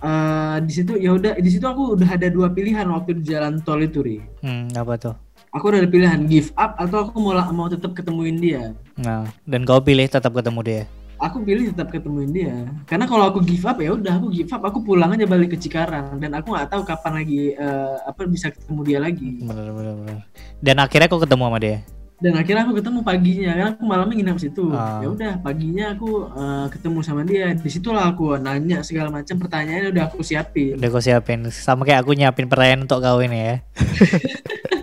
eh, 0.00 0.56
di 0.64 0.72
situ 0.72 0.96
ya 0.96 1.12
udah 1.12 1.36
di 1.36 1.50
situ 1.52 1.66
aku 1.68 1.92
udah 1.92 2.08
ada 2.08 2.32
dua 2.32 2.48
pilihan 2.48 2.88
waktu 2.88 3.20
di 3.20 3.28
jalan 3.28 3.60
tol 3.60 3.84
itu 3.84 4.00
ri. 4.00 4.16
Hmm, 4.40 4.72
apa 4.72 4.96
tuh 4.96 5.14
aku 5.52 5.64
udah 5.68 5.78
ada 5.84 5.90
pilihan 5.92 6.20
give 6.24 6.50
up 6.56 6.74
atau 6.80 7.06
aku 7.06 7.20
mau 7.20 7.36
mau 7.52 7.68
tetap 7.68 7.92
ketemuin 7.92 8.40
dia? 8.40 8.72
Nah 8.96 9.28
dan 9.44 9.68
kau 9.68 9.78
pilih 9.84 10.08
tetap 10.08 10.32
ketemu 10.32 10.60
dia? 10.64 10.82
Aku 11.22 11.38
pilih 11.38 11.70
tetap 11.70 11.94
ketemuin 11.94 12.34
dia. 12.34 12.66
Karena 12.82 13.06
kalau 13.06 13.30
aku 13.30 13.38
give 13.46 13.62
up 13.62 13.78
ya 13.78 13.94
udah 13.94 14.18
aku 14.18 14.34
give 14.34 14.50
up. 14.50 14.64
Aku 14.66 14.82
pulang 14.82 15.14
aja 15.14 15.22
balik 15.22 15.54
ke 15.54 15.58
Cikarang. 15.60 16.18
Dan 16.18 16.34
aku 16.34 16.50
nggak 16.50 16.66
tahu 16.66 16.82
kapan 16.82 17.22
lagi 17.22 17.54
eh, 17.54 17.96
apa 18.02 18.26
bisa 18.26 18.50
ketemu 18.50 18.80
dia 18.82 18.98
lagi. 18.98 19.38
Bener 19.38 19.70
bener 19.70 19.94
bener 20.02 20.18
dan 20.58 20.76
akhirnya 20.82 21.06
kau 21.06 21.22
ketemu 21.22 21.42
sama 21.46 21.58
dia? 21.62 21.78
Dan 22.22 22.38
akhirnya 22.38 22.62
aku 22.66 22.74
ketemu 22.78 22.98
paginya. 23.06 23.50
Karena 23.54 23.70
aku 23.74 23.82
malamnya 23.86 24.14
nginap 24.18 24.38
situ. 24.42 24.70
Ah. 24.74 24.98
ya 24.98 25.08
udah 25.14 25.32
paginya 25.42 25.94
aku 25.94 26.10
eh, 26.26 26.66
ketemu 26.74 26.98
sama 27.06 27.22
dia. 27.22 27.46
Di 27.54 27.70
situlah 27.70 28.10
aku 28.10 28.34
nanya 28.42 28.82
segala 28.82 29.14
macam 29.14 29.38
pertanyaannya 29.38 29.94
udah 29.94 30.04
aku 30.10 30.26
siapin. 30.26 30.74
Udah 30.74 30.90
kau 30.90 31.02
siapin. 31.02 31.46
Sama 31.54 31.86
kayak 31.86 32.02
aku 32.02 32.18
nyiapin 32.18 32.50
pertanyaan 32.50 32.82
untuk 32.82 32.98
kau 32.98 33.22
ini 33.22 33.38
ya 33.38 33.56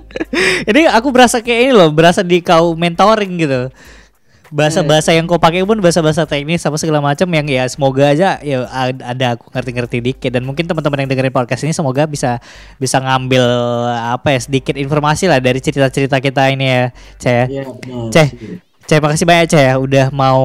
ini 0.69 0.87
aku 0.89 1.09
berasa 1.13 1.39
kayak 1.43 1.59
ini 1.69 1.71
loh 1.75 1.89
berasa 1.91 2.21
di 2.23 2.39
kau 2.43 2.73
mentoring 2.75 3.33
gitu 3.39 3.61
bahasa-bahasa 4.49 5.13
yang 5.13 5.29
kau 5.29 5.37
pakai 5.37 5.61
pun 5.61 5.77
bahasa-bahasa 5.77 6.25
teknis 6.25 6.65
sama 6.65 6.73
segala 6.81 6.97
macam 7.05 7.29
yang 7.29 7.45
ya 7.45 7.69
semoga 7.69 8.09
aja 8.09 8.41
ya 8.41 8.65
ad- 8.65 9.05
ada 9.05 9.37
aku 9.37 9.45
ngerti-ngerti 9.53 10.01
dikit 10.01 10.33
dan 10.33 10.41
mungkin 10.41 10.65
teman-teman 10.65 11.05
yang 11.05 11.09
dengerin 11.13 11.29
podcast 11.33 11.61
ini 11.69 11.73
semoga 11.73 12.09
bisa 12.09 12.41
bisa 12.81 12.97
ngambil 12.97 13.45
apa 14.17 14.33
ya 14.33 14.39
sedikit 14.41 14.73
informasi 14.73 15.29
lah 15.29 15.37
dari 15.37 15.61
cerita-cerita 15.61 16.17
kita 16.17 16.49
ini 16.49 16.65
ya 16.65 16.83
Cah 17.21 17.33
ya. 17.33 17.45
Iya, 17.45 17.63
benar. 17.77 18.09
Ceh. 18.09 18.27
Cah 18.89 18.97
makasih 18.97 19.25
banyak 19.29 19.45
Cah 19.53 19.61
ya 19.61 19.73
udah 19.77 20.05
mau 20.09 20.41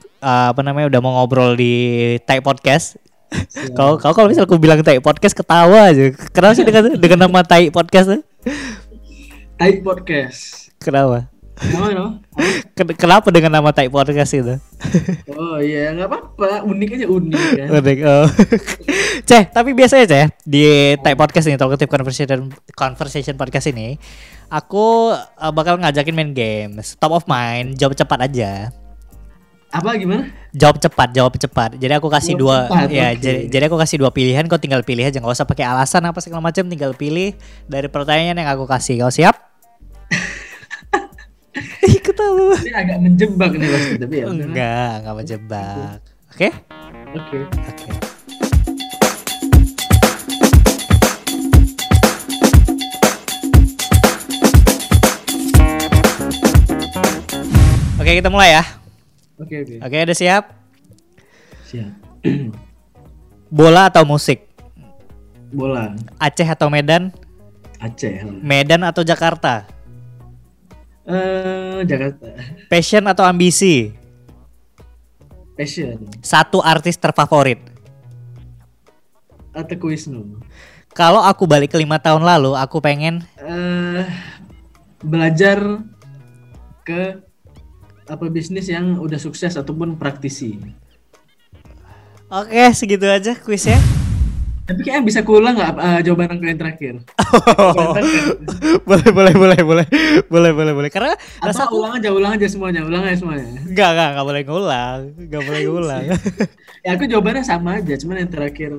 uh, 0.00 0.46
apa 0.56 0.60
namanya 0.64 0.88
udah 0.88 1.00
mau 1.04 1.12
ngobrol 1.20 1.52
di 1.60 2.16
Type 2.24 2.40
Podcast. 2.40 2.96
Kau 3.76 4.00
kau 4.00 4.16
kalau 4.16 4.32
misal 4.32 4.48
aku 4.48 4.56
bilang 4.56 4.80
Tai 4.80 4.96
Podcast 5.04 5.36
ketawa 5.36 5.92
aja. 5.92 6.08
Kenapa 6.32 6.56
sih 6.56 6.64
dengan 6.64 6.96
dengan 6.96 7.28
nama 7.28 7.44
Tai 7.44 7.68
Podcast? 7.68 8.16
tuh? 8.16 8.22
Tai 9.56 9.72
podcast 9.80 10.68
Kenapa? 10.76 11.32
kenapa 11.56 11.88
kenapa 11.88 12.12
Ken- 12.76 12.96
Kenapa 13.00 13.28
dengan 13.32 13.48
nama 13.56 13.72
Tai 13.72 13.88
Podcast 13.88 14.36
itu? 14.36 14.60
oh 15.32 15.56
iya 15.56 15.88
nggak 15.96 16.04
apa-apa 16.04 16.68
unik 16.68 16.88
aja 16.92 17.06
unik 17.08 17.44
kan 17.56 17.66
Unik, 17.80 17.98
oh. 18.04 18.28
Ceh, 19.28 19.48
tapi 19.48 19.72
biasanya 19.72 20.04
Ceh 20.04 20.26
di 20.44 20.64
Tai 21.00 21.16
Podcast 21.16 21.48
ini 21.48 21.56
Talkative 21.56 21.88
Conversation 21.88 22.52
Conversation 22.76 23.34
Podcast 23.34 23.72
ini 23.72 23.96
aku 24.52 25.16
uh, 25.16 25.50
bakal 25.50 25.80
ngajakin 25.80 26.12
main 26.12 26.30
games. 26.30 26.92
Top 27.00 27.10
of 27.10 27.24
mind, 27.24 27.80
jawab 27.80 27.96
cepat 27.96 28.28
aja. 28.28 28.68
apa 29.66 29.96
gimana 29.96 30.28
Jawab 30.52 30.76
cepat, 30.78 31.08
jawab 31.12 31.34
cepat. 31.36 31.74
Jadi 31.76 31.92
aku 31.96 32.06
kasih 32.08 32.32
Jawab 32.32 32.40
dua 32.40 32.56
cepat, 32.68 32.88
ya, 32.88 33.06
oke. 33.10 33.18
jadi, 33.18 33.40
jadi 33.48 33.64
aku 33.66 33.76
kasih 33.76 33.96
dua 33.98 34.10
pilihan, 34.12 34.44
kau 34.46 34.56
tinggal 34.56 34.80
pilih 34.80 35.04
aja, 35.04 35.18
nggak 35.18 35.32
usah 35.32 35.44
pakai 35.44 35.64
alasan 35.64 36.04
apa 36.04 36.20
segala 36.20 36.44
macam, 36.44 36.64
tinggal 36.64 36.92
pilih 36.92 37.32
dari 37.66 37.88
pertanyaan 37.88 38.36
yang 38.38 38.48
aku 38.52 38.64
kasih. 38.64 39.00
Kau 39.00 39.10
siap? 39.10 39.45
Ketawa. 42.06 42.54
ini 42.62 42.70
agak 42.70 42.98
menjebak 43.02 43.50
nih 43.58 43.68
pasti 43.68 43.94
tapi 43.98 44.14
ya. 44.22 44.24
Enggak, 44.30 44.92
enggak 45.02 45.14
menjebak. 45.18 45.98
Oke? 46.30 46.48
oke 47.16 47.38
Oke. 47.66 47.90
Oke, 57.96 58.22
kita 58.22 58.30
mulai 58.30 58.54
ya. 58.54 58.64
oke 59.36 59.54
oke 59.66 59.74
Oke, 59.82 59.96
udah 60.06 60.16
siap? 60.16 60.44
siap 61.66 61.90
Bola 63.56 63.90
atau 63.90 64.06
musik? 64.06 64.46
bola 65.50 65.90
Aceh 66.22 66.46
atau 66.46 66.70
Medan? 66.70 67.10
Aceh 67.82 68.22
Medan 68.42 68.86
atau 68.86 69.02
Jakarta? 69.02 69.66
Eh 71.06 71.80
Jakarta 71.86 72.34
Passion 72.66 73.04
atau 73.06 73.22
ambisi? 73.22 73.94
passion 75.56 75.96
Satu 76.20 76.60
artis 76.60 77.00
terfavorit. 77.00 77.62
Teguh 79.56 79.96
Wisnu 79.96 80.36
Kalau 80.92 81.24
aku 81.24 81.48
balik 81.48 81.72
ke 81.72 81.80
lima 81.80 81.96
tahun 81.96 82.20
lalu, 82.20 82.52
aku 82.52 82.84
pengen 82.84 83.24
eh 83.40 84.04
belajar 85.00 85.80
ke 86.84 87.20
apa 88.06 88.24
bisnis 88.30 88.70
yang 88.70 89.00
udah 89.02 89.18
sukses 89.18 89.58
ataupun 89.58 89.98
praktisi. 89.98 90.60
Oke, 92.26 92.58
segitu 92.74 93.06
aja 93.06 93.34
kuisnya. 93.38 93.78
Tapi 94.66 94.80
kayaknya 94.82 95.02
bisa 95.06 95.20
kuulang 95.22 95.54
nggak 95.54 95.72
eh, 95.78 96.00
jawaban 96.02 96.42
yang 96.42 96.58
terakhir? 96.58 96.94
boleh, 98.88 99.10
boleh, 99.14 99.34
boleh, 99.38 99.60
boleh, 99.62 99.86
boleh, 100.26 100.50
boleh, 100.50 100.72
boleh. 100.74 100.90
Karena 100.90 101.14
rasa 101.38 101.70
Atau 101.70 101.78
ulang 101.78 102.02
aja, 102.02 102.10
ulang 102.10 102.34
aja 102.34 102.46
semuanya, 102.50 102.82
ulang 102.82 103.06
aja 103.06 103.22
semuanya. 103.22 103.46
Enggak, 103.62 103.88
enggak, 103.94 104.08
enggak 104.10 104.26
boleh 104.26 104.42
ngulang. 104.42 104.98
Enggak 105.14 105.42
boleh 105.46 105.60
ngulang. 105.70 106.04
Ya 106.82 106.90
aku 106.98 107.04
jawabannya 107.06 107.44
sama 107.46 107.78
aja, 107.78 107.94
cuman 107.94 108.26
yang 108.26 108.30
terakhir. 108.30 108.70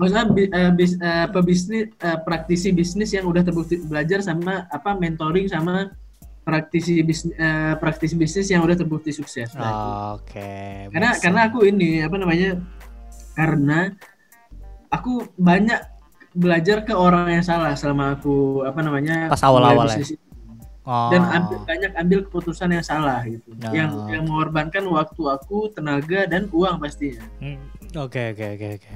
Maksudnya 0.00 0.24
bi- 0.32 0.48
eh, 0.48 0.72
bis, 0.72 0.92
eh, 0.96 1.26
pebisnis, 1.28 1.84
eh, 2.00 2.18
praktisi 2.24 2.68
bisnis 2.72 3.10
yang 3.12 3.28
udah 3.28 3.44
terbukti 3.44 3.76
belajar 3.84 4.24
sama 4.24 4.64
apa 4.72 4.96
mentoring 4.96 5.52
sama 5.52 5.92
praktisi 6.48 7.04
bisnis, 7.04 7.36
praktisi 7.76 8.16
bisnis 8.16 8.48
yang 8.48 8.64
udah 8.64 8.72
terbukti 8.72 9.12
sukses. 9.12 9.52
Itu. 9.52 9.60
Oke. 10.16 10.88
karena 10.88 11.12
make 11.12 11.20
karena 11.20 11.40
aku 11.52 11.58
ini 11.68 12.00
apa 12.00 12.16
namanya 12.16 12.56
karena 13.36 13.92
aku 14.90 15.26
banyak 15.34 15.78
belajar 16.30 16.82
ke 16.82 16.90
orang 16.90 17.26
yang 17.28 17.42
salah 17.42 17.74
selama 17.74 18.14
aku 18.14 18.62
apa 18.62 18.78
namanya 18.80 19.26
Pas 19.26 19.40
awal-awal 19.40 19.86
ya? 19.88 20.02
Oh. 20.80 21.06
dan 21.08 21.22
ambil, 21.22 21.58
banyak 21.64 21.92
ambil 21.94 22.18
keputusan 22.24 22.70
yang 22.70 22.82
salah 22.82 23.20
gitu 23.22 23.52
Nah. 23.54 23.70
yang 23.70 23.90
yang 24.08 24.22
mengorbankan 24.24 24.82
waktu 24.86 25.22
aku 25.22 25.70
tenaga 25.70 26.24
dan 26.24 26.46
uang 26.48 26.78
pastinya 26.78 27.22
Hmm, 27.38 27.58
Oke, 27.96 28.30
oke, 28.30 28.46
oke, 28.54 28.68
oke. 28.78 28.92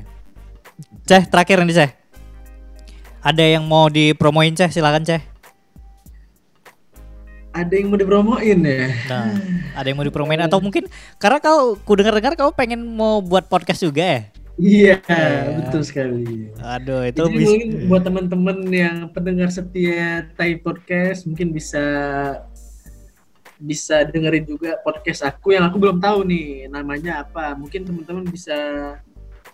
Ceh, 1.04 1.22
terakhir 1.24 1.58
nih, 1.60 1.76
Ceh. 1.76 1.90
Ada 3.20 3.44
yang 3.48 3.64
mau 3.64 3.86
dipromoin, 3.86 4.50
Ceh? 4.52 4.70
Silakan, 4.70 5.02
Ceh. 5.02 5.22
ada 7.52 7.70
yang 7.70 7.86
mau 7.86 7.94
dipromoin 7.94 8.58
ya 8.58 8.90
Nah, 9.06 9.30
ada 9.72 9.86
yang 9.86 9.94
mau 9.94 10.06
dipromoin 10.08 10.40
atau 10.40 10.58
mungkin 10.58 10.90
karena 11.16 11.38
kau 11.38 11.78
ku 11.78 11.94
dengar-dengar 11.94 12.34
kau 12.34 12.50
pengen 12.50 12.82
mau 12.82 13.22
buat 13.22 13.46
podcast 13.46 13.78
juga 13.80 14.02
ya? 14.02 14.20
Iya 14.56 15.02
Iya. 15.02 15.58
betul 15.58 15.82
sekali 15.82 16.48
Aduh, 16.58 17.02
itu 17.04 17.20
Jadi 17.20 17.34
bisa 17.34 17.46
mungkin 17.48 17.70
buat 17.86 18.02
teman-teman 18.02 18.58
yang 18.68 18.96
pendengar 19.10 19.48
setia 19.48 20.30
Tai 20.32 20.52
Podcast 20.58 21.26
mungkin 21.26 21.50
bisa 21.50 21.82
bisa 23.56 24.02
dengerin 24.04 24.44
juga 24.44 24.76
podcast 24.82 25.24
aku 25.24 25.54
yang 25.54 25.64
aku 25.64 25.78
belum 25.78 25.98
tahu 25.98 26.26
nih 26.26 26.66
namanya 26.68 27.22
apa. 27.22 27.54
Mungkin 27.54 27.86
teman-teman 27.86 28.26
bisa 28.26 28.54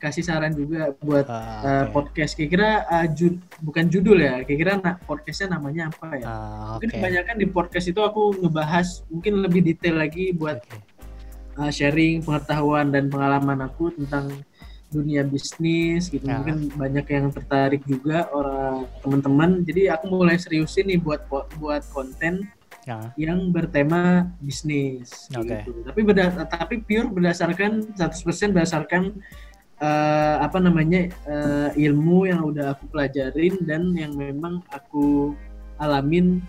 kasih 0.01 0.25
saran 0.25 0.57
juga 0.57 0.97
buat 0.99 1.29
Ah, 1.29 1.61
uh, 1.61 1.85
oke. 1.85 1.93
podcast. 1.93 2.33
Kira-kira 2.33 2.89
uh, 2.89 3.07
ju- 3.07 3.37
bukan 3.61 3.85
judul 3.87 4.17
ya. 4.19 4.41
Kira-kira 4.43 4.81
na- 4.81 4.97
podcastnya 4.99 5.55
namanya 5.55 5.93
apa 5.93 6.17
ya? 6.17 6.25
Ah, 6.25 6.67
Mungkin 6.75 6.89
Oke. 6.91 6.97
kebanyakan 6.97 7.37
di 7.37 7.47
podcast 7.47 7.87
itu 7.87 8.01
aku 8.01 8.33
ngebahas 8.41 9.05
mungkin 9.07 9.45
lebih 9.45 9.61
detail 9.63 10.01
lagi 10.01 10.33
buat 10.33 10.65
Oke. 10.65 10.81
uh, 11.61 11.69
sharing 11.71 12.25
pengetahuan 12.25 12.89
dan 12.89 13.13
pengalaman 13.13 13.61
aku 13.61 13.93
tentang 13.93 14.33
dunia 14.91 15.23
bisnis 15.23 16.11
gitu. 16.11 16.27
Ya. 16.27 16.43
Mungkin 16.43 16.75
banyak 16.75 17.07
yang 17.07 17.27
tertarik 17.31 17.83
juga 17.87 18.27
orang 18.31 18.91
teman-teman. 19.01 19.51
Jadi 19.63 19.87
aku 19.87 20.11
mulai 20.11 20.37
seriusin 20.37 20.91
nih 20.91 20.99
buat 20.99 21.25
buat 21.57 21.83
konten 21.91 22.51
Ya. 22.83 23.13
yang 23.15 23.53
bertema 23.53 24.33
bisnis 24.41 25.29
Oke. 25.37 25.63
gitu. 25.63 25.85
Tapi 25.85 26.01
berda- 26.01 26.49
tapi 26.49 26.81
pure 26.81 27.07
berdasarkan 27.07 27.93
100% 27.95 28.51
berdasarkan 28.51 29.15
eh, 29.79 30.37
apa 30.41 30.61
namanya 30.61 31.09
eh, 31.09 31.69
ilmu 31.79 32.25
yang 32.25 32.41
udah 32.43 32.73
aku 32.73 32.89
pelajarin 32.89 33.57
dan 33.65 33.93
yang 33.93 34.13
memang 34.13 34.61
aku 34.69 35.33
alamin 35.77 36.41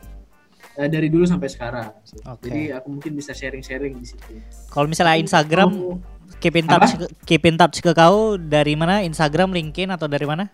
eh, 0.76 0.88
dari 0.88 1.08
dulu 1.08 1.24
sampai 1.24 1.48
sekarang. 1.48 1.92
Oke. 2.26 2.48
Jadi 2.48 2.62
aku 2.72 2.88
mungkin 2.90 3.12
bisa 3.12 3.32
sharing-sharing 3.32 3.96
di 3.96 4.08
situ. 4.08 4.36
Kalau 4.68 4.88
misalnya 4.88 5.16
Instagram 5.16 5.70
Mau- 5.70 6.00
keep 6.40 6.56
in 6.56 6.70
touch 6.70 6.96
keep 7.28 7.44
in 7.44 7.60
touch 7.60 7.84
ke 7.84 7.92
kau 7.92 8.40
dari 8.40 8.78
mana? 8.78 9.04
Instagram, 9.04 9.52
LinkedIn 9.52 9.92
atau 9.92 10.08
dari 10.08 10.24
mana? 10.24 10.48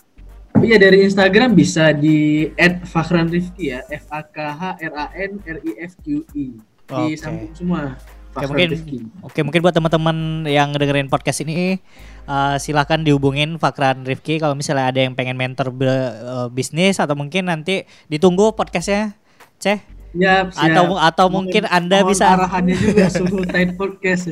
Iya 0.57 0.81
dari 0.81 1.05
Instagram 1.05 1.53
bisa 1.53 1.93
di 1.93 2.49
@fakhranrifki 2.89 3.77
ya, 3.77 3.85
F 3.93 4.09
A 4.09 4.25
K 4.25 4.37
H 4.41 4.61
R 4.81 4.93
A 4.97 5.05
N 5.13 5.37
R 5.45 5.57
I 5.61 5.71
F 5.85 5.93
Q 6.01 6.25
I. 6.33 6.57
Oke. 6.89 7.13
Disambung 7.13 7.53
semua. 7.53 7.81
Oke, 8.37 8.45
Fakhran 8.45 8.69
mungkin. 8.69 9.01
Oke, 9.25 9.39
mungkin 9.41 9.61
buat 9.65 9.73
teman-teman 9.73 10.17
yang 10.45 10.69
dengerin 10.73 11.09
podcast 11.09 11.41
ini 11.41 11.81
uh, 12.29 12.57
silahkan 12.61 13.01
dihubungin 13.01 13.57
Fakran 13.57 14.05
Rifki 14.05 14.37
kalau 14.37 14.53
misalnya 14.53 14.93
ada 14.93 14.99
yang 15.01 15.17
pengen 15.17 15.37
mentor 15.37 15.73
be- 15.73 15.89
uh, 16.21 16.45
bisnis 16.49 17.01
atau 17.01 17.17
mungkin 17.17 17.49
nanti 17.49 17.89
ditunggu 18.09 18.53
podcastnya, 18.53 19.17
Ceh. 19.57 19.96
Siap, 20.15 20.45
siap. 20.55 20.71
Atau 20.71 20.83
atau 20.95 21.25
mungkin 21.27 21.63
Anda 21.67 21.99
mohon 22.01 22.11
bisa 22.15 22.25
arahannya 22.31 22.75
juga 22.75 23.05
suruh 23.11 23.43
tight 23.43 23.75
podcast. 23.75 24.31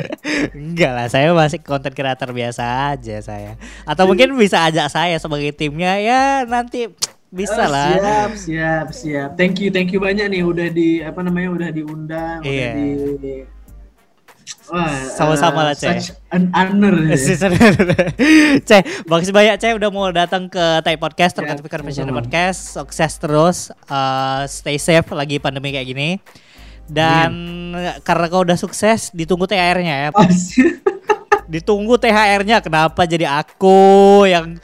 Enggak 0.55 0.91
lah, 0.95 1.07
saya 1.11 1.35
masih 1.35 1.59
konten 1.59 1.91
kreator 1.91 2.31
biasa 2.31 2.95
aja 2.95 3.19
saya. 3.19 3.59
Atau 3.83 4.07
mungkin 4.07 4.31
bisa 4.39 4.63
ajak 4.67 4.87
saya 4.87 5.15
sebagai 5.19 5.51
timnya 5.51 5.99
ya 5.99 6.47
nanti 6.47 6.87
bisa 7.27 7.67
Oh, 7.67 7.71
lah. 7.71 7.91
Siap, 7.99 8.31
siap, 8.39 8.87
siap. 8.95 9.29
Thank 9.35 9.59
you, 9.59 9.67
thank 9.67 9.91
you 9.91 9.99
banyak 9.99 10.31
nih 10.31 10.43
udah 10.47 10.67
di 10.71 11.03
apa 11.03 11.19
namanya 11.19 11.49
udah 11.51 11.69
diundang, 11.75 12.39
Iya. 12.47 12.71
udah 12.71 12.71
di 12.79 12.87
Wah, 12.95 13.54
Sama-sama 15.17 15.61
eh, 15.61 15.65
lah, 15.71 15.75
Ceh. 15.77 15.97
Such 15.97 16.09
an 16.33 16.53
honor. 16.53 16.95
ya. 17.09 17.17
Ceh, 18.67 18.81
makasih 19.09 19.33
banyak 19.33 19.55
Ceh 19.57 19.73
udah 19.73 19.89
mau 19.89 20.09
datang 20.13 20.49
ke 20.49 20.81
Tai 20.81 20.97
Podcast 21.01 21.33
Ya, 21.33 21.37
terkait 21.41 21.59
Fikar 21.61 21.81
Fashion. 21.81 22.09
Podcast. 22.13 22.77
Sukses 22.77 23.13
terus, 23.17 23.57
uh, 23.89 24.43
stay 24.45 24.77
safe 24.77 25.05
lagi 25.13 25.41
pandemi 25.41 25.73
kayak 25.73 25.87
gini. 25.89 26.09
Dan 26.85 27.73
karena 28.05 28.25
kau 28.29 28.45
udah 28.45 28.57
sukses, 28.57 29.09
ditunggu 29.09 29.49
THR-nya 29.49 30.09
ya. 30.09 30.09
Oh. 31.35 31.41
Ditunggu 31.45 32.01
THR-nya. 32.01 32.57
Kenapa 32.61 33.05
jadi 33.05 33.29
aku 33.29 34.25
yang 34.25 34.57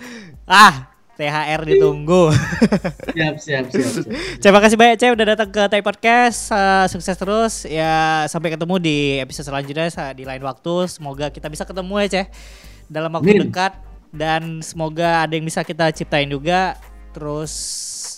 ah 0.49 0.90
THR 1.22 1.61
ditunggu. 1.69 2.34
siap, 3.13 3.38
siap, 3.38 3.65
siap, 3.69 3.89
siap. 3.93 4.05
Terima 4.41 4.57
kasih 4.57 4.78
banyak 4.82 4.97
Ceh 4.97 5.13
udah 5.13 5.26
datang 5.38 5.49
ke 5.53 5.61
Tai 5.69 5.82
Podcast. 5.86 6.49
Uh, 6.49 6.89
sukses 6.89 7.13
terus. 7.13 7.53
Ya 7.69 8.26
sampai 8.26 8.57
ketemu 8.57 8.82
di 8.82 8.97
episode 9.22 9.53
selanjutnya 9.53 9.86
di 10.17 10.26
lain 10.26 10.41
waktu. 10.41 10.89
Semoga 10.89 11.30
kita 11.30 11.45
bisa 11.53 11.61
ketemu 11.61 11.93
ya 12.01 12.07
Ceh 12.09 12.28
dalam 12.89 13.13
waktu 13.13 13.38
Amin. 13.38 13.53
dekat 13.53 13.78
dan 14.09 14.65
semoga 14.65 15.24
ada 15.24 15.34
yang 15.38 15.45
bisa 15.45 15.61
kita 15.61 15.93
ciptain 15.93 16.28
juga. 16.28 16.82
Terus 17.13 17.53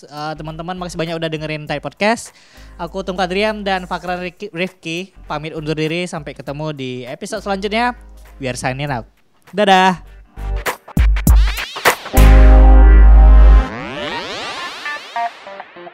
uh, 0.08 0.32
teman-teman 0.32 0.80
makasih 0.80 0.96
banyak 0.96 1.14
udah 1.20 1.28
dengerin 1.28 1.68
Tai 1.68 1.84
Podcast. 1.84 2.32
Aku 2.80 3.04
Tunggu 3.04 3.22
Adrian 3.22 3.62
dan 3.62 3.86
Fakran 3.86 4.18
Rifki, 4.50 5.14
pamit 5.30 5.54
undur 5.54 5.76
diri 5.76 6.08
sampai 6.08 6.32
ketemu 6.32 6.72
di 6.72 6.90
episode 7.04 7.44
selanjutnya. 7.44 7.94
Biar 8.40 8.56
signing 8.56 8.90
out. 8.90 9.06
Dadah. 9.52 10.63